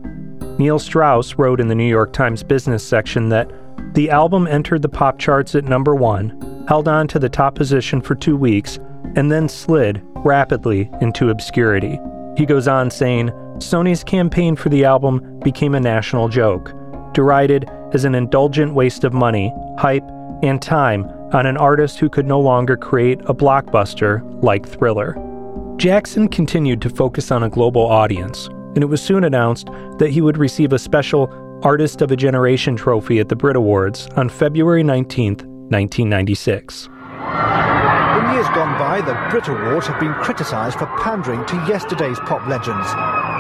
Neil 0.59 0.79
Strauss 0.79 1.37
wrote 1.37 1.61
in 1.61 1.69
the 1.69 1.75
New 1.75 1.89
York 1.89 2.13
Times 2.13 2.43
business 2.43 2.87
section 2.87 3.29
that 3.31 3.51
the 3.95 4.11
album 4.11 4.47
entered 4.47 4.83
the 4.83 4.89
pop 4.89 5.19
charts 5.19 5.55
at 5.55 5.65
number 5.65 5.95
one, 5.95 6.65
held 6.69 6.89
on 6.89 7.09
to 7.09 7.19
the 7.19 7.29
top 7.29 7.55
position 7.55 8.01
for 8.01 8.15
two 8.15 8.37
weeks, 8.37 8.79
and 9.17 9.31
then 9.31 9.49
slid 9.49 10.03
rapidly 10.17 10.91
into 11.01 11.31
obscurity. 11.31 11.99
He 12.37 12.47
goes 12.47 12.69
on 12.69 12.91
saying, 12.91 13.31
Sony's 13.59 14.05
campaign 14.05 14.57
for 14.57 14.69
the 14.69 14.85
album 14.85 15.41
became 15.41 15.75
a 15.75 15.81
national 15.81 16.29
joke, 16.29 16.73
derided 17.13 17.69
as 17.93 18.05
an 18.05 18.15
indulgent 18.15 18.75
waste 18.75 19.05
of 19.05 19.13
money, 19.13 19.53
hype, 19.79 20.09
and 20.43 20.61
time 20.61 21.05
on 21.33 21.47
an 21.47 21.57
artist 21.57 21.99
who 21.99 22.09
could 22.09 22.27
no 22.27 22.39
longer 22.39 22.77
create 22.77 23.21
a 23.27 23.35
blockbuster 23.35 24.23
like 24.43 24.69
Thriller. 24.69 25.17
Jackson 25.77 26.29
continued 26.29 26.83
to 26.83 26.91
focus 26.91 27.31
on 27.31 27.43
a 27.43 27.49
global 27.49 27.83
audience, 27.83 28.47
and 28.75 28.79
it 28.79 28.87
was 28.87 29.03
soon 29.03 29.25
announced 29.25 29.69
that 29.99 30.11
he 30.11 30.21
would 30.21 30.39
receive 30.39 30.73
a 30.73 30.79
special 30.79 31.33
Artist 31.63 32.03
of 32.03 32.11
a 32.11 32.17
Generation 32.17 32.77
trophy 32.77 33.21
at 33.21 33.29
the 33.29 33.37
Brit 33.37 33.57
Awards 33.57 34.09
on 34.17 34.29
February 34.29 34.83
19, 34.83 35.37
1996. 35.37 36.87
In 36.87 38.35
years 38.35 38.49
gone 38.49 38.77
by, 38.79 39.01
the 39.01 39.15
Brit 39.31 39.49
Awards 39.49 39.87
have 39.87 40.01
been 40.01 40.15
criticised 40.15 40.79
for 40.79 40.87
pandering 40.99 41.45
to 41.47 41.55
yesterday's 41.69 42.19
pop 42.21 42.47
legends. 42.49 42.87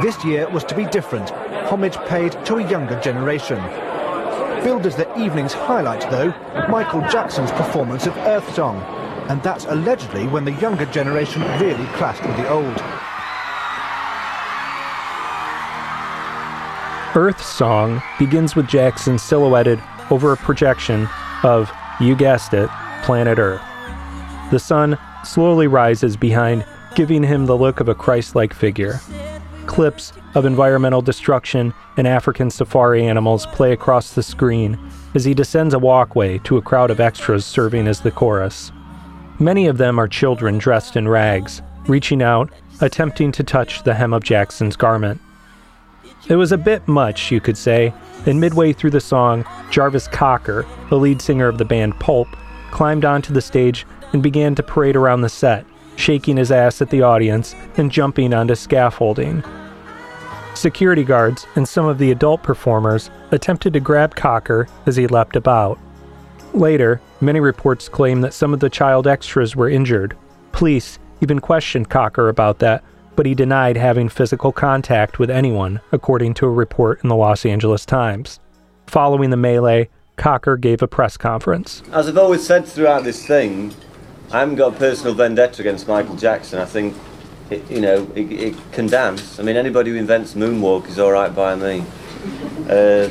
This 0.02 0.24
year 0.24 0.48
was 0.50 0.64
to 0.64 0.76
be 0.76 0.86
different, 0.86 1.30
homage 1.68 1.96
paid 2.06 2.32
to 2.46 2.56
a 2.56 2.70
younger 2.70 2.98
generation. 3.00 3.58
Billed 4.64 4.86
as 4.86 4.94
the 4.94 5.18
evening's 5.18 5.52
highlight, 5.52 6.08
though, 6.10 6.32
Michael 6.68 7.00
Jackson's 7.08 7.50
performance 7.50 8.06
of 8.06 8.16
Earth 8.18 8.54
Song, 8.54 8.80
and 9.28 9.42
that's 9.42 9.64
allegedly 9.64 10.28
when 10.28 10.44
the 10.44 10.52
younger 10.52 10.86
generation 10.86 11.42
really 11.60 11.86
clashed 11.94 12.22
with 12.24 12.36
the 12.36 12.48
old. 12.48 12.80
Earth 17.14 17.42
Song 17.42 18.00
begins 18.18 18.54
with 18.54 18.68
Jackson 18.68 19.18
silhouetted 19.18 19.82
over 20.10 20.32
a 20.32 20.36
projection 20.36 21.08
of, 21.42 21.70
you 22.00 22.14
guessed 22.14 22.54
it, 22.54 22.70
planet 23.02 23.38
Earth. 23.38 23.60
The 24.52 24.60
sun 24.60 24.96
slowly 25.24 25.66
rises 25.66 26.16
behind, 26.16 26.64
giving 26.94 27.22
him 27.24 27.46
the 27.46 27.56
look 27.56 27.80
of 27.80 27.88
a 27.88 27.94
Christ 27.94 28.36
like 28.36 28.54
figure. 28.54 29.00
Clips 29.66 30.12
of 30.34 30.44
environmental 30.44 31.02
destruction 31.02 31.74
and 31.96 32.06
African 32.06 32.50
safari 32.50 33.06
animals 33.06 33.46
play 33.46 33.72
across 33.72 34.12
the 34.12 34.22
screen 34.22 34.78
as 35.14 35.24
he 35.24 35.34
descends 35.34 35.74
a 35.74 35.78
walkway 35.78 36.38
to 36.38 36.56
a 36.56 36.62
crowd 36.62 36.90
of 36.90 37.00
extras 37.00 37.44
serving 37.44 37.86
as 37.86 38.00
the 38.00 38.10
chorus. 38.10 38.72
Many 39.38 39.66
of 39.66 39.78
them 39.78 39.98
are 39.98 40.08
children 40.08 40.58
dressed 40.58 40.96
in 40.96 41.08
rags, 41.08 41.62
reaching 41.86 42.22
out, 42.22 42.50
attempting 42.80 43.32
to 43.32 43.44
touch 43.44 43.82
the 43.82 43.94
hem 43.94 44.12
of 44.12 44.22
Jackson's 44.22 44.76
garment. 44.76 45.20
It 46.28 46.36
was 46.36 46.52
a 46.52 46.58
bit 46.58 46.86
much, 46.86 47.30
you 47.30 47.40
could 47.40 47.56
say, 47.56 47.92
and 48.26 48.40
midway 48.40 48.72
through 48.72 48.90
the 48.90 49.00
song, 49.00 49.44
Jarvis 49.70 50.06
Cocker, 50.06 50.64
the 50.88 50.98
lead 50.98 51.20
singer 51.20 51.48
of 51.48 51.58
the 51.58 51.64
band 51.64 51.98
Pulp, 51.98 52.28
climbed 52.70 53.04
onto 53.04 53.32
the 53.32 53.42
stage 53.42 53.84
and 54.12 54.22
began 54.22 54.54
to 54.54 54.62
parade 54.62 54.96
around 54.96 55.22
the 55.22 55.28
set, 55.28 55.66
shaking 55.96 56.36
his 56.36 56.52
ass 56.52 56.80
at 56.80 56.90
the 56.90 57.02
audience 57.02 57.54
and 57.76 57.90
jumping 57.90 58.32
onto 58.32 58.54
scaffolding. 58.54 59.42
Security 60.62 61.02
guards 61.02 61.44
and 61.56 61.68
some 61.68 61.86
of 61.86 61.98
the 61.98 62.12
adult 62.12 62.44
performers 62.44 63.10
attempted 63.32 63.72
to 63.72 63.80
grab 63.80 64.14
Cocker 64.14 64.68
as 64.86 64.94
he 64.94 65.08
leapt 65.08 65.34
about. 65.34 65.76
Later, 66.54 67.00
many 67.20 67.40
reports 67.40 67.88
claim 67.88 68.20
that 68.20 68.32
some 68.32 68.54
of 68.54 68.60
the 68.60 68.70
child 68.70 69.08
extras 69.08 69.56
were 69.56 69.68
injured. 69.68 70.16
Police 70.52 71.00
even 71.20 71.40
questioned 71.40 71.90
Cocker 71.90 72.28
about 72.28 72.60
that, 72.60 72.84
but 73.16 73.26
he 73.26 73.34
denied 73.34 73.76
having 73.76 74.08
physical 74.08 74.52
contact 74.52 75.18
with 75.18 75.30
anyone, 75.30 75.80
according 75.90 76.34
to 76.34 76.46
a 76.46 76.50
report 76.50 77.02
in 77.02 77.08
the 77.08 77.16
Los 77.16 77.44
Angeles 77.44 77.84
Times. 77.84 78.38
Following 78.86 79.30
the 79.30 79.36
melee, 79.36 79.88
Cocker 80.16 80.56
gave 80.56 80.80
a 80.80 80.86
press 80.86 81.16
conference. 81.16 81.82
As 81.90 82.06
I've 82.06 82.16
always 82.16 82.46
said 82.46 82.66
throughout 82.66 83.02
this 83.02 83.26
thing, 83.26 83.74
I 84.30 84.38
haven't 84.38 84.54
got 84.54 84.76
a 84.76 84.78
personal 84.78 85.14
vendetta 85.14 85.60
against 85.60 85.88
Michael 85.88 86.14
Jackson. 86.14 86.60
I 86.60 86.66
think, 86.66 86.94
it, 87.52 87.70
you 87.70 87.80
know, 87.80 88.10
it, 88.14 88.32
it, 88.32 88.72
can 88.72 88.86
dance. 88.86 89.38
I 89.38 89.42
mean, 89.42 89.56
anybody 89.56 89.90
who 89.90 89.96
invents 89.96 90.34
moonwalk 90.34 90.88
is 90.88 90.98
all 90.98 91.12
right 91.12 91.34
by 91.34 91.54
me. 91.54 91.84
Uh, 92.68 93.08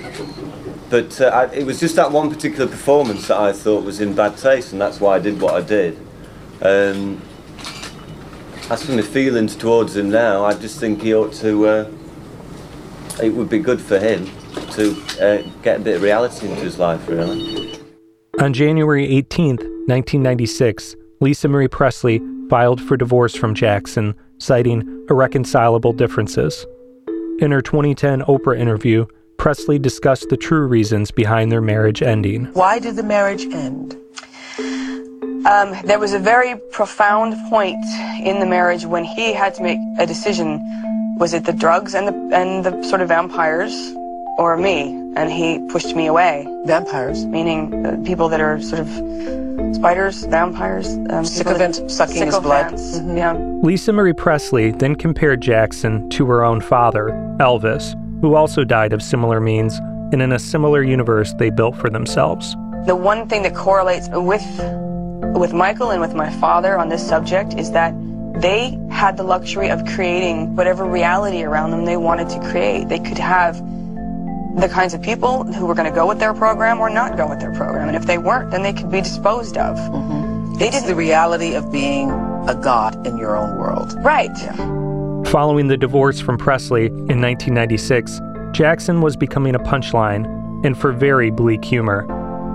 but 0.90 1.22
uh, 1.22 1.28
I, 1.28 1.46
it 1.54 1.66
was 1.66 1.80
just 1.80 1.96
that 1.96 2.12
one 2.12 2.30
particular 2.30 2.68
performance 2.68 3.28
that 3.28 3.38
I 3.38 3.54
thought 3.54 3.84
was 3.84 4.02
in 4.02 4.14
bad 4.14 4.38
taste, 4.38 4.74
and 4.74 4.82
that's 4.82 5.00
why 5.00 5.16
I 5.16 5.20
did 5.20 5.40
what 5.42 5.54
I 5.54 5.62
did. 5.62 5.98
Um, 6.62 7.22
as 8.70 8.86
for 8.86 8.92
my 8.92 9.02
feelings 9.02 9.56
towards 9.56 9.96
him 9.96 10.10
now, 10.10 10.46
I 10.46 10.54
just 10.54 10.80
think 10.80 11.02
he 11.02 11.14
ought 11.14 11.34
to. 11.34 11.68
Uh, 11.68 11.92
it 13.22 13.30
would 13.30 13.50
be 13.50 13.60
good 13.60 13.82
for 13.82 14.00
him 14.00 14.30
to 14.72 14.92
uh, 15.22 15.42
get 15.62 15.82
a 15.82 15.84
bit 15.84 15.96
of 15.98 16.02
reality 16.02 16.50
into 16.50 16.62
his 16.62 16.80
life, 16.80 17.08
really. 17.08 17.80
On 18.40 18.54
January 18.54 19.08
18th, 19.08 19.64
1996, 19.88 20.96
Lisa 21.20 21.48
Marie 21.48 21.68
Presley 21.68 22.22
filed 22.50 22.82
for 22.82 22.98
divorce 22.98 23.36
from 23.36 23.54
Jackson, 23.54 24.16
citing 24.42 25.06
irreconcilable 25.10 25.94
differences. 25.94 26.66
In 27.40 27.52
her 27.52 27.62
2010 27.62 28.22
Oprah 28.24 28.58
interview, 28.58 29.06
Presley 29.38 29.80
discussed 29.80 30.30
the 30.30 30.38
true 30.38 30.68
reasons 30.68 31.12
behind 31.12 31.52
their 31.52 31.62
marriage 31.62 32.02
ending. 32.02 32.46
Why 32.54 32.80
did 32.80 32.96
the 32.96 33.04
marriage 33.04 33.46
end? 33.46 33.98
Um, 35.48 35.76
there 35.84 35.98
was 35.98 36.14
a 36.14 36.20
very 36.20 36.56
profound 36.72 37.34
point 37.50 37.84
in 38.24 38.40
the 38.40 38.46
marriage 38.46 38.86
when 38.86 39.04
he 39.04 39.34
had 39.34 39.56
to 39.56 39.64
make 39.64 39.80
a 39.98 40.06
decision. 40.06 40.60
Was 41.18 41.34
it 41.34 41.46
the 41.46 41.54
drugs 41.54 41.96
and 41.96 42.08
the 42.08 42.36
and 42.36 42.64
the 42.64 42.84
sort 42.84 43.02
of 43.02 43.08
vampires, 43.08 43.74
or 44.38 44.56
me? 44.58 44.94
And 45.16 45.32
he 45.32 45.60
pushed 45.72 45.96
me 45.96 46.06
away. 46.06 46.46
Vampires, 46.66 47.26
meaning 47.26 47.86
uh, 47.86 47.98
people 48.06 48.30
that 48.30 48.40
are 48.40 48.62
sort 48.62 48.82
of 48.82 49.41
spiders, 49.74 50.26
vampires, 50.26 50.88
um, 51.10 51.26
sycophant, 51.26 51.90
sucking 51.90 52.26
his 52.26 52.40
blood. 52.40 52.74
Mm-hmm. 52.74 53.18
Yeah. 53.18 53.34
Lisa 53.64 53.94
Marie 53.94 54.14
Presley 54.14 54.72
then 54.72 54.96
compared 54.96 55.42
Jackson 55.42 56.10
to 56.10 56.26
her 56.28 56.44
own 56.44 56.62
father, 56.62 57.10
Elvis, 57.40 57.96
who 58.22 58.36
also 58.36 58.64
died 58.64 58.94
of 58.94 59.02
similar 59.02 59.40
means, 59.40 59.80
and 60.12 60.22
in 60.22 60.32
a 60.32 60.40
similar 60.40 60.84
universe 60.84 61.34
they 61.40 61.50
built 61.50 61.76
for 61.76 61.90
themselves. 61.90 62.56
The 62.86 62.96
one 62.96 63.28
thing 63.28 63.44
that 63.44 63.56
correlates 63.56 64.10
with 64.12 64.46
with 65.36 65.54
Michael 65.54 65.92
and 65.92 66.02
with 66.02 66.14
my 66.14 66.30
father 66.30 66.78
on 66.78 66.90
this 66.90 67.08
subject 67.08 67.54
is 67.54 67.72
that 67.72 67.94
they 68.42 68.78
had 68.90 69.18
the 69.18 69.24
luxury 69.24 69.70
of 69.70 69.86
creating 69.86 70.56
whatever 70.56 70.86
reality 70.86 71.44
around 71.44 71.72
them 71.72 71.86
they 71.86 71.98
wanted 71.98 72.28
to 72.30 72.40
create. 72.50 72.90
They 72.90 73.00
could 73.00 73.18
have 73.18 73.62
the 74.56 74.68
kinds 74.68 74.94
of 74.94 75.02
people 75.02 75.44
who 75.44 75.66
were 75.66 75.76
going 75.76 75.90
to 75.90 75.96
go 75.96 76.08
with 76.08 76.20
their 76.20 76.34
program 76.34 76.80
or 76.80 76.90
not 76.90 77.18
go 77.18 77.28
with 77.28 77.40
their 77.40 77.54
program. 77.54 77.88
And 77.88 77.96
if 77.96 78.06
they 78.06 78.18
weren't, 78.18 78.52
then 78.52 78.64
they 78.64 78.74
could 78.74 78.92
be 78.92 79.02
disposed 79.02 79.58
of. 79.58 79.78
Mm-hmm. 79.78 80.56
They 80.56 80.68
it's 80.68 80.84
the 80.84 80.96
reality 80.96 81.56
of 81.56 81.72
being 81.72 82.12
a 82.48 82.60
god 82.62 83.08
in 83.08 83.18
your 83.18 83.36
own 83.36 83.58
world. 83.58 83.96
Right. 84.04 84.32
Yeah. 84.38 84.56
Following 85.26 85.68
the 85.68 85.78
divorce 85.78 86.20
from 86.20 86.38
Presley 86.38 86.88
in 86.88 87.22
1996, 87.22 88.20
Jackson 88.52 89.02
was 89.02 89.16
becoming 89.16 89.56
a 89.56 89.60
punchline 89.60 90.26
and 90.66 90.78
for 90.78 90.92
very 90.92 91.32
bleak 91.32 91.64
humor. 91.64 92.06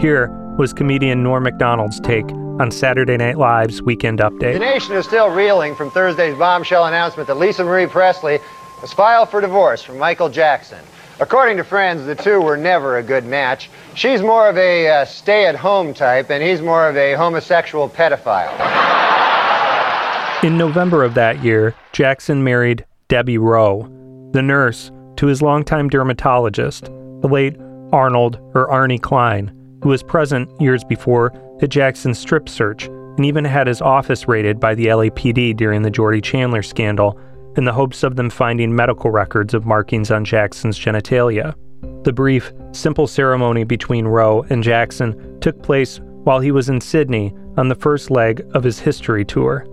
Here 0.00 0.28
was 0.58 0.72
comedian 0.72 1.22
Norm 1.22 1.44
Macdonald's 1.44 1.98
take 2.00 2.30
on 2.60 2.70
Saturday 2.70 3.16
Night 3.16 3.38
Live's 3.38 3.82
Weekend 3.82 4.18
Update. 4.20 4.54
The 4.54 4.58
nation 4.58 4.94
is 4.94 5.06
still 5.06 5.30
reeling 5.30 5.74
from 5.74 5.90
Thursday's 5.90 6.36
bombshell 6.36 6.84
announcement 6.84 7.26
that 7.26 7.36
Lisa 7.36 7.64
Marie 7.64 7.86
Presley 7.86 8.38
has 8.80 8.92
filed 8.92 9.30
for 9.30 9.40
divorce 9.40 9.82
from 9.82 9.98
Michael 9.98 10.28
Jackson. 10.28 10.78
According 11.18 11.56
to 11.56 11.64
friends, 11.64 12.04
the 12.04 12.14
two 12.14 12.42
were 12.42 12.58
never 12.58 12.98
a 12.98 13.02
good 13.02 13.24
match. 13.24 13.70
She's 13.94 14.20
more 14.20 14.48
of 14.48 14.58
a 14.58 14.88
uh, 14.88 15.04
stay 15.06 15.46
at 15.46 15.56
home 15.56 15.94
type, 15.94 16.30
and 16.30 16.42
he's 16.42 16.60
more 16.60 16.88
of 16.88 16.96
a 16.96 17.14
homosexual 17.14 17.88
pedophile. 17.88 18.52
In 20.44 20.58
November 20.58 21.02
of 21.02 21.14
that 21.14 21.42
year, 21.42 21.74
Jackson 21.92 22.44
married 22.44 22.84
Debbie 23.08 23.38
Rowe, 23.38 23.88
the 24.32 24.42
nurse 24.42 24.90
to 25.16 25.26
his 25.26 25.40
longtime 25.40 25.88
dermatologist, 25.88 26.84
the 26.84 27.28
late 27.28 27.56
Arnold 27.92 28.38
or 28.54 28.68
Arnie 28.68 29.00
Klein, 29.00 29.50
who 29.82 29.88
was 29.88 30.02
present 30.02 30.50
years 30.60 30.84
before 30.84 31.32
at 31.62 31.70
Jackson's 31.70 32.18
strip 32.18 32.46
search 32.46 32.84
and 33.16 33.24
even 33.24 33.46
had 33.46 33.66
his 33.66 33.80
office 33.80 34.28
raided 34.28 34.60
by 34.60 34.74
the 34.74 34.86
LAPD 34.86 35.56
during 35.56 35.80
the 35.80 35.90
Jordy 35.90 36.20
Chandler 36.20 36.62
scandal 36.62 37.18
in 37.56 37.64
the 37.64 37.72
hopes 37.72 38.02
of 38.02 38.16
them 38.16 38.30
finding 38.30 38.74
medical 38.74 39.10
records 39.10 39.54
of 39.54 39.66
markings 39.66 40.10
on 40.10 40.24
Jackson's 40.24 40.78
genitalia. 40.78 41.54
The 42.04 42.12
brief, 42.12 42.52
simple 42.72 43.06
ceremony 43.06 43.64
between 43.64 44.06
Rowe 44.06 44.44
and 44.50 44.62
Jackson 44.62 45.40
took 45.40 45.62
place 45.62 46.00
while 46.24 46.40
he 46.40 46.50
was 46.50 46.68
in 46.68 46.80
Sydney 46.80 47.34
on 47.56 47.68
the 47.68 47.74
first 47.74 48.10
leg 48.10 48.46
of 48.54 48.64
his 48.64 48.78
history 48.78 49.24
tour. 49.24 49.66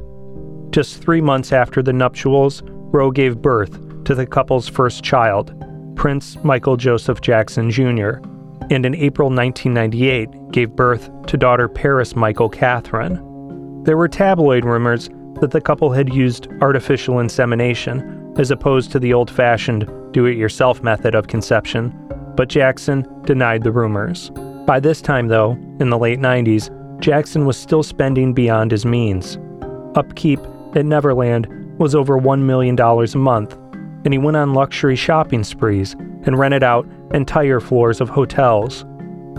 Just 0.71 1.01
three 1.01 1.21
months 1.21 1.51
after 1.51 1.83
the 1.83 1.93
nuptials, 1.93 2.63
Rowe 2.65 3.11
gave 3.11 3.41
birth 3.41 4.03
to 4.05 4.15
the 4.15 4.25
couple's 4.25 4.67
first 4.67 5.03
child, 5.03 5.53
Prince 5.95 6.37
Michael 6.43 6.77
Joseph 6.77 7.21
Jackson 7.21 7.69
Jr., 7.69 8.17
and 8.69 8.85
in 8.85 8.95
April 8.95 9.29
1998 9.29 10.51
gave 10.51 10.75
birth 10.75 11.09
to 11.27 11.37
daughter 11.37 11.67
Paris 11.67 12.15
Michael 12.15 12.49
Catherine. 12.49 13.15
There 13.83 13.97
were 13.97 14.07
tabloid 14.07 14.63
rumors 14.63 15.09
that 15.41 15.51
the 15.51 15.61
couple 15.61 15.91
had 15.91 16.13
used 16.13 16.47
artificial 16.61 17.19
insemination 17.19 18.33
as 18.37 18.51
opposed 18.51 18.91
to 18.91 18.99
the 18.99 19.13
old 19.13 19.29
fashioned 19.29 19.89
do 20.11 20.25
it 20.25 20.37
yourself 20.37 20.81
method 20.83 21.15
of 21.15 21.27
conception, 21.27 21.93
but 22.35 22.49
Jackson 22.49 23.05
denied 23.23 23.63
the 23.63 23.71
rumors. 23.71 24.31
By 24.65 24.79
this 24.79 25.01
time, 25.01 25.27
though, 25.27 25.51
in 25.79 25.89
the 25.89 25.97
late 25.97 26.19
90s, 26.19 26.69
Jackson 26.99 27.45
was 27.45 27.57
still 27.57 27.83
spending 27.83 28.33
beyond 28.33 28.71
his 28.71 28.85
means. 28.85 29.37
Upkeep 29.95 30.39
at 30.75 30.85
Neverland 30.85 31.47
was 31.79 31.95
over 31.95 32.17
$1 32.17 32.41
million 32.41 32.79
a 32.79 33.17
month, 33.17 33.53
and 34.05 34.13
he 34.13 34.17
went 34.17 34.37
on 34.37 34.53
luxury 34.53 34.95
shopping 34.95 35.43
sprees 35.43 35.93
and 36.23 36.39
rented 36.39 36.63
out 36.63 36.87
entire 37.13 37.59
floors 37.59 37.99
of 37.99 38.09
hotels. 38.09 38.85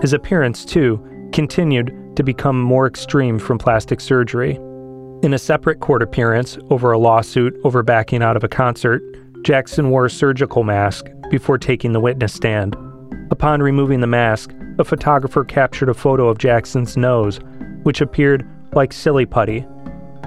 His 0.00 0.12
appearance, 0.12 0.64
too, 0.64 1.02
continued 1.32 2.16
to 2.16 2.22
become 2.22 2.60
more 2.60 2.86
extreme 2.86 3.38
from 3.38 3.58
plastic 3.58 4.00
surgery. 4.00 4.58
In 5.24 5.32
a 5.32 5.38
separate 5.38 5.80
court 5.80 6.02
appearance 6.02 6.58
over 6.68 6.92
a 6.92 6.98
lawsuit 6.98 7.58
over 7.64 7.82
backing 7.82 8.22
out 8.22 8.36
of 8.36 8.44
a 8.44 8.48
concert, 8.48 9.02
Jackson 9.40 9.88
wore 9.88 10.04
a 10.04 10.10
surgical 10.10 10.64
mask 10.64 11.06
before 11.30 11.56
taking 11.56 11.94
the 11.94 12.00
witness 12.00 12.34
stand. 12.34 12.76
Upon 13.30 13.62
removing 13.62 14.00
the 14.00 14.06
mask, 14.06 14.52
a 14.78 14.84
photographer 14.84 15.42
captured 15.42 15.88
a 15.88 15.94
photo 15.94 16.28
of 16.28 16.36
Jackson's 16.36 16.98
nose, 16.98 17.40
which 17.84 18.02
appeared 18.02 18.46
like 18.74 18.92
silly 18.92 19.24
putty. 19.24 19.64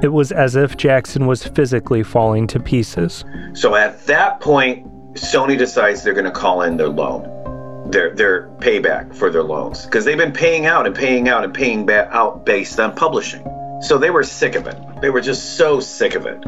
It 0.02 0.14
was 0.14 0.32
as 0.32 0.56
if 0.56 0.78
Jackson 0.78 1.28
was 1.28 1.46
physically 1.46 2.02
falling 2.02 2.48
to 2.48 2.60
pieces. 2.60 3.24
So 3.54 3.76
at 3.76 4.04
that 4.08 4.40
point, 4.40 4.84
Sony 5.14 5.60
decides 5.60 6.04
they're 6.04 6.16
going 6.16 6.26
to 6.26 6.32
call 6.32 6.64
in 6.64 6.76
their 6.76 6.90
loan, 6.90 7.92
their 7.92 8.16
their 8.16 8.48
payback 8.62 9.14
for 9.14 9.30
their 9.30 9.44
loans, 9.44 9.86
because 9.86 10.06
they've 10.06 10.18
been 10.18 10.34
paying 10.34 10.66
out 10.66 10.88
and 10.88 10.96
paying 10.96 11.30
out 11.30 11.44
and 11.44 11.54
paying 11.54 11.86
ba- 11.86 12.10
out 12.12 12.48
based 12.48 12.80
on 12.80 12.96
publishing. 12.96 13.48
So 13.80 13.98
they 13.98 14.10
were 14.10 14.24
sick 14.24 14.56
of 14.56 14.66
it. 14.66 14.78
They 15.02 15.10
were 15.10 15.22
just 15.22 15.56
so 15.56 15.80
sick 15.80 16.16
of 16.16 16.26
it. 16.26 16.42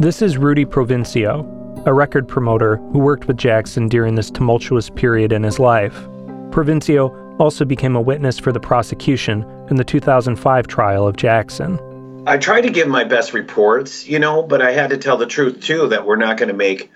This 0.00 0.20
is 0.20 0.36
Rudy 0.36 0.64
Provencio, 0.64 1.86
a 1.86 1.92
record 1.92 2.26
promoter 2.26 2.76
who 2.76 2.98
worked 2.98 3.28
with 3.28 3.36
Jackson 3.36 3.88
during 3.88 4.16
this 4.16 4.30
tumultuous 4.30 4.90
period 4.90 5.32
in 5.32 5.44
his 5.44 5.58
life. 5.58 5.94
Provencio 6.50 7.38
also 7.38 7.64
became 7.64 7.94
a 7.94 8.00
witness 8.00 8.38
for 8.38 8.52
the 8.52 8.60
prosecution 8.60 9.42
in 9.70 9.76
the 9.76 9.84
2005 9.84 10.66
trial 10.66 11.06
of 11.06 11.16
Jackson. 11.16 11.78
I 12.26 12.38
tried 12.38 12.62
to 12.62 12.70
give 12.70 12.88
my 12.88 13.04
best 13.04 13.32
reports, 13.32 14.06
you 14.06 14.18
know, 14.18 14.42
but 14.42 14.60
I 14.62 14.72
had 14.72 14.90
to 14.90 14.98
tell 14.98 15.16
the 15.16 15.26
truth 15.26 15.60
too 15.60 15.88
that 15.88 16.06
we're 16.06 16.16
not 16.16 16.36
going 16.36 16.48
to 16.48 16.54
make 16.54 16.90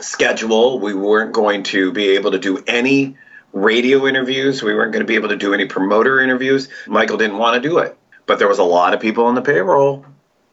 schedule. 0.00 0.78
We 0.78 0.94
weren't 0.94 1.32
going 1.32 1.64
to 1.64 1.92
be 1.92 2.10
able 2.10 2.32
to 2.32 2.38
do 2.38 2.62
any 2.66 3.16
radio 3.52 4.06
interviews. 4.06 4.62
We 4.62 4.74
weren't 4.74 4.92
going 4.92 5.04
to 5.04 5.08
be 5.08 5.16
able 5.16 5.30
to 5.30 5.36
do 5.36 5.52
any 5.52 5.66
promoter 5.66 6.20
interviews. 6.20 6.68
Michael 6.86 7.16
didn't 7.16 7.38
want 7.38 7.60
to 7.60 7.68
do 7.68 7.78
it. 7.78 7.97
But 8.28 8.38
there 8.38 8.46
was 8.46 8.58
a 8.58 8.64
lot 8.64 8.94
of 8.94 9.00
people 9.00 9.24
on 9.24 9.34
the 9.34 9.42
payroll. 9.42 10.04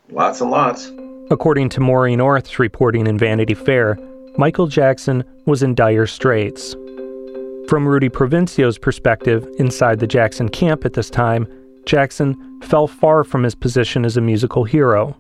Lots 0.10 0.40
and 0.40 0.50
lots. 0.50 0.92
According 1.30 1.70
to 1.70 1.82
Maureen 1.82 2.22
Orth's 2.22 2.58
reporting 2.58 3.06
in 3.06 3.18
Vanity 3.18 3.54
Fair, 3.54 4.00
Michael 4.38 4.68
Jackson 4.68 5.26
was 5.46 5.62
in 5.62 5.76
dire 5.76 6.08
straits. 6.08 6.74
From 7.68 7.86
Rudy 7.86 8.10
Provencio's 8.10 8.78
perspective, 8.78 9.46
inside 9.60 10.00
the 10.00 10.08
Jackson 10.08 10.48
camp 10.48 10.86
at 10.86 10.94
this 10.94 11.10
time, 11.10 11.48
Jackson 11.86 12.62
fell 12.62 12.88
far 12.88 13.24
from 13.24 13.44
his 13.44 13.56
position 13.56 14.06
as 14.06 14.16
a 14.16 14.22
musical 14.22 14.64
hero. 14.64 15.16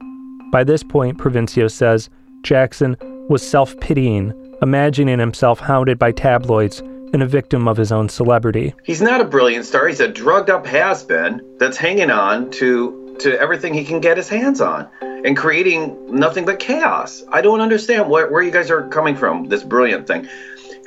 By 0.51 0.63
this 0.63 0.83
point, 0.83 1.17
Provencio 1.17 1.69
says, 1.69 2.09
Jackson 2.43 2.95
was 3.27 3.45
self 3.45 3.77
pitying, 3.81 4.31
imagining 4.61 5.19
himself 5.19 5.59
hounded 5.59 5.99
by 5.99 6.13
tabloids 6.13 6.81
and 7.13 7.23
a 7.23 7.27
victim 7.27 7.67
of 7.67 7.77
his 7.77 7.91
own 7.91 8.09
celebrity. 8.09 8.73
He's 8.83 9.01
not 9.01 9.21
a 9.21 9.25
brilliant 9.25 9.65
star. 9.65 9.87
He's 9.87 9.99
a 9.99 10.07
drugged 10.07 10.49
up 10.49 10.65
has 10.65 11.03
been 11.03 11.57
that's 11.57 11.77
hanging 11.77 12.11
on 12.11 12.51
to, 12.51 13.17
to 13.19 13.39
everything 13.39 13.73
he 13.73 13.85
can 13.85 13.99
get 13.99 14.17
his 14.17 14.29
hands 14.29 14.61
on 14.61 14.89
and 15.01 15.35
creating 15.35 16.15
nothing 16.15 16.45
but 16.45 16.59
chaos. 16.59 17.23
I 17.29 17.41
don't 17.41 17.61
understand 17.61 18.09
where, 18.09 18.29
where 18.29 18.43
you 18.43 18.51
guys 18.51 18.69
are 18.69 18.87
coming 18.89 19.15
from, 19.15 19.45
this 19.45 19.63
brilliant 19.63 20.07
thing. 20.07 20.27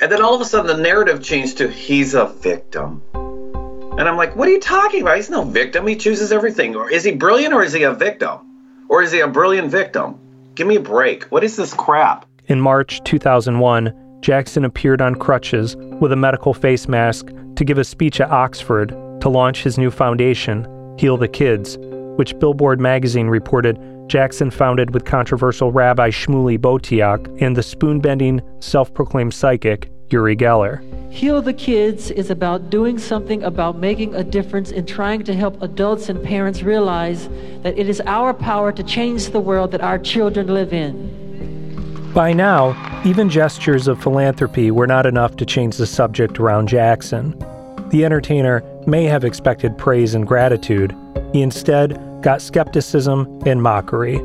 And 0.00 0.12
then 0.12 0.22
all 0.22 0.34
of 0.34 0.40
a 0.40 0.44
sudden 0.44 0.66
the 0.66 0.82
narrative 0.82 1.22
changed 1.22 1.58
to 1.58 1.68
he's 1.68 2.14
a 2.14 2.26
victim. 2.26 3.02
And 3.14 4.08
I'm 4.08 4.16
like, 4.16 4.36
what 4.36 4.46
are 4.46 4.52
you 4.52 4.60
talking 4.60 5.02
about? 5.02 5.16
He's 5.16 5.28
no 5.28 5.42
victim. 5.42 5.86
He 5.86 5.96
chooses 5.96 6.30
everything. 6.30 6.76
Or 6.76 6.88
is 6.88 7.02
he 7.02 7.12
brilliant 7.12 7.52
or 7.52 7.64
is 7.64 7.72
he 7.72 7.82
a 7.82 7.92
victim? 7.92 8.86
Or 8.88 9.02
is 9.02 9.10
he 9.10 9.20
a 9.20 9.26
brilliant 9.26 9.72
victim? 9.72 10.20
Give 10.54 10.68
me 10.68 10.76
a 10.76 10.80
break. 10.80 11.24
What 11.24 11.42
is 11.42 11.56
this 11.56 11.74
crap? 11.74 12.24
In 12.46 12.60
March 12.60 13.02
2001, 13.04 13.92
Jackson 14.20 14.64
appeared 14.64 15.00
on 15.00 15.14
crutches 15.14 15.76
with 15.76 16.12
a 16.12 16.16
medical 16.16 16.52
face 16.54 16.88
mask 16.88 17.28
to 17.56 17.64
give 17.64 17.78
a 17.78 17.84
speech 17.84 18.20
at 18.20 18.30
Oxford 18.30 18.90
to 19.20 19.28
launch 19.28 19.62
his 19.62 19.78
new 19.78 19.90
foundation, 19.90 20.66
Heal 20.98 21.16
the 21.16 21.28
Kids, 21.28 21.78
which 22.16 22.38
Billboard 22.38 22.80
magazine 22.80 23.28
reported 23.28 23.78
Jackson 24.08 24.50
founded 24.50 24.94
with 24.94 25.04
controversial 25.04 25.70
Rabbi 25.70 26.10
Shmuley 26.10 26.58
Boteach 26.58 27.40
and 27.42 27.56
the 27.56 27.62
spoon 27.62 28.00
bending, 28.00 28.40
self 28.60 28.92
proclaimed 28.92 29.34
psychic 29.34 29.90
Uri 30.10 30.36
Geller. 30.36 30.82
Heal 31.12 31.42
the 31.42 31.52
Kids 31.52 32.10
is 32.10 32.30
about 32.30 32.70
doing 32.70 32.98
something 32.98 33.42
about 33.42 33.76
making 33.76 34.14
a 34.14 34.24
difference 34.24 34.70
in 34.70 34.86
trying 34.86 35.24
to 35.24 35.34
help 35.34 35.60
adults 35.62 36.08
and 36.08 36.22
parents 36.22 36.62
realize 36.62 37.28
that 37.62 37.78
it 37.78 37.88
is 37.88 38.00
our 38.06 38.32
power 38.32 38.72
to 38.72 38.82
change 38.82 39.28
the 39.28 39.40
world 39.40 39.72
that 39.72 39.82
our 39.82 39.98
children 39.98 40.48
live 40.48 40.72
in. 40.72 41.27
By 42.14 42.32
now, 42.32 43.02
even 43.04 43.28
gestures 43.28 43.86
of 43.86 44.02
philanthropy 44.02 44.70
were 44.70 44.86
not 44.86 45.06
enough 45.06 45.36
to 45.36 45.46
change 45.46 45.76
the 45.76 45.86
subject 45.86 46.40
around 46.40 46.66
Jackson. 46.66 47.38
The 47.90 48.04
entertainer 48.04 48.62
may 48.86 49.04
have 49.04 49.24
expected 49.24 49.76
praise 49.76 50.14
and 50.14 50.26
gratitude. 50.26 50.96
He 51.32 51.42
instead 51.42 52.00
got 52.22 52.40
skepticism 52.40 53.42
and 53.46 53.62
mockery. 53.62 54.20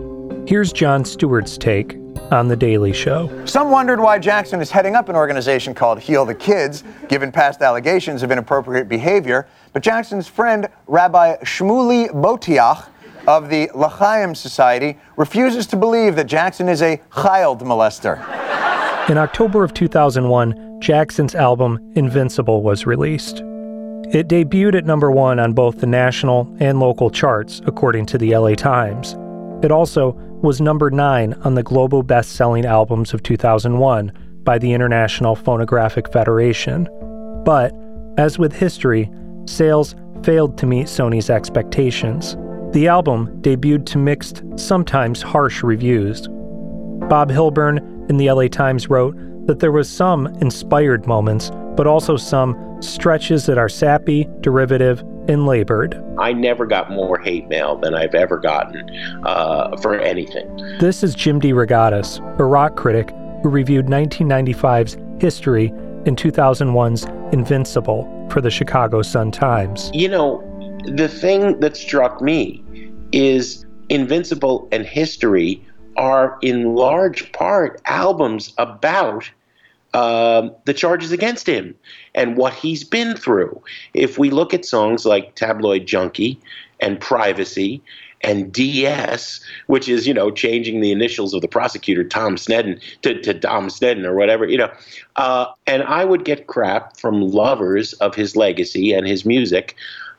Here's 0.47 0.71
Jon 0.71 1.03
Stewart's 1.03 1.57
take 1.57 1.97
on 2.31 2.47
The 2.47 2.55
Daily 2.55 2.93
Show. 2.93 3.45
Some 3.45 3.69
wondered 3.69 3.99
why 3.99 4.17
Jackson 4.17 4.61
is 4.61 4.71
heading 4.71 4.95
up 4.95 5.09
an 5.09 5.15
organization 5.15 5.73
called 5.73 5.99
Heal 5.99 6.25
the 6.25 6.33
Kids, 6.33 6.83
given 7.09 7.31
past 7.31 7.61
allegations 7.61 8.23
of 8.23 8.31
inappropriate 8.31 8.87
behavior. 8.87 9.47
But 9.73 9.83
Jackson's 9.83 10.27
friend, 10.27 10.67
Rabbi 10.87 11.35
Shmuley 11.43 12.09
Boteach 12.09 12.87
of 13.27 13.49
the 13.49 13.69
L'Chaim 13.73 14.35
Society, 14.35 14.97
refuses 15.17 15.65
to 15.67 15.75
believe 15.75 16.15
that 16.15 16.27
Jackson 16.27 16.69
is 16.69 16.81
a 16.81 17.01
child 17.13 17.61
molester. 17.61 18.17
In 19.09 19.17
October 19.17 19.63
of 19.63 19.73
2001, 19.73 20.79
Jackson's 20.79 21.35
album 21.35 21.79
Invincible 21.95 22.63
was 22.63 22.85
released. 22.85 23.39
It 24.11 24.27
debuted 24.27 24.75
at 24.75 24.85
number 24.85 25.11
one 25.11 25.39
on 25.39 25.53
both 25.53 25.79
the 25.79 25.87
national 25.87 26.55
and 26.59 26.79
local 26.79 27.09
charts, 27.09 27.61
according 27.65 28.05
to 28.07 28.17
the 28.17 28.35
LA 28.35 28.53
Times. 28.53 29.17
It 29.63 29.71
also 29.71 30.11
was 30.41 30.61
number 30.61 30.91
nine 30.91 31.33
on 31.45 31.55
the 31.55 31.63
global 31.63 32.03
best 32.03 32.33
selling 32.33 32.65
albums 32.65 33.13
of 33.13 33.23
2001 33.23 34.11
by 34.43 34.57
the 34.57 34.73
International 34.73 35.35
Phonographic 35.35 36.11
Federation. 36.11 36.87
But, 37.45 37.73
as 38.17 38.37
with 38.37 38.53
history, 38.53 39.09
sales 39.45 39.95
failed 40.23 40.57
to 40.57 40.65
meet 40.65 40.87
Sony's 40.87 41.29
expectations. 41.29 42.37
The 42.73 42.87
album 42.87 43.39
debuted 43.41 43.85
to 43.87 43.99
mixed, 43.99 44.41
sometimes 44.55 45.21
harsh 45.21 45.61
reviews. 45.61 46.27
Bob 47.07 47.29
Hilburn 47.29 48.09
in 48.09 48.17
the 48.17 48.31
LA 48.31 48.47
Times 48.47 48.89
wrote 48.89 49.15
that 49.45 49.59
there 49.59 49.71
was 49.71 49.87
some 49.87 50.25
inspired 50.41 51.05
moments, 51.05 51.51
but 51.75 51.85
also 51.85 52.17
some 52.17 52.81
stretches 52.81 53.45
that 53.45 53.59
are 53.59 53.69
sappy, 53.69 54.27
derivative, 54.41 55.01
and 55.27 55.45
labored. 55.45 56.03
I 56.17 56.33
never 56.33 56.65
got 56.65 56.89
more 56.89 57.19
hate 57.19 57.47
mail 57.47 57.77
than 57.77 57.93
I've 57.93 58.15
ever 58.15 58.39
gotten 58.39 58.89
uh, 59.23 59.77
for 59.77 59.93
anything. 59.99 60.55
This 60.79 61.03
is 61.03 61.13
Jim 61.13 61.39
DeRogatis, 61.39 62.39
a 62.39 62.43
rock 62.43 62.75
critic 62.75 63.11
who 63.43 63.49
reviewed 63.49 63.85
1995's 63.85 64.97
History 65.21 65.67
and 66.07 66.17
2001's 66.17 67.03
Invincible 67.33 68.27
for 68.31 68.41
the 68.41 68.49
Chicago 68.49 69.03
Sun-Times. 69.03 69.91
You 69.93 70.09
know, 70.09 70.49
the 70.85 71.07
thing 71.07 71.59
that 71.59 71.77
struck 71.77 72.21
me 72.21 72.62
is 73.13 73.65
Invincible 73.89 74.67
and 74.71 74.85
History 74.85 75.65
are 75.95 76.37
in 76.41 76.75
large 76.75 77.31
part 77.31 77.79
albums 77.85 78.53
about 78.57 79.29
um, 79.93 80.51
the 80.65 80.73
charges 80.73 81.11
against 81.11 81.47
him 81.47 81.75
and 82.15 82.35
what 82.35 82.53
he's 82.53 82.83
been 82.83 83.15
through. 83.15 83.61
If 83.93 84.17
we 84.17 84.31
look 84.31 84.53
at 84.53 84.65
songs 84.65 85.05
like 85.05 85.35
Tabloid 85.35 85.85
Junkie 85.85 86.39
and 86.79 86.99
Privacy 86.99 87.81
and 88.21 88.51
DS, 88.51 89.41
which 89.67 89.87
is, 89.89 90.07
you 90.07 90.13
know, 90.13 90.31
changing 90.31 90.79
the 90.79 90.91
initials 90.91 91.33
of 91.33 91.41
the 91.41 91.47
prosecutor, 91.47 92.03
Tom 92.03 92.37
Sneddon, 92.37 92.81
to, 93.01 93.21
to 93.21 93.33
Dom 93.33 93.67
Sneddon 93.67 94.05
or 94.05 94.15
whatever, 94.15 94.45
you 94.45 94.57
know. 94.57 94.71
Uh, 95.17 95.47
and 95.67 95.83
I 95.83 96.05
would 96.05 96.23
get 96.23 96.47
crap 96.47 96.97
from 96.97 97.21
lovers 97.21 97.93
of 97.93 98.15
his 98.15 98.35
legacy 98.35 98.93
and 98.93 99.05
his 99.05 99.25
music 99.25 99.75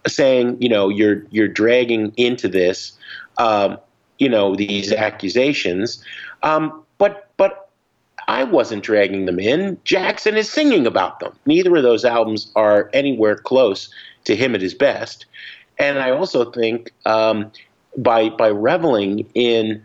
saying, 0.07 0.57
you 0.61 0.69
know, 0.69 0.89
you're 0.89 1.25
you're 1.31 1.49
dragging 1.49 2.13
into 2.17 2.49
this, 2.49 2.93
um, 3.39 3.79
you 4.19 4.29
know, 4.29 4.55
these 4.55 4.93
accusations. 4.93 6.03
Um, 6.43 6.83
but 6.99 7.31
but 7.37 7.71
I 8.29 8.45
wasn't 8.45 8.83
dragging 8.83 9.27
them 9.27 9.39
in. 9.39 9.79
Jackson 9.85 10.37
is 10.37 10.51
singing 10.51 10.87
about 10.87 11.21
them. 11.21 11.33
Neither 11.47 11.77
of 11.77 11.83
those 11.83 12.05
albums 12.05 12.51
are 12.55 12.91
anywhere 12.93 13.37
close 13.37 13.89
to 14.25 14.37
him 14.37 14.55
at 14.55 14.61
his 14.61 14.75
best. 14.75 15.27
And 15.79 15.99
I 15.99 16.11
also 16.11 16.51
think 16.51 16.91
um, 17.05 17.51
by 17.97 18.29
by 18.31 18.49
reveling 18.49 19.29
in, 19.35 19.83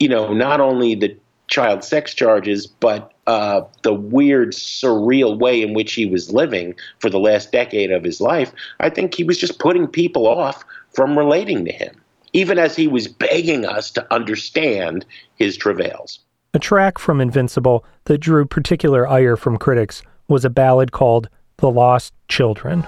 you 0.00 0.08
know, 0.08 0.32
not 0.32 0.60
only 0.60 0.94
the 0.94 1.16
child 1.48 1.84
sex 1.84 2.14
charges, 2.14 2.66
but 2.66 3.12
uh, 3.28 3.62
the 3.82 3.92
weird, 3.92 4.52
surreal 4.52 5.38
way 5.38 5.60
in 5.60 5.74
which 5.74 5.92
he 5.92 6.06
was 6.06 6.32
living 6.32 6.74
for 6.98 7.10
the 7.10 7.20
last 7.20 7.52
decade 7.52 7.92
of 7.92 8.02
his 8.02 8.22
life, 8.22 8.52
I 8.80 8.88
think 8.88 9.14
he 9.14 9.22
was 9.22 9.36
just 9.36 9.58
putting 9.58 9.86
people 9.86 10.26
off 10.26 10.64
from 10.94 11.16
relating 11.16 11.66
to 11.66 11.72
him, 11.72 12.00
even 12.32 12.58
as 12.58 12.74
he 12.74 12.88
was 12.88 13.06
begging 13.06 13.66
us 13.66 13.90
to 13.92 14.12
understand 14.14 15.04
his 15.36 15.58
travails. 15.58 16.20
A 16.54 16.58
track 16.58 16.98
from 16.98 17.20
Invincible 17.20 17.84
that 18.04 18.18
drew 18.18 18.46
particular 18.46 19.06
ire 19.06 19.36
from 19.36 19.58
critics 19.58 20.02
was 20.26 20.46
a 20.46 20.50
ballad 20.50 20.90
called 20.92 21.28
The 21.58 21.70
Lost 21.70 22.14
Children. 22.28 22.86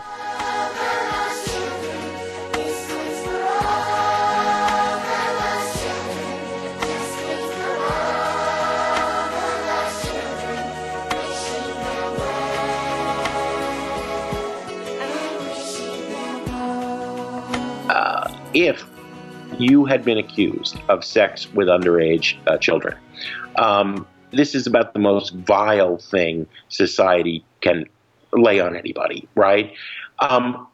If 18.66 18.85
you 19.59 19.85
had 19.85 20.05
been 20.05 20.18
accused 20.18 20.79
of 20.88 21.05
sex 21.05 21.53
with 21.53 21.68
underage 21.68 22.37
uh, 22.46 22.57
children, 22.59 22.96
um, 23.57 24.07
this 24.33 24.55
is 24.55 24.66
about 24.66 24.92
the 24.92 25.01
most 25.01 25.35
vile 25.35 25.99
thing 25.99 26.46
society 26.68 27.44
can 27.61 27.85
lay 28.33 28.61
on 28.61 28.77
anybody, 28.77 29.29
right? 29.35 29.73
Um, 30.20 30.66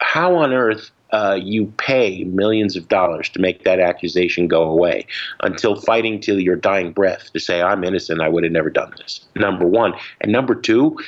how 0.00 0.36
on 0.36 0.52
earth 0.52 0.90
uh, 1.10 1.38
you 1.40 1.66
pay 1.78 2.24
millions 2.24 2.76
of 2.76 2.88
dollars 2.88 3.28
to 3.30 3.40
make 3.40 3.64
that 3.64 3.80
accusation 3.80 4.46
go 4.46 4.62
away 4.62 5.06
until 5.42 5.76
fighting 5.76 6.20
till 6.20 6.38
your 6.38 6.56
dying 6.56 6.92
breath 6.92 7.32
to 7.32 7.40
say, 7.40 7.62
I'm 7.62 7.84
innocent, 7.84 8.20
I 8.20 8.28
would 8.28 8.44
have 8.44 8.52
never 8.52 8.70
done 8.70 8.92
this. 8.98 9.20
Number 9.34 9.66
one. 9.66 9.94
And 10.20 10.32
number 10.32 10.54
two, 10.54 10.98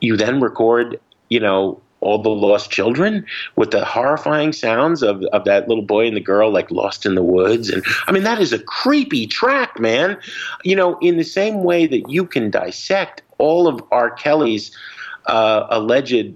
you 0.00 0.16
then 0.16 0.40
record, 0.40 1.00
you 1.28 1.40
know, 1.40 1.80
all 2.00 2.18
the 2.18 2.28
lost 2.28 2.70
children 2.70 3.26
with 3.56 3.70
the 3.70 3.84
horrifying 3.84 4.52
sounds 4.52 5.02
of, 5.02 5.22
of 5.32 5.44
that 5.44 5.68
little 5.68 5.84
boy 5.84 6.06
and 6.06 6.16
the 6.16 6.20
girl 6.20 6.50
like 6.50 6.70
lost 6.70 7.04
in 7.04 7.14
the 7.14 7.22
woods. 7.22 7.70
And 7.70 7.84
i 8.06 8.12
mean 8.12 8.22
that 8.24 8.40
is 8.40 8.52
a 8.52 8.58
creepy 8.58 9.26
track 9.26 9.78
man. 9.80 10.18
You 10.64 10.76
know 10.76 10.98
in 11.00 11.16
the 11.16 11.24
same 11.24 11.64
way 11.64 11.86
that 11.86 12.08
you 12.08 12.24
can 12.24 12.50
dissect 12.50 13.22
all 13.38 13.68
of 13.68 13.82
r. 13.90 14.10
Kelly's 14.10 14.70
uh, 15.26 15.66
alleged 15.70 16.34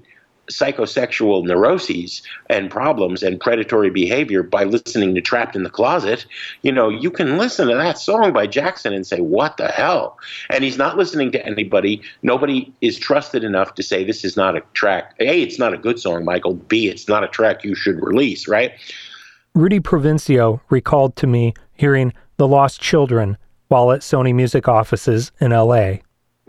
psychosexual 0.51 1.45
neuroses 1.45 2.23
and 2.51 2.71
problems 2.71 3.23
and 3.23 3.41
predatory 3.41 3.91
behavior 3.91 4.43
by 4.43 4.65
listening 4.65 5.15
to 5.15 5.21
Trapped 5.21 5.57
in 5.57 5.63
the 5.63 5.71
Closet, 5.71 6.27
you 6.63 6.73
know, 6.73 6.89
you 6.89 7.11
can 7.11 7.39
listen 7.39 7.69
to 7.69 7.75
that 7.75 7.99
song 7.99 8.33
by 8.33 8.47
Jackson 8.47 8.93
and 8.93 9.07
say, 9.07 9.21
what 9.21 9.57
the 9.57 9.69
hell? 9.69 10.19
And 10.51 10.65
he's 10.65 10.79
not 10.79 10.97
listening 10.97 11.31
to 11.33 11.47
anybody. 11.47 12.03
Nobody 12.23 12.73
is 12.81 12.99
trusted 12.99 13.45
enough 13.45 13.75
to 13.75 13.83
say 13.83 14.05
this 14.05 14.25
is 14.25 14.37
not 14.37 14.57
a 14.57 14.63
track. 14.75 15.15
A, 15.21 15.43
it's 15.43 15.59
not 15.59 15.75
a 15.75 15.79
good 15.79 15.99
song, 15.99 16.25
Michael. 16.25 16.55
B, 16.55 16.89
it's 16.89 17.09
not 17.09 17.25
a 17.25 17.29
track 17.29 17.65
you 17.65 17.75
should 17.75 18.03
release, 18.03 18.49
right? 18.49 18.73
Rudy 19.55 19.81
Provencio 19.81 20.61
recalled 20.71 21.15
to 21.17 21.27
me 21.27 21.55
hearing 21.75 22.13
The 22.37 22.49
Lost 22.49 22.81
Children 22.81 23.37
while 23.69 23.93
at 23.93 24.01
Sony 24.01 24.35
Music 24.35 24.69
offices 24.69 25.33
in 25.41 25.51
LA. 25.51 25.97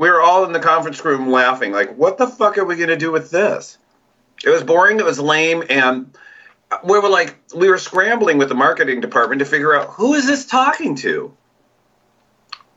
We 0.04 0.12
were 0.12 0.22
all 0.22 0.44
in 0.44 0.52
the 0.52 0.60
conference 0.60 1.06
room 1.06 1.32
laughing, 1.32 1.72
like, 1.72 1.96
what 1.96 2.18
the 2.18 2.28
fuck 2.28 2.58
are 2.58 2.66
we 2.66 2.76
going 2.76 2.90
to 2.90 2.98
do 2.98 3.10
with 3.10 3.32
this? 3.32 3.78
It 4.44 4.50
was 4.50 4.62
boring, 4.62 5.00
it 5.00 5.06
was 5.06 5.18
lame, 5.18 5.64
and 5.70 6.14
we 6.84 7.00
were 7.00 7.08
like, 7.08 7.40
we 7.56 7.70
were 7.70 7.78
scrambling 7.78 8.38
with 8.38 8.50
the 8.50 8.54
marketing 8.54 9.00
department 9.00 9.40
to 9.40 9.46
figure 9.46 9.74
out 9.74 9.92
who 9.92 10.14
is 10.16 10.28
this 10.28 10.46
talking 10.46 10.96
to? 10.96 11.34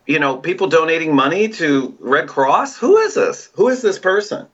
You 0.07 0.21
know, 0.21 0.37
people 0.37 0.69
donating 0.69 1.17
money 1.17 1.49
to 1.49 1.97
Red 1.99 2.29
Cross? 2.29 2.77
Who 2.77 2.99
is 2.99 3.15
this? 3.15 3.51
Who 3.55 3.71
is 3.71 3.83
this 3.83 3.99
person? 3.99 4.47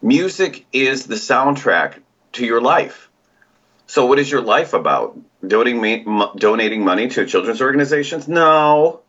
Music 0.00 0.66
is 0.72 1.06
the 1.06 1.16
soundtrack 1.16 2.00
to 2.34 2.46
your 2.46 2.60
life. 2.60 3.10
So, 3.88 4.06
what 4.06 4.20
is 4.20 4.30
your 4.30 4.42
life 4.42 4.72
about? 4.72 5.18
Donating, 5.44 6.22
donating 6.36 6.84
money 6.84 7.08
to 7.08 7.26
children's 7.26 7.60
organizations? 7.60 8.28
No. 8.28 9.00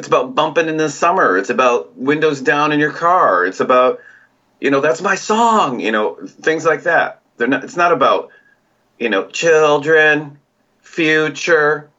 It's 0.00 0.08
about 0.08 0.34
bumping 0.34 0.66
in 0.66 0.78
the 0.78 0.88
summer. 0.88 1.36
It's 1.36 1.50
about 1.50 1.94
windows 1.94 2.40
down 2.40 2.72
in 2.72 2.80
your 2.80 2.90
car. 2.90 3.44
It's 3.44 3.60
about 3.60 4.00
you 4.58 4.70
know 4.70 4.80
that's 4.80 5.02
my 5.02 5.14
song 5.14 5.78
you 5.78 5.92
know 5.92 6.16
things 6.26 6.64
like 6.64 6.84
that. 6.84 7.20
They're 7.36 7.48
not 7.48 7.64
it's 7.64 7.76
not 7.76 7.92
about 7.92 8.30
you 8.98 9.10
know 9.10 9.26
children 9.26 10.38
future 10.80 11.90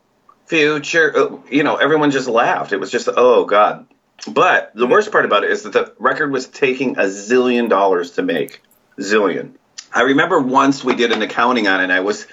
future 0.48 1.16
uh, 1.16 1.38
you 1.52 1.62
know 1.62 1.76
everyone 1.76 2.10
just 2.10 2.28
laughed. 2.28 2.74
It 2.74 2.80
was 2.80 2.90
just 2.90 3.08
oh 3.08 3.46
god. 3.46 3.86
But 4.28 4.72
the 4.74 4.88
worst 4.88 5.12
part 5.12 5.26
about 5.26 5.44
it 5.44 5.52
is 5.52 5.62
that 5.62 5.74
the 5.74 5.94
record 6.00 6.32
was 6.32 6.48
taking 6.48 6.98
a 6.98 7.04
zillion 7.04 7.70
dollars 7.70 8.14
to 8.14 8.24
make. 8.24 8.64
Zillion. 8.98 9.52
I 9.94 10.02
remember 10.02 10.40
once 10.40 10.84
we 10.84 10.96
did 10.96 11.12
an 11.12 11.22
accounting 11.22 11.68
on 11.68 11.82
it 11.82 11.84
and 11.84 11.94
i 11.94 12.00
was 12.00 12.26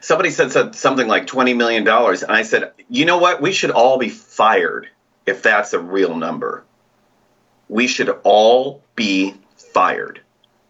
somebody 0.00 0.30
said 0.30 0.74
something 0.74 1.08
like 1.08 1.26
20 1.26 1.54
million 1.54 1.84
dollars 1.84 2.22
and 2.22 2.32
i 2.32 2.42
said 2.42 2.72
you 2.88 3.04
know 3.04 3.18
what 3.18 3.40
we 3.40 3.52
should 3.52 3.70
all 3.70 3.98
be 3.98 4.08
fired 4.08 4.88
if 5.26 5.42
that's 5.42 5.72
a 5.72 5.78
real 5.78 6.16
number 6.16 6.64
we 7.68 7.86
should 7.86 8.08
all 8.24 8.82
be 8.96 9.34
fired 9.56 10.20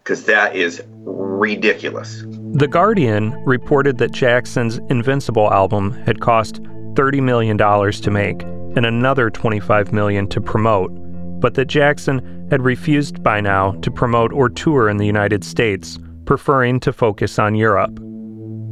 because 0.03 0.25
that 0.25 0.55
is 0.55 0.81
ridiculous. 0.89 2.23
The 2.53 2.67
Guardian 2.67 3.31
reported 3.45 3.99
that 3.99 4.11
Jackson's 4.11 4.79
Invincible 4.89 5.53
album 5.53 5.91
had 5.91 6.19
cost 6.19 6.63
$30 6.63 7.21
million 7.21 7.57
to 7.57 8.11
make 8.11 8.41
and 8.75 8.85
another 8.85 9.29
25 9.29 9.93
million 9.93 10.27
to 10.29 10.41
promote, 10.41 10.91
but 11.39 11.53
that 11.53 11.65
Jackson 11.65 12.47
had 12.49 12.63
refused 12.63 13.21
by 13.23 13.39
now 13.39 13.73
to 13.81 13.91
promote 13.91 14.33
or 14.33 14.49
tour 14.49 14.89
in 14.89 14.97
the 14.97 15.05
United 15.05 15.43
States, 15.43 15.99
preferring 16.25 16.79
to 16.79 16.91
focus 16.91 17.39
on 17.39 17.55
Europe. 17.55 17.99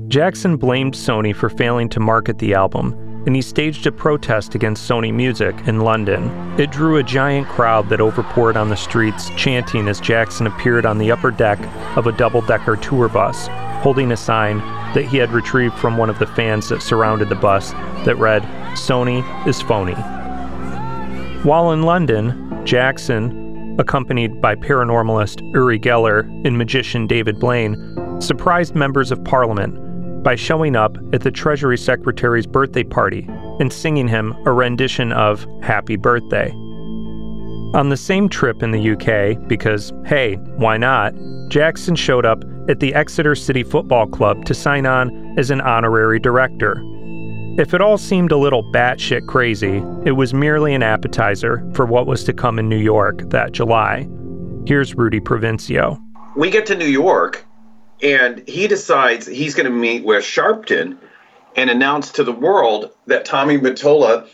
Jackson 0.08 0.56
blamed 0.56 0.94
Sony 0.94 1.36
for 1.36 1.50
failing 1.50 1.90
to 1.90 2.00
market 2.00 2.40
the 2.40 2.54
album 2.54 2.94
and 3.26 3.36
he 3.36 3.42
staged 3.42 3.86
a 3.86 3.92
protest 3.92 4.56
against 4.56 4.90
Sony 4.90 5.14
Music 5.14 5.54
in 5.68 5.82
London. 5.82 6.30
It 6.58 6.72
drew 6.72 6.96
a 6.96 7.04
giant 7.04 7.46
crowd 7.48 7.90
that 7.90 8.00
overpoured 8.00 8.56
on 8.56 8.70
the 8.70 8.78
streets, 8.78 9.30
chanting 9.32 9.90
as 9.90 10.00
Jackson 10.00 10.48
appeared 10.48 10.86
on 10.86 10.98
the 10.98 11.12
upper 11.12 11.30
deck 11.30 11.60
of 11.98 12.08
a 12.08 12.14
double 12.14 12.40
decker 12.40 12.78
tour 12.78 13.10
bus, 13.10 13.48
holding 13.84 14.14
a 14.14 14.18
sign 14.18 14.60
that 14.94 15.04
he 15.04 15.18
had 15.18 15.34
retrieved 15.34 15.78
from 15.78 15.98
one 15.98 16.10
of 16.10 16.20
the 16.20 16.28
fans 16.28 16.70
that 16.70 16.82
surrounded 16.82 17.28
the 17.28 17.36
bus 17.36 17.74
that 18.06 18.16
read, 18.18 18.44
Sony 18.78 19.26
is 19.46 19.62
phony. 19.62 19.96
While 21.44 21.74
in 21.74 21.82
London, 21.82 22.66
Jackson, 22.66 23.76
accompanied 23.78 24.40
by 24.40 24.56
paranormalist 24.56 25.42
Uri 25.54 25.78
Geller 25.78 26.22
and 26.48 26.58
magician 26.58 27.08
David 27.08 27.42
Blaine, 27.42 28.22
surprised 28.22 28.74
members 28.74 29.12
of 29.12 29.22
parliament 29.26 29.87
by 30.28 30.36
showing 30.36 30.76
up 30.76 30.98
at 31.14 31.22
the 31.22 31.32
Treasury 31.32 31.78
Secretary's 31.78 32.46
birthday 32.46 32.84
party 32.84 33.26
and 33.62 33.72
singing 33.72 34.10
him 34.10 34.34
a 34.46 34.52
rendition 34.52 35.14
of 35.14 35.48
Happy 35.64 35.96
Birthday. 35.96 36.52
On 37.74 37.88
the 37.88 37.96
same 37.96 38.28
trip 38.28 38.62
in 38.62 38.72
the 38.72 38.92
UK, 38.92 39.48
because 39.48 39.94
hey, 40.06 40.36
why 40.58 40.76
not, 40.76 41.14
Jackson 41.48 41.96
showed 41.96 42.26
up 42.26 42.44
at 42.68 42.82
the 42.82 42.94
Exeter 42.94 43.36
City 43.36 43.64
Football 43.64 44.06
Club 44.08 44.44
to 44.44 44.54
sign 44.54 44.86
on 44.86 45.40
as 45.40 45.50
an 45.50 45.62
honorary 45.62 46.20
director. 46.20 46.76
If 47.58 47.74
it 47.74 47.80
all 47.80 47.98
seemed 47.98 48.34
a 48.34 48.38
little 48.38 48.70
batshit 48.74 49.26
crazy, 49.28 49.82
it 50.04 50.18
was 50.18 50.34
merely 50.34 50.74
an 50.74 50.84
appetizer 50.84 51.66
for 51.74 51.86
what 51.86 52.06
was 52.06 52.26
to 52.26 52.34
come 52.34 52.60
in 52.60 52.68
New 52.68 52.76
York 52.76 53.30
that 53.30 53.54
July. 53.54 54.06
Here's 54.66 54.94
Rudy 54.94 55.22
Provencio. 55.22 55.98
We 56.36 56.50
get 56.50 56.66
to 56.66 56.76
New 56.76 56.86
York, 56.86 57.47
and 58.02 58.48
he 58.48 58.68
decides 58.68 59.26
he's 59.26 59.56
going 59.56 59.66
to 59.66 59.76
meet 59.76 60.06
with 60.06 60.24
Sharpton 60.24 60.98
and 61.56 61.70
announce 61.70 62.12
to 62.14 62.24
the 62.24 62.32
world 62.32 62.92
that 63.08 63.26
Tommy 63.26 63.58
Mottola 63.58 64.28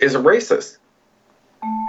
is 0.00 0.14
a 0.14 0.18
racist. 0.18 0.78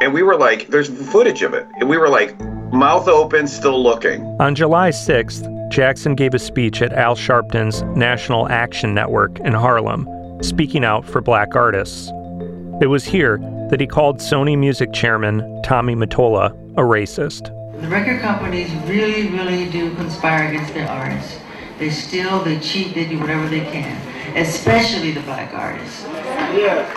And 0.02 0.14
we 0.14 0.24
were 0.24 0.38
like, 0.38 0.68
there's 0.68 0.90
footage 1.12 1.42
of 1.42 1.54
it. 1.54 1.66
And 1.80 1.90
we 1.90 1.98
were 1.98 2.10
like, 2.10 2.40
mouth 2.72 3.08
open, 3.08 3.48
still 3.48 3.82
looking. 3.82 4.24
On 4.40 4.56
July 4.56 4.90
6th, 4.90 5.52
Jackson 5.70 6.16
gave 6.16 6.34
a 6.34 6.40
speech 6.40 6.82
at 6.82 6.94
Al 6.94 7.16
Sharpton's 7.16 7.82
National 7.98 8.48
Action 8.50 8.94
Network 8.94 9.40
in 9.40 9.54
Harlem, 9.54 10.08
speaking 10.42 10.86
out 10.86 11.06
for 11.06 11.22
black 11.22 11.56
artists. 11.56 12.10
It 12.82 12.88
was 12.88 13.04
here 13.04 13.40
that 13.70 13.80
he 13.80 13.88
called 13.88 14.20
Sony 14.20 14.58
Music 14.58 14.94
chairman 14.94 15.62
Tommy 15.64 15.96
Mottola 15.96 16.52
a 16.78 16.82
racist. 16.82 17.55
The 17.82 17.90
record 17.90 18.22
companies 18.22 18.72
really, 18.88 19.28
really 19.28 19.70
do 19.70 19.94
conspire 19.96 20.48
against 20.48 20.74
their 20.74 20.88
artists. 20.88 21.38
They 21.78 21.90
steal, 21.90 22.42
they 22.42 22.58
cheat, 22.60 22.96
they 22.96 23.06
do 23.06 23.20
whatever 23.20 23.48
they 23.50 23.60
can, 23.60 23.96
especially 24.38 25.12
the 25.12 25.20
black 25.22 25.54
artists. 25.54 26.04
Yeah. 26.04 26.88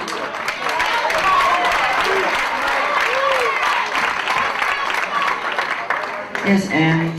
Yes, 6.47 6.71
and 6.71 7.13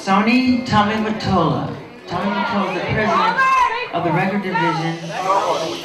Sony 0.00 0.64
Tommy 0.64 0.94
Mottola. 0.94 1.76
Tommy 2.06 2.30
Mottola 2.30 2.74
the 2.74 2.80
president 2.80 3.94
of 3.94 4.04
the 4.04 4.12
record 4.12 4.42
division. 4.42 4.94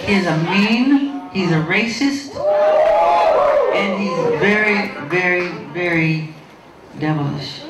He 0.06 0.14
is 0.14 0.28
a 0.28 0.38
mean, 0.44 1.30
he's 1.32 1.52
a 1.52 1.62
racist, 1.66 2.36
and 3.76 4.00
he's 4.00 4.40
very, 4.40 4.92
very, 5.10 5.50
very 5.74 6.35
devilish. 7.00 7.62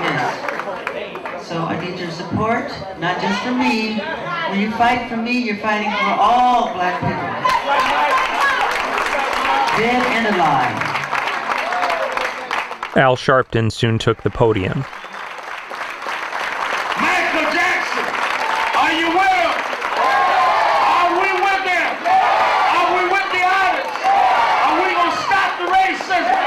Yes. 0.00 1.46
So 1.46 1.62
I 1.62 1.80
need 1.84 1.98
your 1.98 2.10
support, 2.10 2.70
not 2.98 3.20
just 3.20 3.42
for 3.42 3.52
me. 3.52 3.98
When 4.50 4.60
you 4.60 4.70
fight 4.72 5.08
for 5.08 5.16
me, 5.16 5.38
you're 5.38 5.56
fighting 5.56 5.90
for 5.90 6.14
all 6.20 6.72
black 6.72 7.00
people 7.00 7.38
dead 9.78 10.02
and 10.18 10.34
alive. 10.34 10.74
Al 12.96 13.16
Sharpton 13.16 13.70
soon 13.70 13.96
took 13.96 14.20
the 14.24 14.30
podium. 14.30 14.84
Michael 16.98 17.46
Jackson, 17.54 18.02
are 18.74 18.90
you 18.98 19.06
well? 19.14 19.54
Are 20.02 21.14
we 21.14 21.30
with 21.30 21.62
them? 21.62 21.94
Are 22.74 22.90
we 22.90 23.06
with 23.06 23.28
the 23.30 23.42
artists? 23.46 24.02
Are 24.66 24.82
we 24.82 24.90
going 24.98 25.14
to 25.14 25.22
stop 25.30 25.50
the 25.62 25.70
racism? 25.70 26.42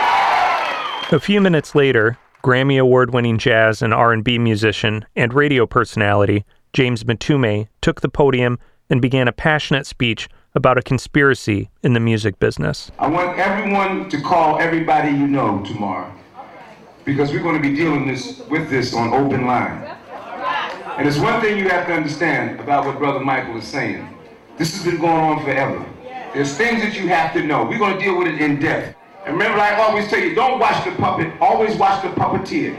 A 1.13 1.19
few 1.19 1.41
minutes 1.41 1.75
later, 1.75 2.17
Grammy 2.41 2.79
award-winning 2.79 3.37
jazz 3.37 3.81
and 3.81 3.93
R&B 3.93 4.39
musician 4.39 5.05
and 5.13 5.33
radio 5.33 5.65
personality 5.65 6.45
James 6.71 7.03
Mtume 7.03 7.67
took 7.81 7.99
the 7.99 8.07
podium 8.07 8.57
and 8.89 9.01
began 9.01 9.27
a 9.27 9.33
passionate 9.33 9.85
speech 9.85 10.29
about 10.55 10.77
a 10.77 10.81
conspiracy 10.81 11.69
in 11.83 11.91
the 11.91 11.99
music 11.99 12.39
business. 12.39 12.91
I 12.97 13.07
want 13.07 13.37
everyone 13.37 14.09
to 14.09 14.21
call 14.21 14.57
everybody 14.61 15.09
you 15.09 15.27
know 15.27 15.61
tomorrow 15.65 16.13
because 17.03 17.33
we're 17.33 17.43
going 17.43 17.61
to 17.61 17.69
be 17.69 17.75
dealing 17.75 18.07
this, 18.07 18.39
with 18.49 18.69
this 18.69 18.93
on 18.93 19.13
open 19.13 19.45
line. 19.45 19.83
And 20.97 21.05
it's 21.05 21.17
one 21.17 21.41
thing 21.41 21.57
you 21.57 21.67
have 21.67 21.87
to 21.87 21.93
understand 21.93 22.61
about 22.61 22.85
what 22.85 22.99
Brother 22.99 23.19
Michael 23.19 23.57
is 23.57 23.65
saying. 23.65 24.17
This 24.57 24.73
has 24.77 24.85
been 24.85 25.01
going 25.01 25.11
on 25.19 25.43
forever. 25.43 25.85
There's 26.33 26.55
things 26.55 26.81
that 26.81 26.97
you 26.97 27.09
have 27.09 27.33
to 27.33 27.43
know. 27.43 27.65
We're 27.65 27.79
going 27.79 27.97
to 27.97 28.01
deal 28.01 28.17
with 28.17 28.29
it 28.29 28.39
in 28.39 28.61
depth. 28.61 28.95
And 29.25 29.35
remember, 29.35 29.59
I 29.59 29.75
always 29.75 30.07
tell 30.07 30.19
you, 30.19 30.33
don't 30.33 30.59
watch 30.59 30.83
the 30.83 30.91
puppet, 30.93 31.31
always 31.39 31.75
watch 31.77 32.01
the 32.01 32.09
puppeteer. 32.09 32.75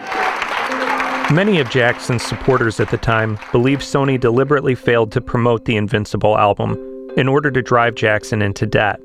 Many 1.31 1.61
of 1.61 1.71
Jackson's 1.71 2.25
supporters 2.25 2.81
at 2.81 2.91
the 2.91 2.99
time 2.99 3.39
believed 3.53 3.83
Sony 3.83 4.19
deliberately 4.19 4.75
failed 4.75 5.13
to 5.13 5.21
promote 5.21 5.65
the 5.65 5.77
Invincible 5.77 6.37
album 6.37 6.77
in 7.17 7.29
order 7.29 7.51
to 7.51 7.63
drive 7.63 7.95
Jackson 7.95 8.43
into 8.43 8.67
debt. 8.67 9.01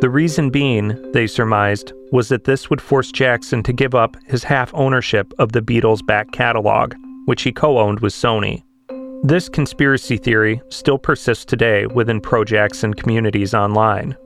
The 0.00 0.08
reason 0.08 0.50
being, 0.50 1.10
they 1.12 1.26
surmised, 1.26 1.92
was 2.12 2.28
that 2.28 2.44
this 2.44 2.70
would 2.70 2.80
force 2.80 3.10
Jackson 3.10 3.62
to 3.64 3.72
give 3.72 3.94
up 3.94 4.16
his 4.26 4.44
half 4.44 4.72
ownership 4.72 5.32
of 5.38 5.52
the 5.52 5.62
Beatles' 5.62 6.06
back 6.06 6.30
catalog, 6.30 6.94
which 7.26 7.42
he 7.42 7.52
co 7.52 7.78
owned 7.78 8.00
with 8.00 8.12
Sony. 8.12 8.62
This 9.24 9.48
conspiracy 9.48 10.16
theory 10.16 10.62
still 10.68 10.98
persists 10.98 11.44
today 11.44 11.86
within 11.86 12.20
pro 12.20 12.44
Jackson 12.44 12.94
communities 12.94 13.52
online. 13.52 14.16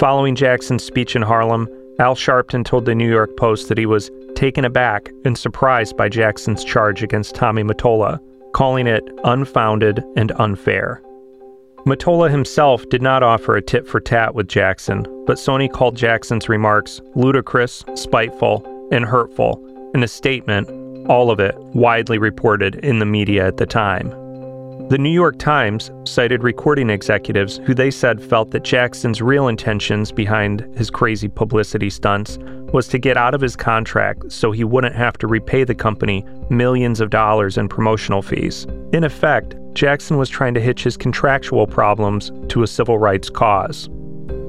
Following 0.00 0.34
Jackson's 0.34 0.82
speech 0.82 1.14
in 1.14 1.20
Harlem, 1.20 1.68
Al 1.98 2.14
Sharpton 2.14 2.64
told 2.64 2.86
the 2.86 2.94
New 2.94 3.10
York 3.10 3.36
Post 3.36 3.68
that 3.68 3.76
he 3.76 3.84
was 3.84 4.10
taken 4.34 4.64
aback 4.64 5.10
and 5.26 5.36
surprised 5.36 5.94
by 5.94 6.08
Jackson's 6.08 6.64
charge 6.64 7.02
against 7.02 7.34
Tommy 7.34 7.62
Mottola, 7.62 8.18
calling 8.54 8.86
it 8.86 9.04
unfounded 9.24 10.02
and 10.16 10.32
unfair. 10.36 11.02
Mottola 11.84 12.30
himself 12.30 12.88
did 12.88 13.02
not 13.02 13.22
offer 13.22 13.56
a 13.56 13.60
tit 13.60 13.86
for 13.86 14.00
tat 14.00 14.34
with 14.34 14.48
Jackson, 14.48 15.02
but 15.26 15.36
Sony 15.36 15.70
called 15.70 15.96
Jackson's 15.96 16.48
remarks 16.48 17.02
ludicrous, 17.14 17.84
spiteful, 17.94 18.64
and 18.90 19.04
hurtful 19.04 19.62
in 19.94 20.02
a 20.02 20.08
statement, 20.08 20.66
all 21.10 21.30
of 21.30 21.40
it 21.40 21.54
widely 21.74 22.16
reported 22.16 22.76
in 22.76 23.00
the 23.00 23.06
media 23.06 23.46
at 23.46 23.58
the 23.58 23.66
time. 23.66 24.10
The 24.88 24.98
New 24.98 25.10
York 25.10 25.38
Times 25.38 25.90
cited 26.04 26.42
recording 26.42 26.90
executives 26.90 27.58
who 27.64 27.74
they 27.74 27.90
said 27.90 28.22
felt 28.22 28.50
that 28.50 28.64
Jackson's 28.64 29.20
real 29.20 29.48
intentions 29.48 30.10
behind 30.10 30.66
his 30.76 30.90
crazy 30.90 31.28
publicity 31.28 31.90
stunts 31.90 32.38
was 32.72 32.88
to 32.88 32.98
get 32.98 33.16
out 33.16 33.34
of 33.34 33.40
his 33.40 33.56
contract 33.56 34.32
so 34.32 34.50
he 34.50 34.64
wouldn't 34.64 34.94
have 34.94 35.18
to 35.18 35.26
repay 35.26 35.64
the 35.64 35.74
company 35.74 36.24
millions 36.50 37.00
of 37.00 37.10
dollars 37.10 37.58
in 37.58 37.68
promotional 37.68 38.22
fees. 38.22 38.66
In 38.92 39.04
effect, 39.04 39.54
Jackson 39.74 40.18
was 40.18 40.28
trying 40.28 40.54
to 40.54 40.60
hitch 40.60 40.82
his 40.82 40.96
contractual 40.96 41.66
problems 41.66 42.32
to 42.48 42.62
a 42.62 42.66
civil 42.66 42.98
rights 42.98 43.30
cause. 43.30 43.88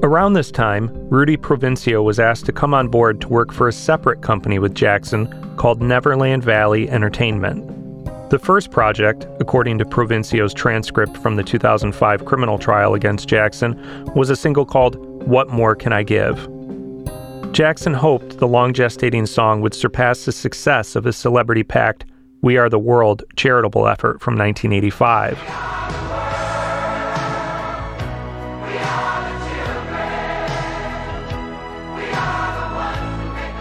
Around 0.04 0.32
this 0.32 0.50
time, 0.50 0.90
Rudy 1.08 1.36
Provencio 1.36 2.02
was 2.02 2.18
asked 2.18 2.46
to 2.46 2.52
come 2.52 2.74
on 2.74 2.88
board 2.88 3.20
to 3.20 3.28
work 3.28 3.52
for 3.52 3.68
a 3.68 3.72
separate 3.72 4.22
company 4.22 4.58
with 4.58 4.74
Jackson 4.74 5.56
called 5.56 5.80
Neverland 5.80 6.42
Valley 6.42 6.90
Entertainment. 6.90 7.81
The 8.32 8.38
first 8.38 8.70
project, 8.70 9.26
according 9.40 9.76
to 9.76 9.84
Provencio's 9.84 10.54
transcript 10.54 11.18
from 11.18 11.36
the 11.36 11.42
2005 11.42 12.24
criminal 12.24 12.56
trial 12.56 12.94
against 12.94 13.28
Jackson, 13.28 13.78
was 14.14 14.30
a 14.30 14.36
single 14.36 14.64
called 14.64 14.96
What 15.28 15.50
More 15.50 15.76
Can 15.76 15.92
I 15.92 16.02
Give? 16.02 16.48
Jackson 17.52 17.92
hoped 17.92 18.38
the 18.38 18.48
long 18.48 18.72
gestating 18.72 19.28
song 19.28 19.60
would 19.60 19.74
surpass 19.74 20.24
the 20.24 20.32
success 20.32 20.96
of 20.96 21.04
his 21.04 21.14
celebrity 21.14 21.62
packed 21.62 22.06
We 22.40 22.56
Are 22.56 22.70
the 22.70 22.78
World 22.78 23.22
charitable 23.36 23.86
effort 23.86 24.22
from 24.22 24.38
1985. 24.38 25.38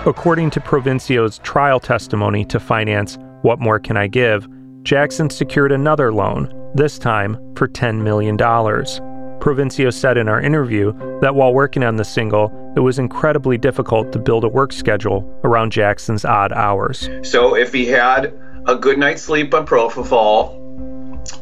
According 0.08 0.50
to 0.52 0.62
Provencio's 0.62 1.40
trial 1.40 1.82
testimony 1.82 2.46
to 2.46 2.58
finance 2.58 3.18
What 3.42 3.60
More 3.60 3.78
Can 3.78 3.98
I 3.98 4.08
Give, 4.08 4.48
Jackson 4.84 5.30
secured 5.30 5.72
another 5.72 6.12
loan, 6.12 6.72
this 6.74 6.98
time 6.98 7.38
for 7.56 7.68
$10 7.68 8.02
million. 8.02 8.36
Provencio 8.38 9.94
said 9.94 10.18
in 10.18 10.28
our 10.28 10.42
interview 10.42 10.92
that 11.22 11.36
while 11.36 11.54
working 11.54 11.84
on 11.84 11.96
the 11.96 12.04
single, 12.04 12.52
it 12.76 12.80
was 12.80 12.98
incredibly 12.98 13.58
difficult 13.58 14.12
to 14.12 14.20
build 14.20 14.44
a 14.44 14.48
work 14.48 14.72
schedule 14.72 15.40
around 15.44 15.72
Jackson's 15.72 16.26
odd 16.26 16.52
hours. 16.52 17.10
So 17.24 17.56
if 17.56 17.74
he 17.74 17.86
had 17.86 18.34
a 18.68 18.76
good 18.76 18.98
night's 18.98 19.22
sleep 19.22 19.54
on 19.54 19.66
propofol 19.68 20.58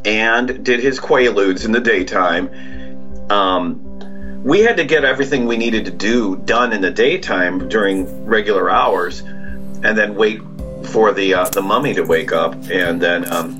and 0.05 0.63
did 0.63 0.81
his 0.81 0.99
quaaludes 0.99 1.65
in 1.65 1.71
the 1.71 1.79
daytime, 1.79 2.49
um, 3.31 4.43
we 4.43 4.61
had 4.61 4.77
to 4.77 4.85
get 4.85 5.03
everything 5.03 5.45
we 5.45 5.57
needed 5.57 5.85
to 5.85 5.91
do 5.91 6.37
done 6.37 6.73
in 6.73 6.81
the 6.81 6.91
daytime 6.91 7.69
during 7.69 8.25
regular 8.25 8.69
hours, 8.69 9.21
and 9.21 9.97
then 9.97 10.15
wait 10.15 10.41
for 10.89 11.11
the 11.11 11.33
uh, 11.33 11.49
the 11.49 11.61
mummy 11.61 11.93
to 11.93 12.03
wake 12.03 12.31
up, 12.31 12.53
and 12.69 13.01
then 13.01 13.31
um, 13.31 13.57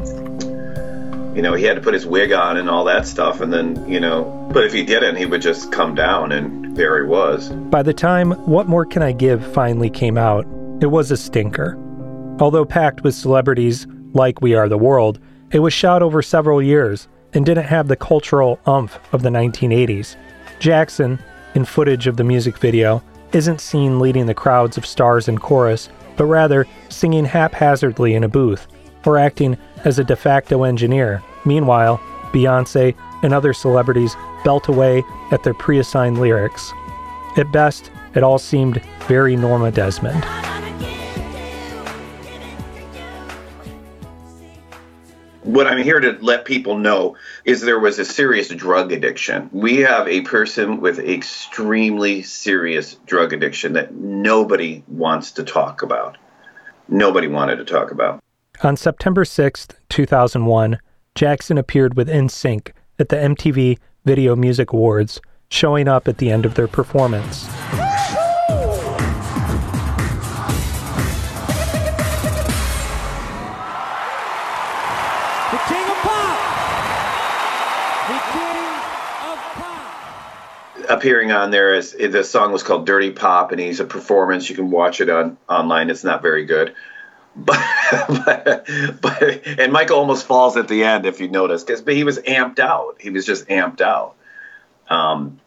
you 1.36 1.42
know 1.42 1.54
he 1.54 1.64
had 1.64 1.76
to 1.76 1.82
put 1.82 1.94
his 1.94 2.06
wig 2.06 2.32
on 2.32 2.58
and 2.58 2.70
all 2.70 2.84
that 2.86 3.08
stuff, 3.08 3.42
and 3.42 3.52
then 3.54 3.90
you 3.90 4.00
know, 4.00 4.50
but 4.54 4.64
if 4.64 4.74
he 4.74 4.84
didn't, 4.84 5.16
he 5.16 5.26
would 5.26 5.42
just 5.42 5.72
come 5.72 5.96
down, 5.96 6.32
and 6.32 6.76
there 6.76 7.04
he 7.04 7.08
was. 7.08 7.50
By 7.50 7.84
the 7.84 7.94
time 7.94 8.32
What 8.46 8.68
More 8.68 8.86
Can 8.86 9.02
I 9.02 9.12
Give 9.12 9.46
finally 9.54 9.90
came 9.90 10.18
out, 10.18 10.46
it 10.82 10.88
was 10.88 11.12
a 11.12 11.18
stinker. 11.18 11.78
Although 12.40 12.66
packed 12.66 13.04
with 13.04 13.16
celebrities 13.16 13.86
like 14.14 14.42
We 14.42 14.56
Are 14.56 14.70
the 14.70 14.78
World, 14.78 15.20
it 15.52 15.60
was 15.60 15.74
shot 15.74 16.02
over 16.02 16.22
several 16.22 16.62
years 16.62 17.08
and 17.34 17.46
didn't 17.46 17.66
have 17.66 17.88
the 17.88 17.96
cultural 17.96 18.60
umph 18.66 19.00
of 19.14 19.22
the 19.22 19.30
1980s. 19.30 20.16
Jackson, 20.60 21.20
in 21.54 21.66
footage 21.66 22.08
of 22.08 22.18
the 22.18 22.24
music 22.24 22.58
video, 22.58 23.04
isn't 23.34 23.62
seen 23.62 24.00
leading 24.00 24.26
the 24.26 24.34
crowds 24.34 24.78
of 24.78 24.86
stars 24.86 25.28
in 25.28 25.38
chorus, 25.38 25.90
but 26.20 26.26
rather 26.26 26.68
singing 26.90 27.24
haphazardly 27.24 28.14
in 28.14 28.26
a 28.26 28.28
booth 28.28 28.68
or 29.06 29.18
acting 29.18 29.58
as 29.86 29.98
a 29.98 30.04
de 30.04 30.18
facto 30.18 30.64
engineer. 30.64 31.24
Meanwhile, 31.46 31.98
Beyonce 32.34 32.94
and 33.24 33.34
other 33.34 33.54
celebrities 33.54 34.18
belt 34.44 34.68
away 34.68 35.02
at 35.32 35.44
their 35.44 35.54
pre 35.54 35.80
assigned 35.80 36.20
lyrics. 36.20 36.74
At 37.38 37.52
best, 37.54 37.90
it 38.16 38.24
all 38.24 38.38
seemed 38.38 38.82
very 39.08 39.38
Norma 39.38 39.72
Desmond. 39.72 40.26
What 45.54 45.66
I'm 45.66 45.84
here 45.84 46.00
to 46.00 46.18
let 46.22 46.46
people 46.46 46.78
know 46.78 47.18
is 47.44 47.62
there 47.62 47.80
was 47.80 47.98
a 47.98 48.06
serious 48.06 48.50
drug 48.50 48.92
addiction. 48.92 49.50
We 49.52 49.78
have 49.78 50.08
a 50.08 50.22
person 50.22 50.80
with 50.80 51.00
extremely 51.00 52.22
serious 52.22 52.96
drug 53.08 53.34
addiction 53.34 53.74
that 53.74 53.94
nobody 53.96 54.84
wants 54.88 55.32
to 55.34 55.44
talk 55.44 55.82
about. 55.82 56.18
Nobody 56.88 57.28
wanted 57.28 57.56
to 57.58 57.66
talk 57.66 57.90
about. 57.92 58.22
On 58.62 58.78
September 58.78 59.24
6th, 59.24 59.76
2001, 59.90 60.80
Jackson 61.16 61.58
appeared 61.58 61.96
with 61.96 62.10
NSYNC 62.10 62.72
at 63.00 63.10
the 63.10 63.16
MTV 63.16 63.80
Video 64.06 64.36
Music 64.36 64.72
Awards 64.72 65.20
showing 65.50 65.88
up 65.88 66.08
at 66.08 66.20
the 66.20 66.30
end 66.30 66.46
of 66.46 66.54
their 66.54 66.68
performance. 66.68 67.48
Appearing 80.90 81.32
on 81.32 81.52
there 81.52 81.76
is 81.76 81.92
the 81.94 82.24
song 82.24 82.52
was 82.52 82.64
called 82.64 82.86
Dirty 82.86 83.12
Pop, 83.12 83.52
and 83.52 83.62
he's 83.62 83.80
a 83.80 83.86
performance. 83.86 84.50
You 84.50 84.56
can 84.56 84.72
watch 84.72 85.00
it 85.00 85.10
on 85.10 85.38
online. 85.48 85.90
It's 85.90 86.04
not 86.04 86.22
very 86.22 86.46
good, 86.46 86.74
but 87.36 87.60
but, 88.26 88.68
but 89.02 89.48
and 89.48 89.72
Michael 89.72 89.98
almost 89.98 90.26
falls 90.26 90.58
at 90.58 90.68
the 90.68 90.84
end 90.84 91.06
if 91.06 91.22
you 91.22 91.30
notice, 91.30 91.64
because 91.64 91.84
he 91.86 92.04
was 92.04 92.20
amped 92.20 92.60
out. 92.60 92.98
He 93.00 93.12
was 93.12 93.26
just 93.26 93.48
amped 93.48 93.82
out. 93.82 94.16
Um, 94.90 95.40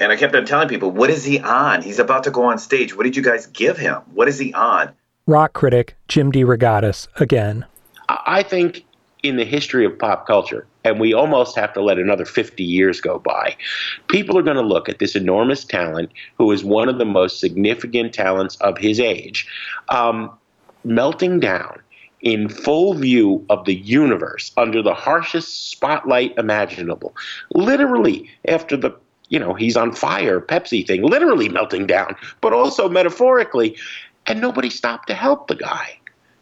and 0.00 0.10
I 0.10 0.16
kept 0.16 0.34
on 0.34 0.46
telling 0.46 0.68
people, 0.68 0.90
"What 0.90 1.10
is 1.10 1.24
he 1.24 1.38
on? 1.38 1.82
He's 1.82 1.98
about 1.98 2.24
to 2.24 2.30
go 2.30 2.44
on 2.44 2.58
stage. 2.58 2.96
What 2.96 3.04
did 3.04 3.16
you 3.16 3.22
guys 3.22 3.46
give 3.46 3.76
him? 3.76 3.96
What 4.14 4.28
is 4.28 4.38
he 4.38 4.54
on?" 4.54 4.92
Rock 5.26 5.52
critic 5.52 5.96
Jim 6.08 6.32
DeRogatis 6.32 7.06
again. 7.16 7.66
I 8.08 8.42
think 8.42 8.84
in 9.22 9.36
the 9.36 9.44
history 9.44 9.84
of 9.84 9.98
pop 9.98 10.26
culture, 10.26 10.66
and 10.84 10.98
we 10.98 11.12
almost 11.12 11.56
have 11.56 11.72
to 11.74 11.82
let 11.82 11.98
another 11.98 12.24
50 12.24 12.62
years 12.62 13.00
go 13.00 13.18
by, 13.18 13.56
people 14.08 14.38
are 14.38 14.42
going 14.42 14.56
to 14.56 14.62
look 14.62 14.88
at 14.88 14.98
this 14.98 15.14
enormous 15.14 15.64
talent 15.64 16.10
who 16.38 16.50
is 16.52 16.64
one 16.64 16.88
of 16.88 16.98
the 16.98 17.04
most 17.04 17.40
significant 17.40 18.14
talents 18.14 18.56
of 18.56 18.78
his 18.78 18.98
age, 18.98 19.46
um, 19.88 20.30
melting 20.84 21.40
down 21.40 21.80
in 22.22 22.48
full 22.48 22.94
view 22.94 23.44
of 23.48 23.64
the 23.64 23.74
universe 23.74 24.52
under 24.56 24.82
the 24.82 24.94
harshest 24.94 25.70
spotlight 25.70 26.36
imaginable. 26.36 27.14
Literally, 27.54 28.28
after 28.46 28.76
the 28.76 28.94
you 29.30 29.38
know, 29.38 29.54
he's 29.54 29.76
on 29.76 29.92
fire, 29.92 30.40
Pepsi 30.40 30.86
thing, 30.86 31.02
literally 31.02 31.48
melting 31.48 31.86
down, 31.86 32.16
but 32.40 32.52
also 32.52 32.88
metaphorically. 32.88 33.76
And 34.26 34.40
nobody 34.40 34.68
stopped 34.68 35.06
to 35.06 35.14
help 35.14 35.46
the 35.46 35.54
guy. 35.54 35.99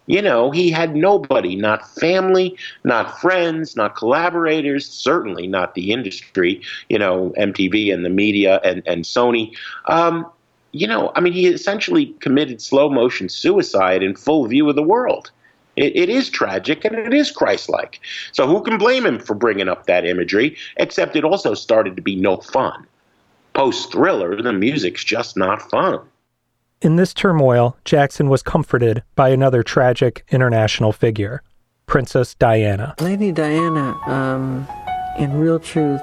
You 0.09 0.22
know, 0.22 0.50
he 0.50 0.70
had 0.70 0.96
nobody, 0.96 1.54
not 1.54 1.86
family, 2.00 2.56
not 2.82 3.20
friends, 3.20 3.76
not 3.76 3.94
collaborators, 3.94 4.88
certainly 4.88 5.46
not 5.46 5.74
the 5.74 5.92
industry, 5.92 6.62
you 6.88 6.98
know, 6.98 7.34
MTV 7.36 7.92
and 7.92 8.06
the 8.06 8.11
media 8.11 8.59
and, 8.64 8.82
and 8.86 9.04
Sony. 9.04 9.54
Um, 9.84 10.26
you 10.72 10.86
know, 10.86 11.12
I 11.14 11.20
mean, 11.20 11.34
he 11.34 11.46
essentially 11.46 12.06
committed 12.20 12.62
slow 12.62 12.88
motion 12.88 13.28
suicide 13.28 14.02
in 14.02 14.16
full 14.16 14.46
view 14.46 14.66
of 14.70 14.76
the 14.76 14.82
world. 14.82 15.30
It, 15.76 15.94
it 15.94 16.09
is 16.09 16.30
tragic 16.30 16.86
and 16.86 16.94
it 16.94 17.12
is 17.12 17.30
Christ 17.30 17.68
like. 17.68 18.00
So 18.32 18.46
who 18.46 18.62
can 18.62 18.78
blame 18.78 19.04
him 19.04 19.18
for 19.18 19.34
bringing 19.34 19.68
up 19.68 19.84
that 19.86 20.06
imagery? 20.06 20.56
Except 20.78 21.16
it 21.16 21.24
also 21.24 21.52
started 21.52 21.96
to 21.96 22.02
be 22.02 22.16
no 22.16 22.38
fun. 22.38 22.86
Post 23.52 23.92
thriller, 23.92 24.40
the 24.40 24.54
music's 24.54 25.04
just 25.04 25.36
not 25.36 25.70
fun. 25.70 26.00
In 26.81 26.95
this 26.95 27.12
turmoil, 27.12 27.76
Jackson 27.85 28.29
was 28.29 28.41
comforted 28.41 29.03
by 29.16 29.31
another 29.31 29.64
tragic 29.64 30.24
international 30.31 30.93
figure, 30.93 31.43
Princess 31.87 32.37
Diana. 32.37 32.95
Lady 33.01 33.33
Diana, 33.33 33.99
um, 34.07 34.64
in 35.18 35.41
real 35.41 35.59
truth, 35.59 36.01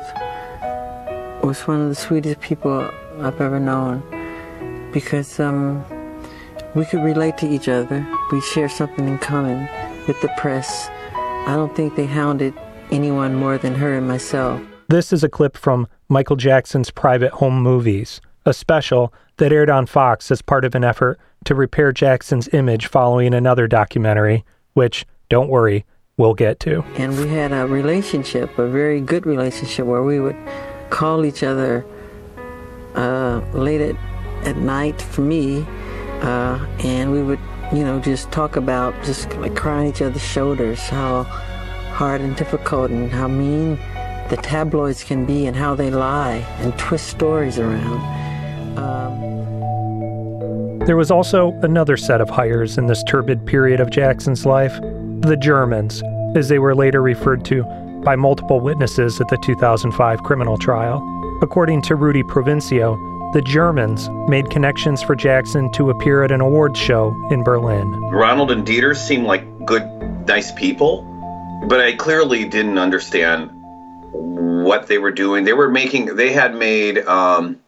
was 1.42 1.62
one 1.66 1.80
of 1.80 1.88
the 1.88 1.96
sweetest 1.96 2.42
people 2.42 2.92
I've 3.22 3.40
ever 3.40 3.58
known 3.58 4.04
because 4.92 5.40
um, 5.40 5.82
we 6.74 6.84
could 6.84 7.06
relate 7.06 7.38
to 7.38 7.48
each 7.48 7.70
other. 7.70 8.06
We 8.34 8.42
share 8.42 8.68
something 8.68 9.08
in 9.08 9.18
common 9.20 9.70
with 10.08 10.20
the 10.22 10.30
press. 10.36 10.90
I 11.48 11.54
don't 11.56 11.74
think 11.74 11.96
they 11.96 12.06
hounded 12.06 12.54
anyone 12.92 13.34
more 13.34 13.58
than 13.58 13.76
her 13.76 13.94
and 13.94 14.10
myself. 14.10 14.62
This 14.90 15.14
is 15.14 15.24
a 15.24 15.30
clip 15.30 15.56
from 15.56 15.88
Michael 16.10 16.36
Jackson's 16.36 16.92
Private 16.92 17.32
Home 17.32 17.62
Movies, 17.62 18.20
a 18.46 18.54
special 18.54 19.14
that 19.38 19.52
aired 19.52 19.70
on 19.70 19.86
Fox 19.86 20.32
as 20.32 20.42
part 20.42 20.66
of 20.66 20.76
an 20.76 20.84
effort 20.84 21.20
to 21.46 21.56
repair 21.56 21.92
Jackson's 21.92 22.48
image 22.54 22.88
following 22.88 23.34
another 23.34 23.68
documentary, 23.68 24.44
which, 24.74 25.06
don't 25.30 25.50
worry, 25.50 25.86
we'll 26.18 26.34
get 26.34 26.60
to. 26.62 26.84
And 26.98 27.18
we 27.18 27.28
had 27.28 27.52
a 27.52 27.68
relationship, 27.68 28.58
a 28.58 28.68
very 28.68 29.02
good 29.02 29.26
relationship, 29.26 29.86
where 29.86 30.04
we 30.04 30.20
would 30.20 30.38
call 30.90 31.26
each 31.26 31.44
other 31.44 31.86
uh, 32.96 33.42
late 33.54 33.82
at, 33.82 33.96
at 34.48 34.58
night 34.58 35.02
for 35.02 35.22
me, 35.22 35.66
uh, 36.22 36.66
and 36.80 37.12
we 37.12 37.22
would, 37.22 37.40
you 37.74 37.84
know, 37.84 38.00
just 38.00 38.32
talk 38.32 38.56
about 38.56 38.94
just 39.04 39.32
like 39.38 39.56
crying 39.56 39.90
each 39.90 40.02
other's 40.02 40.22
shoulders, 40.22 40.80
how 40.80 41.24
hard 41.24 42.22
and 42.22 42.36
difficult 42.36 42.92
and 42.92 43.12
how 43.12 43.28
mean 43.28 43.78
the 44.30 44.38
tabloids 44.42 45.04
can 45.04 45.26
be 45.26 45.46
and 45.46 45.56
how 45.56 45.76
they 45.76 45.92
lie 45.92 46.38
and 46.60 46.78
twist 46.80 47.08
stories 47.08 47.60
around. 47.60 48.25
Um, 48.78 50.80
There 50.86 50.98
was 50.98 51.10
also 51.10 51.52
another 51.62 51.98
set 51.98 52.22
of 52.22 52.30
hires 52.30 52.78
in 52.78 52.88
this 52.88 53.04
turbid 53.04 53.46
period 53.46 53.80
of 53.80 53.90
Jackson's 53.90 54.46
life 54.46 54.80
the 55.22 55.38
Germans, 55.38 56.04
as 56.36 56.50
they 56.50 56.60
were 56.60 56.76
later 56.76 57.02
referred 57.02 57.46
to 57.46 57.64
by 58.04 58.16
multiple 58.16 58.60
witnesses 58.60 59.20
at 59.20 59.28
the 59.30 59.38
2005 59.38 60.24
criminal 60.24 60.58
trial. 60.58 61.02
According 61.42 61.82
to 61.84 61.96
Rudy 61.96 62.24
Provencio, 62.24 62.96
the 63.34 63.42
Germans 63.42 64.10
made 64.30 64.50
connections 64.50 65.02
for 65.02 65.16
Jackson 65.16 65.72
to 65.74 65.90
appear 65.90 66.24
at 66.24 66.32
an 66.32 66.42
awards 66.42 66.80
show 66.80 67.16
in 67.32 67.44
Berlin. 67.44 67.90
Ronald 68.12 68.52
and 68.52 68.66
Dieter 68.66 68.96
seemed 68.96 69.26
like 69.26 69.44
good, 69.66 69.84
nice 70.28 70.52
people, 70.52 71.02
but 71.68 71.82
I 71.82 71.94
clearly 71.94 72.46
didn't 72.46 72.78
understand 72.78 73.50
what 74.14 74.88
they 74.88 75.00
were 75.00 75.12
doing. 75.12 75.44
They 75.44 75.54
were 75.54 75.70
making, 75.70 76.16
they 76.16 76.32
had 76.32 76.56
made 76.56 77.00
um, 77.00 77.60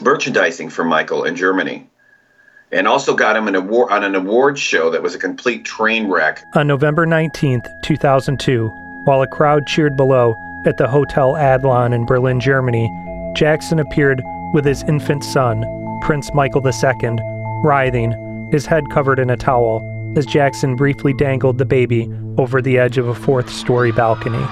merchandising 0.00 0.70
for 0.70 0.84
Michael 0.84 1.24
in 1.24 1.36
Germany, 1.36 1.86
and 2.72 2.88
also 2.88 3.14
got 3.14 3.36
him 3.36 3.48
an 3.48 3.54
award 3.54 3.92
on 3.92 4.04
an 4.04 4.14
award 4.14 4.58
show 4.58 4.90
that 4.90 5.02
was 5.02 5.14
a 5.14 5.18
complete 5.18 5.64
train 5.64 6.08
wreck. 6.08 6.42
On 6.54 6.66
November 6.66 7.06
19th, 7.06 7.66
2002, 7.82 8.68
while 9.04 9.22
a 9.22 9.26
crowd 9.26 9.66
cheered 9.66 9.96
below 9.96 10.34
at 10.66 10.76
the 10.78 10.88
Hotel 10.88 11.34
Adlon 11.34 11.94
in 11.94 12.06
Berlin, 12.06 12.40
Germany, 12.40 12.90
Jackson 13.36 13.78
appeared 13.78 14.22
with 14.54 14.64
his 14.64 14.82
infant 14.84 15.22
son, 15.24 15.64
Prince 16.02 16.32
Michael 16.34 16.66
II, 16.66 17.18
writhing, 17.62 18.48
his 18.52 18.66
head 18.66 18.84
covered 18.90 19.18
in 19.18 19.30
a 19.30 19.36
towel, 19.36 19.82
as 20.16 20.26
Jackson 20.26 20.76
briefly 20.76 21.12
dangled 21.12 21.58
the 21.58 21.64
baby 21.64 22.10
over 22.38 22.62
the 22.62 22.78
edge 22.78 22.98
of 22.98 23.08
a 23.08 23.14
fourth 23.14 23.50
story 23.50 23.92
balcony. 23.92 24.44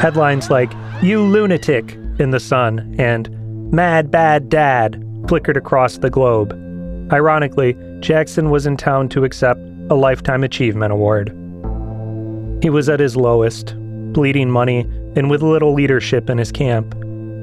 Headlines 0.00 0.48
like, 0.48 0.72
You 1.02 1.22
lunatic, 1.22 1.96
in 2.18 2.30
the 2.30 2.40
sun, 2.40 2.94
and 2.98 3.28
Mad 3.72 4.10
Bad 4.10 4.48
Dad 4.48 5.02
flickered 5.28 5.56
across 5.56 5.98
the 5.98 6.10
globe. 6.10 6.52
Ironically, 7.12 7.76
Jackson 8.00 8.50
was 8.50 8.66
in 8.66 8.76
town 8.76 9.08
to 9.10 9.24
accept 9.24 9.60
a 9.90 9.94
Lifetime 9.94 10.42
Achievement 10.42 10.92
Award. 10.92 11.28
He 12.62 12.70
was 12.70 12.88
at 12.88 13.00
his 13.00 13.16
lowest, 13.16 13.74
bleeding 14.12 14.50
money 14.50 14.80
and 15.16 15.30
with 15.30 15.42
little 15.42 15.74
leadership 15.74 16.30
in 16.30 16.38
his 16.38 16.52
camp. 16.52 16.94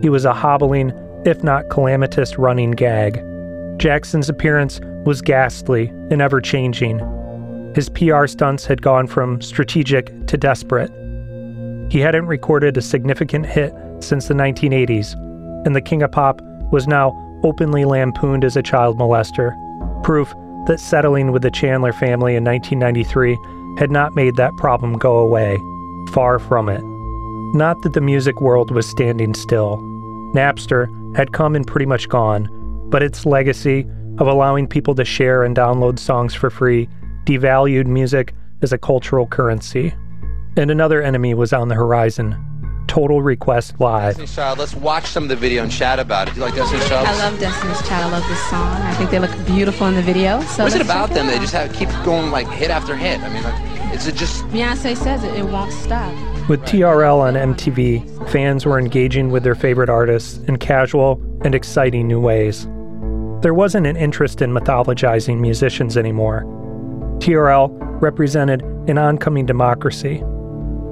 He 0.01 0.09
was 0.09 0.25
a 0.25 0.33
hobbling, 0.33 0.91
if 1.25 1.43
not 1.43 1.69
calamitous, 1.69 2.37
running 2.37 2.71
gag. 2.71 3.23
Jackson's 3.77 4.29
appearance 4.29 4.79
was 5.05 5.21
ghastly 5.21 5.89
and 6.09 6.21
ever 6.21 6.41
changing. 6.41 6.99
His 7.75 7.89
PR 7.89 8.25
stunts 8.25 8.65
had 8.65 8.81
gone 8.81 9.05
from 9.07 9.41
strategic 9.41 10.25
to 10.27 10.37
desperate. 10.37 10.91
He 11.89 11.99
hadn't 11.99 12.27
recorded 12.27 12.77
a 12.77 12.81
significant 12.81 13.45
hit 13.45 13.73
since 13.99 14.27
the 14.27 14.33
1980s, 14.33 15.13
and 15.65 15.75
the 15.75 15.81
King 15.81 16.01
of 16.03 16.11
Pop 16.11 16.41
was 16.71 16.87
now 16.87 17.13
openly 17.43 17.85
lampooned 17.85 18.43
as 18.43 18.57
a 18.57 18.63
child 18.63 18.97
molester, 18.97 19.55
proof 20.03 20.33
that 20.67 20.79
settling 20.79 21.31
with 21.31 21.43
the 21.43 21.51
Chandler 21.51 21.93
family 21.93 22.35
in 22.35 22.43
1993 22.43 23.37
had 23.79 23.91
not 23.91 24.15
made 24.15 24.35
that 24.35 24.55
problem 24.57 24.97
go 24.97 25.17
away. 25.17 25.57
Far 26.11 26.39
from 26.39 26.67
it. 26.67 26.81
Not 27.55 27.81
that 27.83 27.93
the 27.93 28.01
music 28.01 28.41
world 28.41 28.71
was 28.71 28.89
standing 28.89 29.33
still. 29.33 29.77
Napster 30.33 30.87
had 31.15 31.31
come 31.31 31.55
and 31.55 31.65
pretty 31.65 31.85
much 31.85 32.09
gone, 32.09 32.49
but 32.89 33.03
its 33.03 33.25
legacy 33.25 33.87
of 34.17 34.27
allowing 34.27 34.67
people 34.67 34.95
to 34.95 35.05
share 35.05 35.43
and 35.43 35.55
download 35.55 35.99
songs 35.99 36.33
for 36.33 36.49
free 36.49 36.89
devalued 37.25 37.85
music 37.85 38.33
as 38.61 38.73
a 38.73 38.77
cultural 38.77 39.27
currency. 39.27 39.93
And 40.57 40.71
another 40.71 41.03
enemy 41.03 41.35
was 41.35 41.53
on 41.53 41.67
the 41.67 41.75
horizon 41.75 42.35
Total 42.87 43.21
Request 43.21 43.79
Live. 43.79 44.17
Destiny's 44.17 44.35
Child. 44.35 44.57
Let's 44.57 44.75
watch 44.75 45.05
some 45.05 45.21
of 45.21 45.29
the 45.29 45.35
video 45.35 45.61
and 45.61 45.71
chat 45.71 45.99
about 45.99 46.27
it. 46.27 46.33
Do 46.33 46.39
you 46.39 46.45
like 46.47 46.55
Destiny's 46.55 46.87
Child? 46.89 47.07
I 47.07 47.15
love 47.19 47.39
Destiny's 47.39 47.87
Child. 47.87 48.11
I 48.11 48.17
love 48.17 48.27
this 48.27 48.49
song. 48.49 48.65
I 48.81 48.93
think 48.95 49.11
they 49.11 49.19
look 49.19 49.45
beautiful 49.45 49.85
in 49.85 49.93
the 49.93 50.01
video. 50.01 50.41
So 50.41 50.63
What's 50.63 50.73
it 50.73 50.81
about 50.81 51.11
them? 51.11 51.27
out. 51.27 51.33
They 51.33 51.39
just 51.39 51.53
have 51.53 51.71
keep 51.73 51.89
going 52.03 52.31
like 52.31 52.47
hit 52.47 52.71
after 52.71 52.95
hit. 52.95 53.19
I 53.19 53.31
mean, 53.31 53.43
like, 53.43 53.93
is 53.93 54.07
it 54.07 54.15
just 54.15 54.45
Beyonce 54.45 54.97
says 54.97 55.23
it. 55.23 55.35
It 55.35 55.45
won't 55.45 55.71
stop. 55.73 56.11
With 56.49 56.61
TRL 56.61 57.19
on 57.19 57.35
MTV, 57.35 58.29
fans 58.31 58.65
were 58.65 58.79
engaging 58.79 59.29
with 59.29 59.43
their 59.43 59.53
favorite 59.53 59.89
artists 59.89 60.39
in 60.47 60.57
casual 60.57 61.21
and 61.43 61.53
exciting 61.53 62.07
new 62.07 62.19
ways. 62.19 62.65
There 63.43 63.53
wasn't 63.53 63.85
an 63.85 63.95
interest 63.95 64.41
in 64.41 64.53
mythologizing 64.53 65.39
musicians 65.39 65.97
anymore. 65.97 66.45
TRL 67.19 67.69
represented 68.01 68.63
an 68.89 68.97
oncoming 68.97 69.45
democracy. 69.45 70.23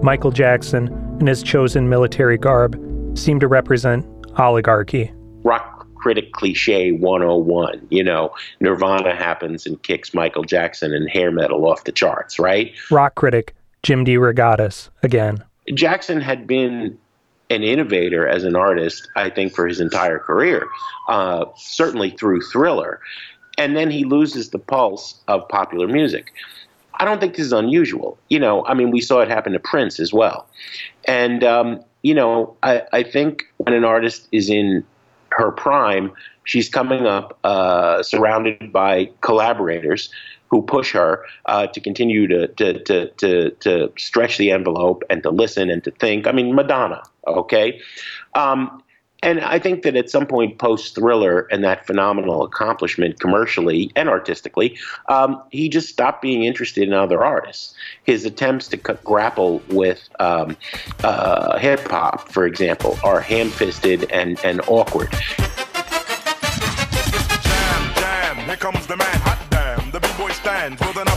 Michael 0.02 0.32
Jackson, 0.32 0.88
in 1.20 1.28
his 1.28 1.42
chosen 1.42 1.90
military 1.90 2.38
garb, 2.38 2.80
seem 3.18 3.40
to 3.40 3.48
represent 3.48 4.06
oligarchy. 4.38 5.12
Rock 5.44 5.88
critic 5.96 6.32
cliche 6.34 6.92
101. 6.92 7.88
You 7.90 8.04
know, 8.04 8.34
Nirvana 8.60 9.16
happens 9.16 9.66
and 9.66 9.82
kicks 9.82 10.14
Michael 10.14 10.44
Jackson 10.44 10.94
and 10.94 11.10
hair 11.10 11.32
metal 11.32 11.66
off 11.66 11.84
the 11.86 11.92
charts, 11.92 12.38
right? 12.38 12.74
Rock 12.92 13.16
critic 13.16 13.56
Jim 13.82 14.04
D. 14.04 14.16
DeRogatis 14.16 14.90
again. 15.04 15.44
Jackson 15.74 16.22
had 16.22 16.46
been 16.46 16.98
an 17.50 17.64
innovator 17.64 18.28
as 18.28 18.44
an 18.44 18.56
artist, 18.56 19.08
I 19.16 19.30
think, 19.30 19.54
for 19.54 19.68
his 19.68 19.80
entire 19.80 20.20
career, 20.20 20.68
uh, 21.08 21.46
certainly 21.56 22.12
through 22.12 22.42
Thriller. 22.42 23.00
And 23.58 23.76
then 23.76 23.90
he 23.90 24.04
loses 24.04 24.50
the 24.50 24.60
pulse 24.60 25.22
of 25.28 25.48
popular 25.48 25.88
music. 25.88 26.34
I 26.98 27.06
don't 27.06 27.20
think 27.20 27.36
this 27.36 27.46
is 27.46 27.54
unusual. 27.54 28.18
You 28.30 28.40
know, 28.40 28.66
I 28.66 28.74
mean, 28.74 28.92
we 28.92 29.02
saw 29.02 29.22
it 29.22 29.30
happen 29.30 29.54
to 29.54 29.60
Prince 29.60 30.00
as 30.00 30.14
well. 30.14 30.48
And, 31.06 31.44
um, 31.44 31.84
you 32.04 32.14
know, 32.14 32.56
I, 32.64 32.84
I 32.94 33.04
think 33.04 33.44
when 33.58 33.74
an 33.74 33.84
artist 33.84 34.28
is 34.32 34.50
in 34.50 34.84
her 35.32 35.52
prime, 35.52 36.12
she's 36.46 36.70
coming 36.70 37.06
up 37.06 37.38
uh, 37.44 38.04
surrounded 38.04 38.72
by 38.72 39.10
collaborators 39.22 40.10
who 40.48 40.62
push 40.62 40.94
her 40.94 41.26
uh, 41.48 41.68
to 41.68 41.82
continue 41.82 42.28
to, 42.28 42.48
to, 42.48 42.84
to, 42.84 43.10
to, 43.12 43.50
to 43.52 43.92
stretch 43.98 44.38
the 44.38 44.52
envelope 44.52 45.04
and 45.10 45.24
to 45.24 45.32
listen 45.32 45.70
and 45.70 45.84
to 45.84 45.92
think. 45.92 46.28
I 46.28 46.32
mean, 46.32 46.54
Madonna, 46.56 47.02
okay? 47.28 47.82
Um, 48.36 48.82
and 49.26 49.42
I 49.42 49.58
think 49.58 49.82
that 49.84 49.96
at 49.96 50.10
some 50.10 50.28
point 50.28 50.60
post 50.60 50.94
Thriller 50.94 51.48
and 51.52 51.64
that 51.64 51.88
phenomenal 51.88 52.44
accomplishment 52.44 53.20
commercially 53.20 53.92
and 53.96 54.08
artistically, 54.08 54.78
um, 55.10 55.42
he 55.52 55.68
just 55.68 55.90
stopped 55.90 56.22
being 56.22 56.44
interested 56.44 56.84
in 56.84 56.94
other 56.94 57.26
artists. 57.26 57.74
His 58.04 58.24
attempts 58.24 58.68
to 58.68 58.78
c- 58.78 59.00
grapple 59.04 59.64
with 59.70 60.08
um, 60.20 60.56
uh, 61.04 61.58
hip 61.58 61.80
hop, 61.88 62.30
for 62.30 62.46
example, 62.46 63.00
are 63.04 63.20
ham 63.20 63.50
fisted 63.50 64.12
and, 64.12 64.40
and 64.46 64.62
awkward. 64.68 65.12
Jam, 67.42 67.94
jam, 67.96 68.38
here 68.46 68.58
comes 68.58 68.86
the 68.86 68.96
man, 68.96 69.20
hot 69.22 69.40
damn. 69.50 69.90
The 69.90 70.00
B-boy 70.00 70.30
stands 70.34 70.80
with 70.82 70.98
an 70.98 71.08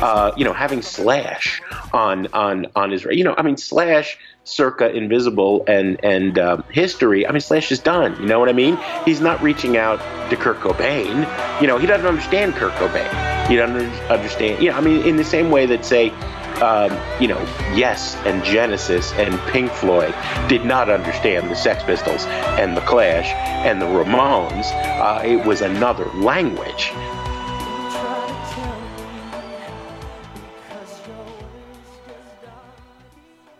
Uh, 0.00 0.32
you 0.36 0.44
know, 0.44 0.52
having 0.52 0.82
Slash 0.82 1.60
on 1.92 2.26
on 2.32 2.66
on 2.76 2.90
his, 2.90 3.04
you 3.04 3.24
know, 3.24 3.34
I 3.36 3.42
mean, 3.42 3.56
Slash 3.56 4.18
circa 4.44 4.90
Invisible 4.90 5.64
and 5.66 6.02
and 6.04 6.38
um, 6.38 6.64
History. 6.70 7.26
I 7.26 7.32
mean, 7.32 7.40
Slash 7.40 7.72
is 7.72 7.80
done. 7.80 8.20
You 8.20 8.26
know 8.26 8.38
what 8.38 8.48
I 8.48 8.52
mean? 8.52 8.78
He's 9.04 9.20
not 9.20 9.42
reaching 9.42 9.76
out 9.76 9.98
to 10.30 10.36
Kurt 10.36 10.60
Cobain. 10.60 11.60
You 11.60 11.66
know, 11.66 11.78
he 11.78 11.86
doesn't 11.86 12.06
understand 12.06 12.54
Kurt 12.54 12.72
Cobain. 12.74 13.48
He 13.48 13.56
doesn't 13.56 13.90
understand. 14.10 14.62
You 14.62 14.70
know, 14.70 14.76
I 14.76 14.80
mean, 14.80 15.06
in 15.06 15.16
the 15.16 15.24
same 15.24 15.50
way 15.50 15.66
that 15.66 15.84
say. 15.84 16.12
Um, 16.56 16.90
you 17.20 17.28
know, 17.28 17.38
Yes 17.74 18.16
and 18.24 18.42
Genesis 18.42 19.12
and 19.12 19.38
Pink 19.52 19.70
Floyd 19.70 20.14
did 20.48 20.64
not 20.64 20.88
understand 20.88 21.50
the 21.50 21.54
Sex 21.54 21.84
Pistols 21.84 22.24
and 22.24 22.74
the 22.74 22.80
Clash 22.80 23.26
and 23.66 23.78
the 23.78 23.84
Ramones. 23.84 24.64
Uh, 24.98 25.20
it 25.22 25.44
was 25.44 25.60
another 25.60 26.06
language. 26.14 26.94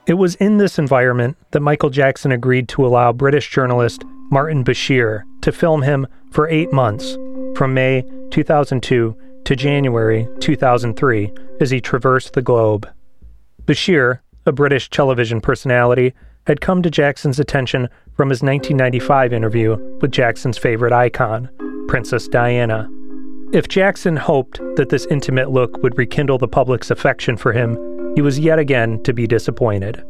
It 0.07 0.15
was 0.15 0.37
in 0.37 0.59
this 0.59 0.79
environment 0.79 1.37
that 1.51 1.61
Michael 1.61 1.91
Jackson 1.91 2.31
agreed 2.31 2.69
to 2.69 2.87
allow 2.87 3.13
British 3.13 3.51
journalist 3.51 4.05
Martin 4.31 4.63
Bashir 4.63 5.23
to 5.41 5.51
film 5.51 5.83
him 5.83 6.07
for 6.31 6.49
eight 6.49 6.73
months, 6.73 7.17
from 7.57 7.75
May 7.75 8.05
2002 8.31 9.17
to 9.45 9.57
January 9.57 10.29
2003, 10.39 11.33
as 11.61 11.71
he 11.71 11.81
traversed 11.81 12.35
the 12.35 12.43
globe. 12.43 12.89
Bashir, 13.65 14.21
a 14.45 14.53
British 14.53 14.91
television 14.91 15.41
personality, 15.41 16.13
had 16.47 16.61
come 16.61 16.83
to 16.83 16.91
Jackson's 16.91 17.41
attention 17.41 17.89
from 18.17 18.31
his 18.31 18.43
1995 18.43 19.33
interview 19.33 19.77
with 20.01 20.13
Jackson's 20.13 20.57
favorite 20.57 20.93
icon, 20.93 21.51
Princess 21.89 22.29
Diana. 22.29 22.89
If 23.53 23.67
Jackson 23.67 24.17
hoped 24.17 24.61
that 24.77 24.89
this 24.89 25.07
intimate 25.07 25.51
look 25.51 25.83
would 25.83 25.99
rekindle 25.99 26.39
the 26.39 26.47
public's 26.47 26.93
affection 26.93 27.37
for 27.37 27.53
him, 27.53 27.77
he 28.17 28.23
was 28.23 28.41
yet 28.41 28.59
again 28.59 29.01
to 29.05 29.13
be 29.13 29.29
disappointed. 29.29 30.03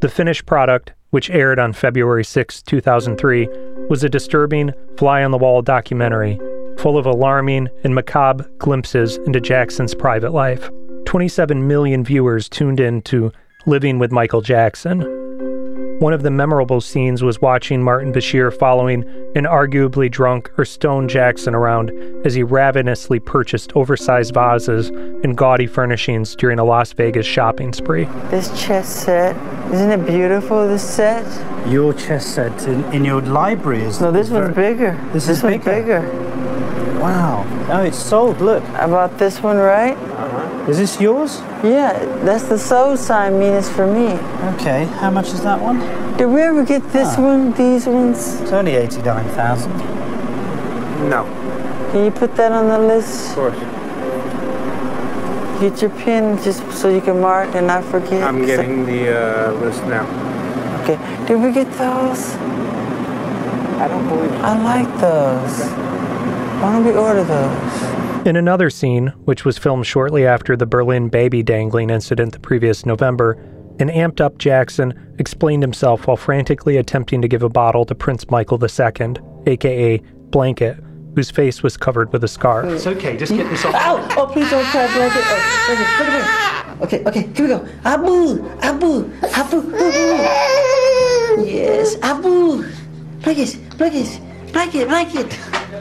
The 0.00 0.08
finished 0.08 0.46
product, 0.46 0.92
which 1.10 1.30
aired 1.30 1.58
on 1.58 1.72
February 1.72 2.24
6, 2.24 2.62
2003, 2.62 3.48
was 3.88 4.04
a 4.04 4.08
disturbing, 4.08 4.72
fly 4.96 5.24
on 5.24 5.32
the 5.32 5.38
wall 5.38 5.62
documentary 5.62 6.38
full 6.78 6.98
of 6.98 7.06
alarming 7.06 7.68
and 7.84 7.94
macabre 7.94 8.48
glimpses 8.58 9.16
into 9.26 9.40
Jackson's 9.40 9.94
private 9.94 10.32
life. 10.32 10.70
27 11.06 11.66
million 11.66 12.04
viewers 12.04 12.48
tuned 12.48 12.80
in 12.80 13.02
to 13.02 13.32
Living 13.64 13.98
with 13.98 14.12
Michael 14.12 14.42
Jackson. 14.42 15.00
One 15.98 16.12
of 16.12 16.22
the 16.22 16.30
memorable 16.30 16.82
scenes 16.82 17.22
was 17.22 17.40
watching 17.40 17.82
Martin 17.82 18.12
Bashir 18.12 18.52
following 18.52 19.02
an 19.34 19.44
arguably 19.44 20.10
drunk 20.10 20.50
or 20.58 20.66
stoned 20.66 21.08
Jackson 21.08 21.54
around 21.54 21.90
as 22.26 22.34
he 22.34 22.42
ravenously 22.42 23.18
purchased 23.18 23.74
oversized 23.74 24.34
vases 24.34 24.88
and 24.88 25.34
gaudy 25.34 25.66
furnishings 25.66 26.36
during 26.36 26.58
a 26.58 26.64
Las 26.64 26.92
Vegas 26.92 27.24
shopping 27.24 27.72
spree. 27.72 28.04
This 28.28 28.48
chess 28.62 28.86
set, 28.86 29.36
isn't 29.72 29.90
it 29.90 30.06
beautiful, 30.06 30.68
this 30.68 30.86
set? 30.86 31.24
Your 31.66 31.94
chess 31.94 32.26
set 32.26 32.68
in, 32.68 32.84
in 32.92 33.02
your 33.02 33.22
library 33.22 33.84
is. 33.84 33.98
No, 33.98 34.12
this 34.12 34.28
one's 34.28 34.54
bigger. 34.54 34.92
This, 35.14 35.28
this 35.28 35.38
is 35.38 35.42
one's 35.42 35.64
bigger. 35.64 36.02
bigger. 36.02 36.55
Wow. 37.06 37.46
Oh, 37.70 37.82
it's 37.82 37.98
sold. 38.02 38.40
Look. 38.40 38.64
About 38.74 39.16
this 39.16 39.40
one, 39.40 39.58
right? 39.58 39.96
Uh 39.96 40.26
-huh. 40.26 40.70
Is 40.70 40.76
this 40.76 41.00
yours? 41.00 41.40
Yeah, 41.62 41.94
that's 42.24 42.48
the 42.48 42.58
soul 42.58 42.96
sign 42.96 43.38
meanest 43.38 43.70
for 43.70 43.86
me. 43.86 44.18
Okay. 44.54 44.88
How 45.00 45.10
much 45.10 45.26
is 45.26 45.40
that 45.40 45.62
one? 45.62 45.78
Did 46.18 46.26
we 46.34 46.42
ever 46.42 46.64
get 46.64 46.82
this 46.92 47.14
Ah. 47.18 47.22
one, 47.22 47.52
these 47.52 47.90
ones? 47.90 48.40
It's 48.42 48.52
only 48.52 48.74
eighty-nine 48.74 49.28
thousand. 49.38 49.72
No. 51.08 51.22
Can 51.92 52.04
you 52.04 52.10
put 52.10 52.34
that 52.36 52.50
on 52.50 52.66
the 52.74 52.78
list? 52.78 53.28
Of 53.28 53.34
course. 53.34 53.60
Get 55.60 55.82
your 55.82 55.92
pen 56.04 56.38
just 56.44 56.62
so 56.72 56.88
you 56.88 57.00
can 57.00 57.20
mark 57.20 57.54
and 57.54 57.66
not 57.66 57.84
forget. 57.84 58.28
I'm 58.28 58.46
getting 58.46 58.84
the 58.84 59.02
uh, 59.14 59.64
list 59.64 59.82
now. 59.86 60.04
Okay. 60.82 60.98
Did 61.26 61.38
we 61.38 61.52
get 61.52 61.68
those? 61.78 62.34
I 63.78 63.86
don't 63.88 64.06
believe. 64.08 64.34
I 64.42 64.54
like 64.74 64.90
those. 64.98 65.85
Why 66.60 66.72
don't 66.72 66.84
we 66.84 66.92
order 66.92 67.22
those? 67.22 68.26
In 68.26 68.36
another 68.36 68.70
scene, 68.70 69.08
which 69.26 69.44
was 69.44 69.58
filmed 69.58 69.86
shortly 69.86 70.26
after 70.26 70.56
the 70.56 70.64
Berlin 70.66 71.08
baby 71.08 71.42
dangling 71.42 71.90
incident 71.90 72.32
the 72.32 72.40
previous 72.40 72.86
November, 72.86 73.32
an 73.78 73.88
amped 73.90 74.22
up 74.22 74.38
Jackson 74.38 75.14
explained 75.18 75.62
himself 75.62 76.06
while 76.06 76.16
frantically 76.16 76.78
attempting 76.78 77.20
to 77.20 77.28
give 77.28 77.42
a 77.42 77.48
bottle 77.50 77.84
to 77.84 77.94
Prince 77.94 78.30
Michael 78.30 78.58
II, 78.62 79.16
aka 79.46 79.98
Blanket, 80.30 80.82
whose 81.14 81.30
face 81.30 81.62
was 81.62 81.76
covered 81.76 82.10
with 82.12 82.24
a 82.24 82.28
scarf. 82.28 82.64
It's 82.66 82.86
okay. 82.86 83.16
Just 83.18 83.32
get 83.32 83.48
this 83.50 83.64
off. 83.66 83.74
Ow! 83.74 84.08
Oh, 84.16 84.26
please 84.26 84.48
don't 84.50 84.64
try 84.66 84.86
to 84.86 84.92
blanket. 84.94 85.22
Oh, 85.26 85.64
blanket, 85.66 85.86
blanket, 85.98 86.24
blanket. 86.24 86.82
Okay, 86.82 87.04
okay, 87.04 87.32
here 87.34 87.46
we 87.46 87.48
go. 87.48 87.68
Abu, 87.84 88.48
Abu, 88.60 89.12
Abu, 89.22 89.58
Abu. 89.76 91.42
Yes, 91.44 91.96
Abu. 92.02 92.64
Blanket, 93.20 93.58
blanket, 93.78 94.20
blanket, 94.56 94.88
blanket, 94.88 95.38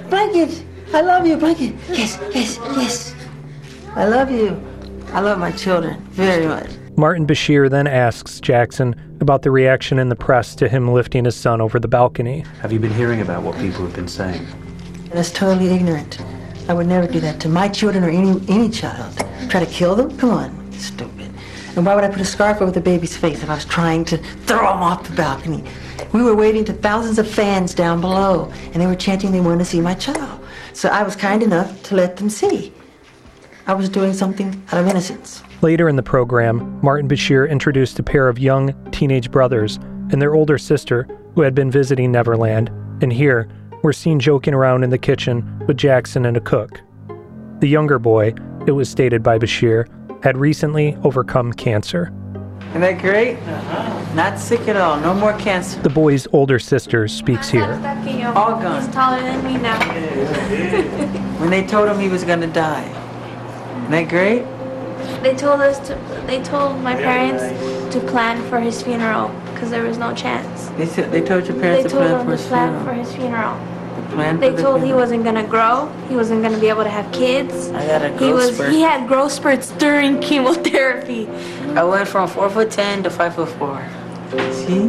blanket. 0.09 0.65
I 0.93 0.99
love 0.99 1.25
you, 1.25 1.37
blanket. 1.37 1.75
Yes, 1.87 2.19
yes, 2.33 2.59
yes. 2.75 3.15
I 3.95 4.05
love 4.05 4.29
you. 4.29 4.61
I 5.13 5.21
love 5.21 5.39
my 5.39 5.51
children 5.53 6.01
very 6.11 6.45
much. 6.45 6.69
Martin 6.97 7.25
Bashir 7.25 7.69
then 7.69 7.87
asks 7.87 8.41
Jackson 8.41 8.93
about 9.21 9.43
the 9.43 9.51
reaction 9.51 9.97
in 9.97 10.09
the 10.09 10.15
press 10.15 10.55
to 10.55 10.67
him 10.67 10.91
lifting 10.91 11.23
his 11.23 11.37
son 11.37 11.61
over 11.61 11.79
the 11.79 11.87
balcony. 11.87 12.43
Have 12.61 12.73
you 12.73 12.79
been 12.79 12.93
hearing 12.93 13.21
about 13.21 13.43
what 13.43 13.57
people 13.59 13.81
have 13.85 13.95
been 13.95 14.09
saying? 14.09 14.45
That's 15.13 15.31
totally 15.31 15.69
ignorant. 15.69 16.19
I 16.67 16.73
would 16.73 16.87
never 16.87 17.07
do 17.07 17.21
that 17.21 17.39
to 17.41 17.47
my 17.47 17.69
children 17.69 18.03
or 18.03 18.09
any 18.09 18.41
any 18.49 18.69
child. 18.69 19.15
Try 19.49 19.63
to 19.63 19.71
kill 19.71 19.95
them? 19.95 20.17
Come 20.17 20.31
on, 20.31 20.71
stupid. 20.73 21.14
And 21.75 21.85
why 21.85 21.93
would 21.93 22.03
I 22.03 22.09
put 22.09 22.21
a 22.21 22.25
scarf 22.25 22.61
over 22.61 22.71
the 22.71 22.81
baby's 22.81 23.17
face 23.17 23.43
if 23.43 23.49
I 23.49 23.55
was 23.55 23.65
trying 23.65 24.05
to 24.05 24.17
throw 24.17 24.59
him 24.59 24.81
off 24.81 25.07
the 25.07 25.15
balcony? 25.15 25.63
We 26.13 26.23
were 26.23 26.35
waving 26.35 26.65
to 26.65 26.73
thousands 26.73 27.19
of 27.19 27.29
fans 27.29 27.73
down 27.73 27.99
below, 27.99 28.51
and 28.71 28.75
they 28.75 28.87
were 28.87 28.95
chanting 28.95 29.31
they 29.31 29.41
wanted 29.41 29.59
to 29.59 29.65
see 29.65 29.81
my 29.81 29.93
child. 29.93 30.41
So 30.73 30.89
I 30.89 31.03
was 31.03 31.15
kind 31.15 31.43
enough 31.43 31.83
to 31.83 31.95
let 31.95 32.17
them 32.17 32.29
see. 32.29 32.71
I 33.67 33.73
was 33.73 33.89
doing 33.89 34.13
something 34.13 34.63
out 34.71 34.79
of 34.79 34.87
innocence. 34.87 35.43
Later 35.61 35.89
in 35.89 35.95
the 35.95 36.03
program, 36.03 36.79
Martin 36.81 37.09
Bashir 37.09 37.49
introduced 37.49 37.99
a 37.99 38.03
pair 38.03 38.27
of 38.27 38.39
young 38.39 38.73
teenage 38.91 39.31
brothers 39.31 39.77
and 40.11 40.21
their 40.21 40.35
older 40.35 40.57
sister 40.57 41.07
who 41.33 41.41
had 41.41 41.55
been 41.55 41.71
visiting 41.71 42.11
Neverland, 42.11 42.69
and 43.01 43.11
here 43.11 43.49
were 43.83 43.93
seen 43.93 44.19
joking 44.19 44.53
around 44.53 44.83
in 44.83 44.91
the 44.91 44.97
kitchen 44.97 45.61
with 45.67 45.77
Jackson 45.77 46.25
and 46.25 46.37
a 46.37 46.41
cook. 46.41 46.79
The 47.59 47.67
younger 47.67 47.99
boy, 47.99 48.33
it 48.67 48.71
was 48.71 48.89
stated 48.89 49.23
by 49.23 49.39
Bashir, 49.39 49.87
had 50.23 50.37
recently 50.37 50.95
overcome 51.03 51.53
cancer. 51.53 52.11
Isn't 52.69 52.81
that 52.81 52.99
great? 53.01 53.37
Uh-huh. 53.37 54.13
Not 54.15 54.37
sick 54.37 54.67
at 54.67 54.75
all. 54.75 54.99
No 54.99 55.13
more 55.13 55.33
cancer. 55.37 55.79
The 55.81 55.89
boy's 55.89 56.27
older 56.33 56.59
sister 56.59 57.07
speaks 57.07 57.49
here. 57.49 57.63
All 58.35 58.59
gone. 58.61 58.81
He's 58.81 58.93
taller 58.93 59.21
than 59.21 59.43
me 59.43 59.57
now. 59.57 61.21
When 61.39 61.49
they 61.49 61.65
told 61.67 61.89
him 61.89 61.99
he 61.99 62.07
was 62.07 62.23
going 62.23 62.39
to 62.41 62.47
die, 62.47 62.85
Isn't 63.79 63.91
that 63.91 64.07
great? 64.09 64.45
They 65.21 65.35
told 65.35 65.59
us 65.61 65.79
to. 65.87 65.95
They 66.27 66.41
told 66.41 66.79
my 66.79 66.95
parents 66.95 67.43
to 67.93 67.99
plan 67.99 68.41
for 68.49 68.59
his 68.59 68.81
funeral 68.81 69.29
because 69.53 69.69
there 69.69 69.83
was 69.83 69.97
no 69.97 70.13
chance. 70.15 70.67
They, 70.77 70.85
said, 70.85 71.11
they 71.11 71.21
told 71.21 71.47
your 71.47 71.59
parents 71.59 71.83
They 71.83 71.89
to 71.89 71.95
told 71.95 72.07
plan 72.07 72.19
him 72.19 72.25
for 72.25 72.31
to 72.31 72.37
his 72.37 72.47
plan 72.47 72.85
for 72.85 72.93
his 72.93 73.13
funeral. 73.13 73.57
Plan 74.15 74.39
They 74.39 74.51
for 74.51 74.55
the 74.55 74.61
told 74.63 74.81
he 74.83 74.93
wasn't 74.93 75.23
gonna 75.23 75.45
grow. 75.45 75.91
He 76.09 76.15
wasn't 76.15 76.41
gonna 76.41 76.57
be 76.57 76.69
able 76.69 76.83
to 76.83 76.89
have 76.89 77.11
kids. 77.11 77.69
I 77.71 77.85
got 77.85 78.01
a 78.01 78.17
He 78.17 78.31
was. 78.33 78.55
spurt. 78.55 78.71
He 78.71 78.81
had 78.81 79.07
growth 79.07 79.31
spurts 79.33 79.71
during 79.71 80.19
chemotherapy. 80.27 81.27
I 81.75 81.83
went 81.83 82.07
from 82.07 82.27
four 82.29 82.49
foot 82.49 82.71
ten 82.71 83.03
to 83.03 83.09
five 83.09 83.35
foot 83.35 83.49
four. 83.49 83.85
See, 84.51 84.85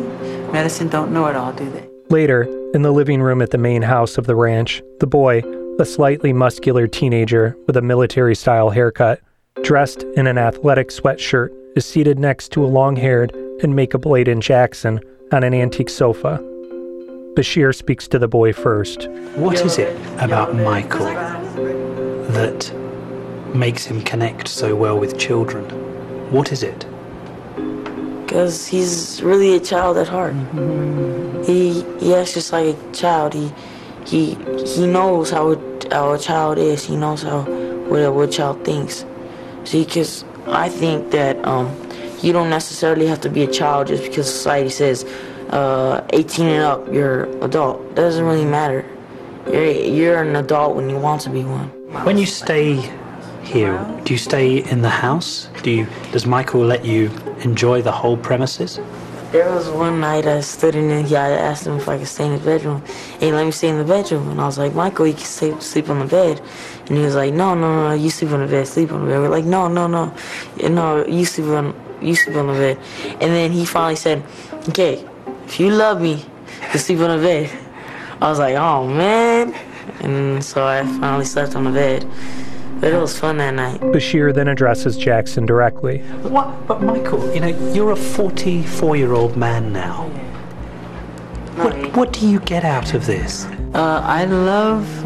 medicine 0.52 0.88
don't 0.88 1.12
know 1.12 1.26
it 1.26 1.36
all, 1.36 1.52
do 1.52 1.68
they? 1.70 1.88
Later, 2.08 2.42
in 2.72 2.82
the 2.82 2.92
living 2.92 3.20
room 3.20 3.42
at 3.42 3.50
the 3.50 3.58
main 3.58 3.82
house 3.82 4.16
of 4.16 4.26
the 4.26 4.36
ranch, 4.36 4.82
the 5.00 5.06
boy, 5.06 5.42
a 5.80 5.84
slightly 5.84 6.32
muscular 6.32 6.86
teenager 6.86 7.56
with 7.66 7.76
a 7.76 7.82
military 7.82 8.34
style 8.34 8.70
haircut, 8.70 9.20
dressed 9.62 10.04
in 10.16 10.26
an 10.26 10.38
athletic 10.38 10.88
sweatshirt, 10.88 11.50
is 11.76 11.84
seated 11.84 12.18
next 12.18 12.52
to 12.52 12.64
a 12.64 12.68
long 12.68 12.94
haired 12.96 13.32
and 13.62 13.74
makeup 13.74 14.06
laden 14.06 14.40
Jackson 14.40 15.00
on 15.32 15.42
an 15.42 15.52
antique 15.52 15.90
sofa. 15.90 16.40
Bashir 17.36 17.74
speaks 17.74 18.08
to 18.08 18.18
the 18.18 18.28
boy 18.28 18.54
first. 18.54 19.08
What 19.34 19.60
is 19.60 19.76
it 19.76 19.94
about 20.18 20.56
Michael 20.56 21.04
that 22.32 22.72
makes 23.54 23.84
him 23.84 24.00
connect 24.00 24.48
so 24.48 24.74
well 24.74 24.98
with 24.98 25.18
children? 25.18 25.64
What 26.32 26.50
is 26.50 26.62
it? 26.62 26.86
Because 28.24 28.66
he's 28.66 29.22
really 29.22 29.54
a 29.54 29.60
child 29.60 29.98
at 29.98 30.08
heart. 30.08 30.34
He 31.44 31.82
he 32.00 32.14
acts 32.14 32.32
just 32.32 32.52
like 32.52 32.74
a 32.74 32.92
child. 32.92 33.34
He 33.34 33.52
he 34.06 34.34
he 34.64 34.86
knows 34.86 35.30
how 35.30 35.52
a, 35.52 35.58
how 35.90 36.14
a 36.14 36.18
child 36.18 36.56
is. 36.56 36.86
He 36.86 36.96
knows 36.96 37.22
how 37.22 37.42
what 37.90 37.98
a, 37.98 38.10
what 38.10 38.30
a 38.30 38.32
child 38.32 38.64
thinks. 38.64 39.04
See, 39.64 39.84
because 39.84 40.24
I 40.46 40.70
think 40.70 41.10
that 41.10 41.36
um, 41.44 41.68
you 42.22 42.32
don't 42.32 42.48
necessarily 42.48 43.06
have 43.06 43.20
to 43.20 43.28
be 43.28 43.42
a 43.42 43.50
child 43.50 43.88
just 43.88 44.04
because 44.04 44.26
society 44.26 44.70
says 44.70 45.04
uh, 45.50 46.06
18 46.12 46.46
and 46.46 46.62
up, 46.62 46.92
you're 46.92 47.24
adult. 47.44 47.88
That 47.94 48.02
doesn't 48.02 48.24
really 48.24 48.44
matter. 48.44 48.84
You're 49.46 49.70
you're 49.70 50.22
an 50.22 50.36
adult 50.36 50.76
when 50.76 50.90
you 50.90 50.98
want 50.98 51.22
to 51.22 51.30
be 51.30 51.44
one. 51.44 51.68
When 52.04 52.18
you 52.18 52.26
stay 52.26 52.92
here, 53.46 53.78
do 54.04 54.12
you 54.12 54.18
stay 54.18 54.58
in 54.70 54.82
the 54.82 54.90
house? 54.90 55.48
Do 55.62 55.70
you, 55.70 55.86
does 56.12 56.26
Michael 56.26 56.64
let 56.64 56.84
you 56.84 57.10
enjoy 57.40 57.80
the 57.80 57.92
whole 57.92 58.16
premises? 58.16 58.80
There 59.32 59.50
was 59.50 59.68
one 59.68 60.00
night 60.00 60.26
I 60.26 60.40
stood 60.40 60.74
in 60.74 61.06
yeah, 61.06 61.24
I 61.24 61.30
asked 61.30 61.66
him 61.66 61.76
if 61.76 61.88
I 61.88 61.98
could 61.98 62.06
stay 62.08 62.26
in 62.26 62.32
his 62.32 62.42
bedroom. 62.42 62.82
And 63.14 63.22
he 63.22 63.32
let 63.32 63.44
me 63.44 63.50
stay 63.50 63.68
in 63.68 63.78
the 63.78 63.84
bedroom. 63.84 64.30
And 64.30 64.40
I 64.40 64.46
was 64.46 64.58
like, 64.58 64.74
Michael, 64.74 65.06
you 65.06 65.14
can 65.14 65.24
stay, 65.24 65.58
sleep 65.60 65.88
on 65.88 65.98
the 65.98 66.06
bed. 66.06 66.40
And 66.86 66.96
he 66.96 67.04
was 67.04 67.14
like, 67.14 67.34
no, 67.34 67.54
no, 67.54 67.88
no, 67.88 67.94
you 67.94 68.10
sleep 68.10 68.30
on 68.32 68.40
the 68.40 68.46
bed, 68.46 68.66
sleep 68.66 68.92
on 68.92 69.04
the 69.04 69.10
bed. 69.10 69.20
We're 69.20 69.28
like, 69.28 69.44
no, 69.44 69.68
no, 69.68 69.86
no, 69.86 70.14
no, 70.68 71.06
you 71.06 71.24
sleep 71.24 71.48
on, 71.48 71.74
you 72.00 72.14
sleep 72.14 72.36
on 72.36 72.46
the 72.46 72.52
bed. 72.52 72.78
And 73.20 73.32
then 73.32 73.52
he 73.52 73.64
finally 73.64 73.96
said, 73.96 74.24
okay, 74.68 75.04
if 75.46 75.60
you 75.60 75.70
love 75.70 76.00
me, 76.00 76.24
you 76.72 76.78
sleep 76.78 76.98
on 76.98 77.16
the 77.18 77.24
bed. 77.24 77.50
I 78.20 78.28
was 78.28 78.38
like, 78.38 78.56
oh, 78.56 78.86
man. 78.86 79.54
And 80.00 80.44
so 80.44 80.66
I 80.66 80.82
finally 80.82 81.24
slept 81.24 81.54
on 81.54 81.64
the 81.64 81.70
bed. 81.70 82.04
But 82.80 82.92
it 82.92 83.00
was 83.00 83.18
fun 83.18 83.38
that 83.38 83.54
night. 83.54 83.80
Bashir 83.80 84.34
then 84.34 84.48
addresses 84.48 84.96
Jackson 84.98 85.46
directly. 85.46 85.98
What? 86.22 86.66
But 86.66 86.82
Michael, 86.82 87.32
you 87.32 87.40
know, 87.40 87.72
you're 87.72 87.92
a 87.92 87.96
44 87.96 88.96
year 88.96 89.12
old 89.12 89.36
man 89.36 89.72
now. 89.72 90.08
What, 91.56 91.96
what 91.96 92.12
do 92.12 92.28
you 92.28 92.40
get 92.40 92.64
out 92.64 92.92
of 92.92 93.06
this? 93.06 93.46
Uh, 93.72 94.02
I 94.04 94.26
love. 94.26 95.04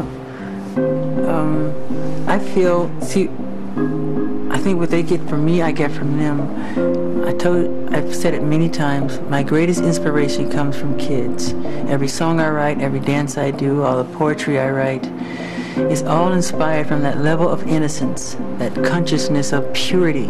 Um, 0.77 1.73
I 2.27 2.39
feel. 2.39 2.89
See, 3.01 3.29
I 3.29 4.20
think 4.61 4.79
what 4.79 4.91
they 4.91 5.03
get 5.03 5.27
from 5.27 5.43
me, 5.43 5.61
I 5.61 5.71
get 5.71 5.91
from 5.91 6.17
them. 6.17 7.25
I 7.27 7.33
told, 7.33 7.93
I've 7.93 8.15
said 8.15 8.33
it 8.33 8.43
many 8.43 8.69
times. 8.69 9.19
My 9.21 9.43
greatest 9.43 9.83
inspiration 9.83 10.49
comes 10.51 10.77
from 10.77 10.97
kids. 10.97 11.53
Every 11.89 12.07
song 12.07 12.39
I 12.39 12.49
write, 12.49 12.79
every 12.79 12.99
dance 12.99 13.37
I 13.37 13.51
do, 13.51 13.83
all 13.83 14.03
the 14.03 14.17
poetry 14.17 14.59
I 14.59 14.69
write, 14.69 15.05
is 15.91 16.03
all 16.03 16.31
inspired 16.33 16.87
from 16.87 17.01
that 17.01 17.17
level 17.19 17.49
of 17.49 17.67
innocence, 17.67 18.35
that 18.57 18.73
consciousness 18.85 19.51
of 19.51 19.71
purity. 19.73 20.27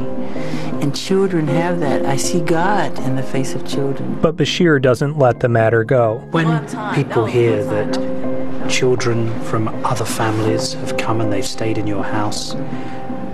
And 0.82 0.96
children 0.96 1.48
have 1.48 1.80
that. 1.82 2.06
I 2.06 2.16
see 2.16 2.40
God 2.40 2.98
in 3.00 3.16
the 3.16 3.24
face 3.24 3.54
of 3.54 3.68
children. 3.68 4.18
But 4.22 4.38
Bashir 4.38 4.82
doesn't 4.82 5.18
let 5.18 5.42
the 5.42 5.50
matter 5.50 5.84
go. 5.84 6.20
When 6.32 6.66
people 6.96 7.26
hear 7.26 7.64
that 7.66 8.70
children 8.70 9.30
from 9.44 9.68
other 9.84 10.06
families 10.06 10.74
have 10.74 10.96
come 10.98 11.20
and 11.20 11.32
they've 11.34 11.46
stayed 11.46 11.78
in 11.78 11.86
your 11.86 12.04
house, 12.04 12.56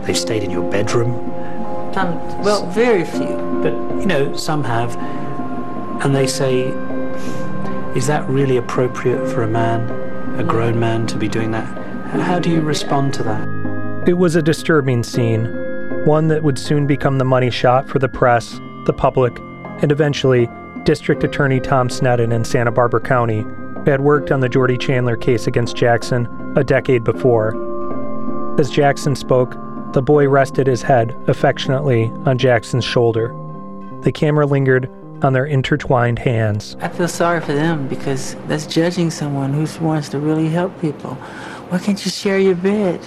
they've 0.08 0.18
stayed 0.18 0.44
in 0.44 0.50
your 0.50 0.70
bedroom, 0.72 1.12
Um, 1.96 2.18
well, 2.44 2.66
very 2.68 3.04
few. 3.04 3.36
but 3.62 3.74
you 4.00 4.06
know, 4.06 4.36
some 4.36 4.64
have, 4.64 4.96
and 6.04 6.16
they 6.16 6.28
say, 6.28 6.70
is 7.96 8.08
that 8.08 8.28
really 8.30 8.58
appropriate 8.58 9.28
for 9.30 9.44
a 9.44 9.48
man, 9.48 9.90
a 10.40 10.44
grown 10.44 10.80
man, 10.80 11.08
to 11.08 11.18
be 11.18 11.28
doing 11.28 11.52
that? 11.52 11.66
How 12.22 12.40
do 12.40 12.50
you 12.50 12.62
respond 12.62 13.14
to 13.16 13.24
that? 13.24 13.48
It 14.08 14.14
was 14.18 14.36
a 14.36 14.42
disturbing 14.42 15.04
scene, 15.04 15.46
one 16.06 16.28
that 16.30 16.44
would 16.44 16.58
soon 16.58 16.88
become 16.88 17.18
the 17.18 17.26
money 17.26 17.50
shot 17.50 17.90
for 17.90 18.00
the 18.00 18.08
press, 18.08 18.60
the 18.86 18.94
public, 18.94 19.38
and 19.82 19.92
eventually 19.92 20.48
District 20.84 21.24
Attorney 21.24 21.60
Tom 21.60 21.90
Sneddon 21.90 22.32
in 22.32 22.46
Santa 22.46 22.72
Barbara 22.72 23.02
County 23.02 23.42
who 23.42 23.92
had 23.92 24.02
worked 24.02 24.32
on 24.32 24.40
the 24.40 24.50
Jordy 24.50 24.78
Chandler 24.78 25.16
case 25.18 25.48
against 25.48 25.76
Jackson 25.76 26.28
a 26.56 26.64
decade 26.64 27.04
before. 27.04 27.56
As 28.60 28.70
Jackson 28.70 29.16
spoke, 29.16 29.56
the 29.98 30.02
boy 30.04 30.30
rested 30.30 30.68
his 30.68 30.84
head 30.84 31.16
affectionately 31.26 32.04
on 32.28 32.38
Jackson's 32.38 32.86
shoulder. 32.86 33.30
The 34.04 34.12
camera 34.12 34.46
lingered 34.46 34.88
on 35.24 35.34
their 35.34 35.48
intertwined 35.48 36.20
hands. 36.20 36.78
I 36.82 36.88
feel 36.88 37.08
sorry 37.08 37.42
for 37.42 37.54
them 37.54 37.88
because 37.88 38.36
that's 38.46 38.68
judging 38.68 39.10
someone 39.10 39.54
who 39.54 39.66
wants 39.84 40.10
to 40.10 40.20
really 40.20 40.50
help 40.50 40.80
people. 40.82 41.16
Why 41.70 41.80
can't 41.80 42.06
you 42.06 42.12
share 42.12 42.38
your 42.38 42.54
bed? 42.54 43.04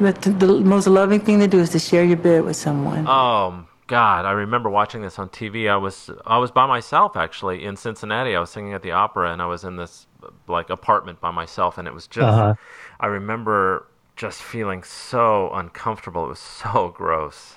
But 0.00 0.20
the, 0.22 0.30
the 0.30 0.48
most 0.62 0.88
loving 0.88 1.20
thing 1.20 1.38
to 1.38 1.46
do 1.46 1.60
is 1.60 1.70
to 1.70 1.78
share 1.78 2.02
your 2.02 2.16
bed 2.16 2.42
with 2.42 2.56
someone. 2.56 3.06
Oh 3.06 3.64
God, 3.86 4.24
I 4.24 4.32
remember 4.32 4.68
watching 4.68 5.02
this 5.02 5.16
on 5.16 5.28
TV. 5.28 5.70
I 5.70 5.76
was 5.76 6.10
I 6.26 6.38
was 6.38 6.50
by 6.50 6.66
myself 6.66 7.16
actually 7.16 7.64
in 7.64 7.76
Cincinnati. 7.76 8.34
I 8.34 8.40
was 8.40 8.50
singing 8.50 8.72
at 8.72 8.82
the 8.82 8.90
opera, 8.90 9.32
and 9.32 9.40
I 9.40 9.46
was 9.46 9.62
in 9.62 9.76
this 9.76 10.08
like 10.48 10.70
apartment 10.70 11.20
by 11.20 11.30
myself, 11.30 11.78
and 11.78 11.86
it 11.86 11.94
was 11.94 12.08
just. 12.08 12.26
Uh-huh. 12.26 12.54
I 13.00 13.06
remember 13.06 13.86
just 14.18 14.42
feeling 14.42 14.82
so 14.82 15.50
uncomfortable. 15.54 16.26
It 16.26 16.28
was 16.28 16.38
so 16.40 16.88
gross. 16.96 17.56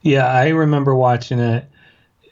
Yeah, 0.00 0.26
I 0.26 0.48
remember 0.48 0.94
watching 0.94 1.40
it. 1.40 1.68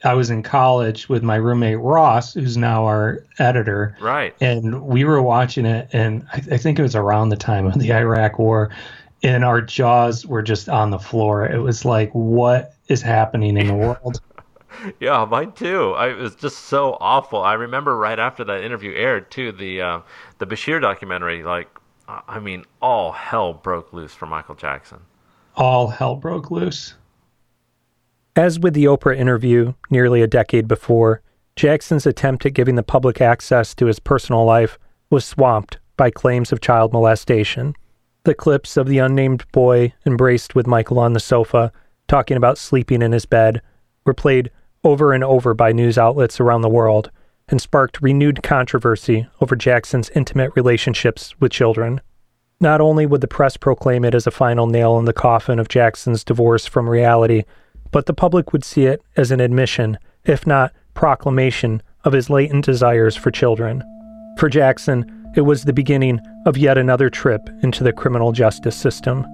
I 0.03 0.13
was 0.13 0.29
in 0.29 0.43
college 0.43 1.09
with 1.09 1.23
my 1.23 1.35
roommate 1.35 1.79
Ross, 1.79 2.33
who's 2.33 2.57
now 2.57 2.85
our 2.85 3.23
editor. 3.39 3.97
Right. 3.99 4.35
And 4.39 4.83
we 4.83 5.03
were 5.03 5.21
watching 5.21 5.65
it, 5.65 5.89
and 5.91 6.25
I, 6.31 6.43
I 6.51 6.57
think 6.57 6.79
it 6.79 6.83
was 6.83 6.95
around 6.95 7.29
the 7.29 7.35
time 7.35 7.65
of 7.65 7.79
the 7.79 7.91
Iraq 7.91 8.39
War, 8.39 8.69
and 9.23 9.43
our 9.43 9.61
jaws 9.61 10.25
were 10.25 10.43
just 10.43 10.69
on 10.69 10.91
the 10.91 10.99
floor. 10.99 11.45
It 11.45 11.59
was 11.59 11.85
like, 11.85 12.11
what 12.11 12.75
is 12.87 13.01
happening 13.01 13.57
in 13.57 13.67
the 13.67 13.73
world? 14.03 14.21
Yeah, 14.99 15.25
mine 15.25 15.53
too. 15.53 15.93
I, 15.93 16.09
it 16.09 16.17
was 16.17 16.35
just 16.35 16.65
so 16.65 16.97
awful. 17.01 17.41
I 17.41 17.53
remember 17.53 17.97
right 17.97 18.19
after 18.19 18.43
that 18.43 18.63
interview 18.63 18.93
aired 18.93 19.31
too, 19.31 19.51
the 19.51 19.81
uh, 19.81 19.99
the 20.37 20.45
Bashir 20.45 20.81
documentary. 20.81 21.43
Like, 21.43 21.69
I 22.07 22.21
I 22.27 22.39
mean, 22.39 22.65
all 22.81 23.11
hell 23.11 23.53
broke 23.53 23.93
loose 23.93 24.13
for 24.13 24.25
Michael 24.25 24.55
Jackson. 24.55 24.99
All 25.55 25.87
hell 25.87 26.15
broke 26.15 26.51
loose. 26.51 26.95
As 28.35 28.59
with 28.59 28.73
the 28.73 28.85
Oprah 28.85 29.17
interview 29.17 29.73
nearly 29.89 30.21
a 30.21 30.27
decade 30.27 30.67
before, 30.67 31.21
Jackson's 31.55 32.05
attempt 32.05 32.45
at 32.45 32.53
giving 32.53 32.75
the 32.75 32.83
public 32.83 33.21
access 33.21 33.73
to 33.75 33.85
his 33.85 33.99
personal 33.99 34.43
life 34.43 34.77
was 35.09 35.23
swamped 35.23 35.77
by 35.95 36.09
claims 36.09 36.51
of 36.51 36.59
child 36.59 36.91
molestation. 36.91 37.73
The 38.23 38.33
clips 38.33 38.75
of 38.75 38.87
the 38.87 38.97
unnamed 38.97 39.49
boy 39.53 39.93
embraced 40.05 40.53
with 40.53 40.67
Michael 40.67 40.99
on 40.99 41.13
the 41.13 41.19
sofa, 41.19 41.71
talking 42.07 42.35
about 42.35 42.57
sleeping 42.57 43.01
in 43.01 43.13
his 43.13 43.25
bed, 43.25 43.61
were 44.05 44.13
played 44.13 44.51
over 44.83 45.13
and 45.13 45.23
over 45.23 45.53
by 45.53 45.71
news 45.71 45.97
outlets 45.97 46.39
around 46.39 46.61
the 46.61 46.69
world 46.69 47.11
and 47.47 47.61
sparked 47.61 48.01
renewed 48.01 48.43
controversy 48.43 49.27
over 49.41 49.55
Jackson's 49.55 50.09
intimate 50.11 50.51
relationships 50.55 51.33
with 51.39 51.51
children. 51.51 52.01
Not 52.59 52.81
only 52.81 53.05
would 53.05 53.21
the 53.21 53.27
press 53.27 53.57
proclaim 53.57 54.05
it 54.05 54.15
as 54.15 54.25
a 54.25 54.31
final 54.31 54.67
nail 54.67 54.97
in 54.97 55.05
the 55.05 55.13
coffin 55.13 55.59
of 55.59 55.67
Jackson's 55.67 56.23
divorce 56.23 56.65
from 56.65 56.89
reality, 56.89 57.43
but 57.91 58.05
the 58.05 58.13
public 58.13 58.53
would 58.53 58.63
see 58.63 58.85
it 58.85 59.01
as 59.17 59.31
an 59.31 59.39
admission, 59.39 59.97
if 60.23 60.47
not 60.47 60.73
proclamation, 60.93 61.81
of 62.03 62.13
his 62.13 62.29
latent 62.29 62.65
desires 62.65 63.15
for 63.15 63.31
children. 63.31 63.83
For 64.37 64.49
Jackson, 64.49 65.31
it 65.35 65.41
was 65.41 65.63
the 65.63 65.73
beginning 65.73 66.19
of 66.45 66.57
yet 66.57 66.77
another 66.77 67.09
trip 67.09 67.41
into 67.61 67.83
the 67.83 67.91
criminal 67.91 68.31
justice 68.31 68.75
system. 68.75 69.25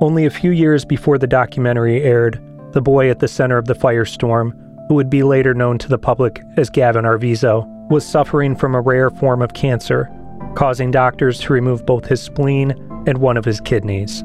Only 0.00 0.24
a 0.24 0.30
few 0.30 0.52
years 0.52 0.84
before 0.84 1.18
the 1.18 1.26
documentary 1.26 2.02
aired, 2.02 2.40
the 2.72 2.80
boy 2.80 3.10
at 3.10 3.18
the 3.18 3.28
center 3.28 3.58
of 3.58 3.66
the 3.66 3.74
firestorm, 3.74 4.52
who 4.90 4.96
would 4.96 5.08
be 5.08 5.22
later 5.22 5.54
known 5.54 5.78
to 5.78 5.86
the 5.86 5.96
public 5.96 6.42
as 6.56 6.68
Gavin 6.68 7.04
Arvizo, 7.04 7.64
was 7.90 8.04
suffering 8.04 8.56
from 8.56 8.74
a 8.74 8.80
rare 8.80 9.08
form 9.08 9.40
of 9.40 9.54
cancer, 9.54 10.10
causing 10.56 10.90
doctors 10.90 11.38
to 11.38 11.52
remove 11.52 11.86
both 11.86 12.06
his 12.06 12.20
spleen 12.20 12.72
and 13.06 13.18
one 13.18 13.36
of 13.36 13.44
his 13.44 13.60
kidneys. 13.60 14.24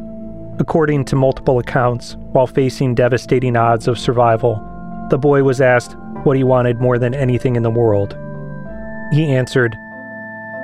According 0.57 1.05
to 1.05 1.15
multiple 1.15 1.59
accounts, 1.59 2.15
while 2.31 2.47
facing 2.47 2.95
devastating 2.95 3.55
odds 3.55 3.87
of 3.87 3.99
survival, 3.99 4.55
the 5.11 5.19
boy 5.19 5.43
was 5.43 5.61
asked 5.61 5.95
what 6.23 6.35
he 6.35 6.43
wanted 6.43 6.81
more 6.81 6.97
than 6.97 7.13
anything 7.13 7.55
in 7.55 7.61
the 7.61 7.69
world. 7.69 8.17
He 9.13 9.31
answered, 9.35 9.77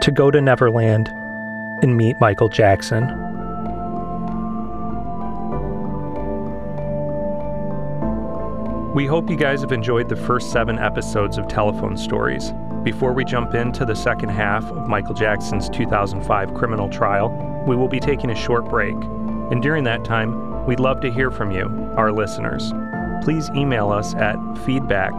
to 0.02 0.12
go 0.12 0.32
to 0.32 0.42
Neverland 0.42 1.10
and 1.84 1.96
meet 1.96 2.20
Michael 2.20 2.50
Jackson. 2.50 3.04
We 8.94 9.06
hope 9.06 9.30
you 9.30 9.38
guys 9.38 9.62
have 9.62 9.72
enjoyed 9.72 10.10
the 10.10 10.18
first 10.18 10.52
seven 10.52 10.78
episodes 10.78 11.38
of 11.38 11.48
Telephone 11.48 11.96
Stories. 11.96 12.52
Before 12.84 13.14
we 13.14 13.24
jump 13.24 13.56
into 13.56 13.86
the 13.86 13.96
second 13.96 14.32
half 14.32 14.66
of 14.66 14.86
Michael 14.86 15.14
Jackson's 15.14 15.70
2005 15.70 16.54
criminal 16.54 16.90
trial, 16.90 17.30
we 17.66 17.78
will 17.78 17.88
be 17.88 18.02
taking 18.02 18.32
a 18.32 18.36
short 18.36 18.66
break. 18.66 18.96
And 19.50 19.62
during 19.62 19.86
that 19.86 20.04
time, 20.04 20.66
we'd 20.66 20.82
love 20.82 21.00
to 21.02 21.10
hear 21.10 21.32
from 21.32 21.52
you, 21.52 21.68
our 21.96 22.12
listeners. 22.12 22.74
Please 23.24 23.50
email 23.52 23.92
us 23.92 24.14
at 24.16 24.36
feedback 24.66 25.14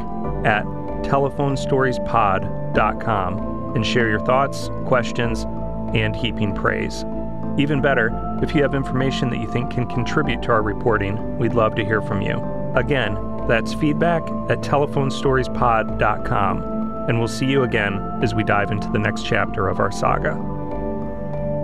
at 0.45 0.67
telephonestoriespod.com 1.05 3.75
and 3.75 3.87
share 3.87 4.11
your 4.11 4.21
thoughts, 4.21 4.69
questions, 4.85 5.45
and 5.97 6.15
heaping 6.15 6.55
praise. 6.55 7.07
Even 7.57 7.81
better, 7.81 8.11
if 8.43 8.55
you 8.55 8.61
have 8.61 8.75
information 8.75 9.31
that 9.31 9.39
you 9.39 9.51
think 9.51 9.71
can 9.71 9.87
contribute 9.87 10.43
to 10.43 10.53
our 10.53 10.63
reporting, 10.63 11.39
we'd 11.39 11.55
love 11.55 11.75
to 11.77 11.85
hear 11.87 12.03
from 12.03 12.21
you. 12.21 12.37
Again, 12.75 13.32
that's 13.49 13.75
feedback 13.75 14.23
at 14.49 14.61
telephonestoriespod.com 14.61 16.73
and 17.09 17.19
we'll 17.19 17.29
see 17.29 17.47
you 17.47 17.65
again 17.65 17.99
as 18.23 18.35
we 18.35 18.45
dive 18.45 18.71
into 18.71 18.89
the 18.91 18.99
next 18.99 19.25
chapter 19.25 19.69
of 19.69 19.81
our 19.81 19.91
saga. 19.91 20.35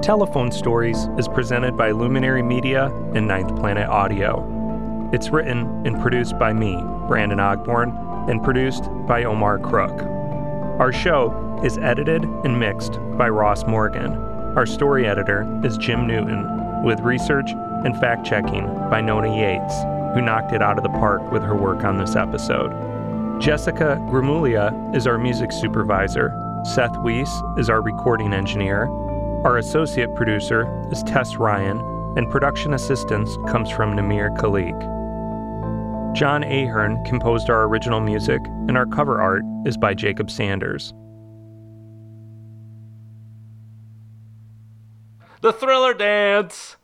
Telephone 0.02 0.50
Stories 0.50 1.08
is 1.16 1.28
presented 1.28 1.76
by 1.76 1.90
Luminary 1.90 2.42
Media 2.42 2.86
and 3.14 3.28
Ninth 3.28 3.54
Planet 3.56 3.88
Audio. 3.88 5.10
It's 5.12 5.30
written 5.30 5.86
and 5.86 6.00
produced 6.00 6.38
by 6.38 6.52
me, 6.52 6.82
Brandon 7.06 7.38
Ogborn, 7.38 8.28
and 8.28 8.42
produced 8.42 8.84
by 9.06 9.24
Omar 9.24 9.58
Crook. 9.58 10.02
Our 10.80 10.92
show 10.92 11.60
is 11.64 11.78
edited 11.78 12.24
and 12.24 12.58
mixed 12.58 12.94
by 13.16 13.28
Ross 13.28 13.64
Morgan. 13.66 14.12
Our 14.56 14.66
story 14.66 15.06
editor 15.06 15.46
is 15.64 15.78
Jim 15.78 16.06
Newton, 16.06 16.84
with 16.84 17.00
research 17.00 17.50
and 17.84 17.96
fact 17.98 18.26
checking 18.26 18.66
by 18.90 19.00
Nona 19.00 19.36
Yates, 19.36 19.74
who 20.14 20.22
knocked 20.22 20.52
it 20.52 20.62
out 20.62 20.78
of 20.78 20.84
the 20.84 20.98
park 20.98 21.30
with 21.30 21.42
her 21.42 21.54
work 21.54 21.84
on 21.84 21.98
this 21.98 22.16
episode. 22.16 22.70
Jessica 23.40 23.98
Gramuglia 24.09 24.94
is 24.94 25.06
our 25.06 25.18
music 25.18 25.52
supervisor. 25.52 26.34
Seth 26.64 26.96
Weiss 26.98 27.30
is 27.56 27.70
our 27.70 27.80
recording 27.80 28.32
engineer. 28.32 28.88
Our 29.44 29.59
associate 29.59 30.14
producer 30.16 30.66
is 30.90 31.02
Tess 31.04 31.36
Ryan, 31.36 31.78
and 32.16 32.28
production 32.30 32.74
assistance 32.74 33.36
comes 33.48 33.70
from 33.70 33.94
Namir 33.94 34.36
Khalik. 34.36 34.76
John 36.16 36.42
Ahern 36.42 37.04
composed 37.04 37.48
our 37.48 37.64
original 37.64 38.00
music, 38.00 38.40
and 38.66 38.76
our 38.76 38.86
cover 38.86 39.20
art 39.20 39.44
is 39.66 39.76
by 39.76 39.94
Jacob 39.94 40.30
Sanders. 40.30 40.92
The 45.42 45.52
thriller 45.52 45.94
dance! 45.94 46.77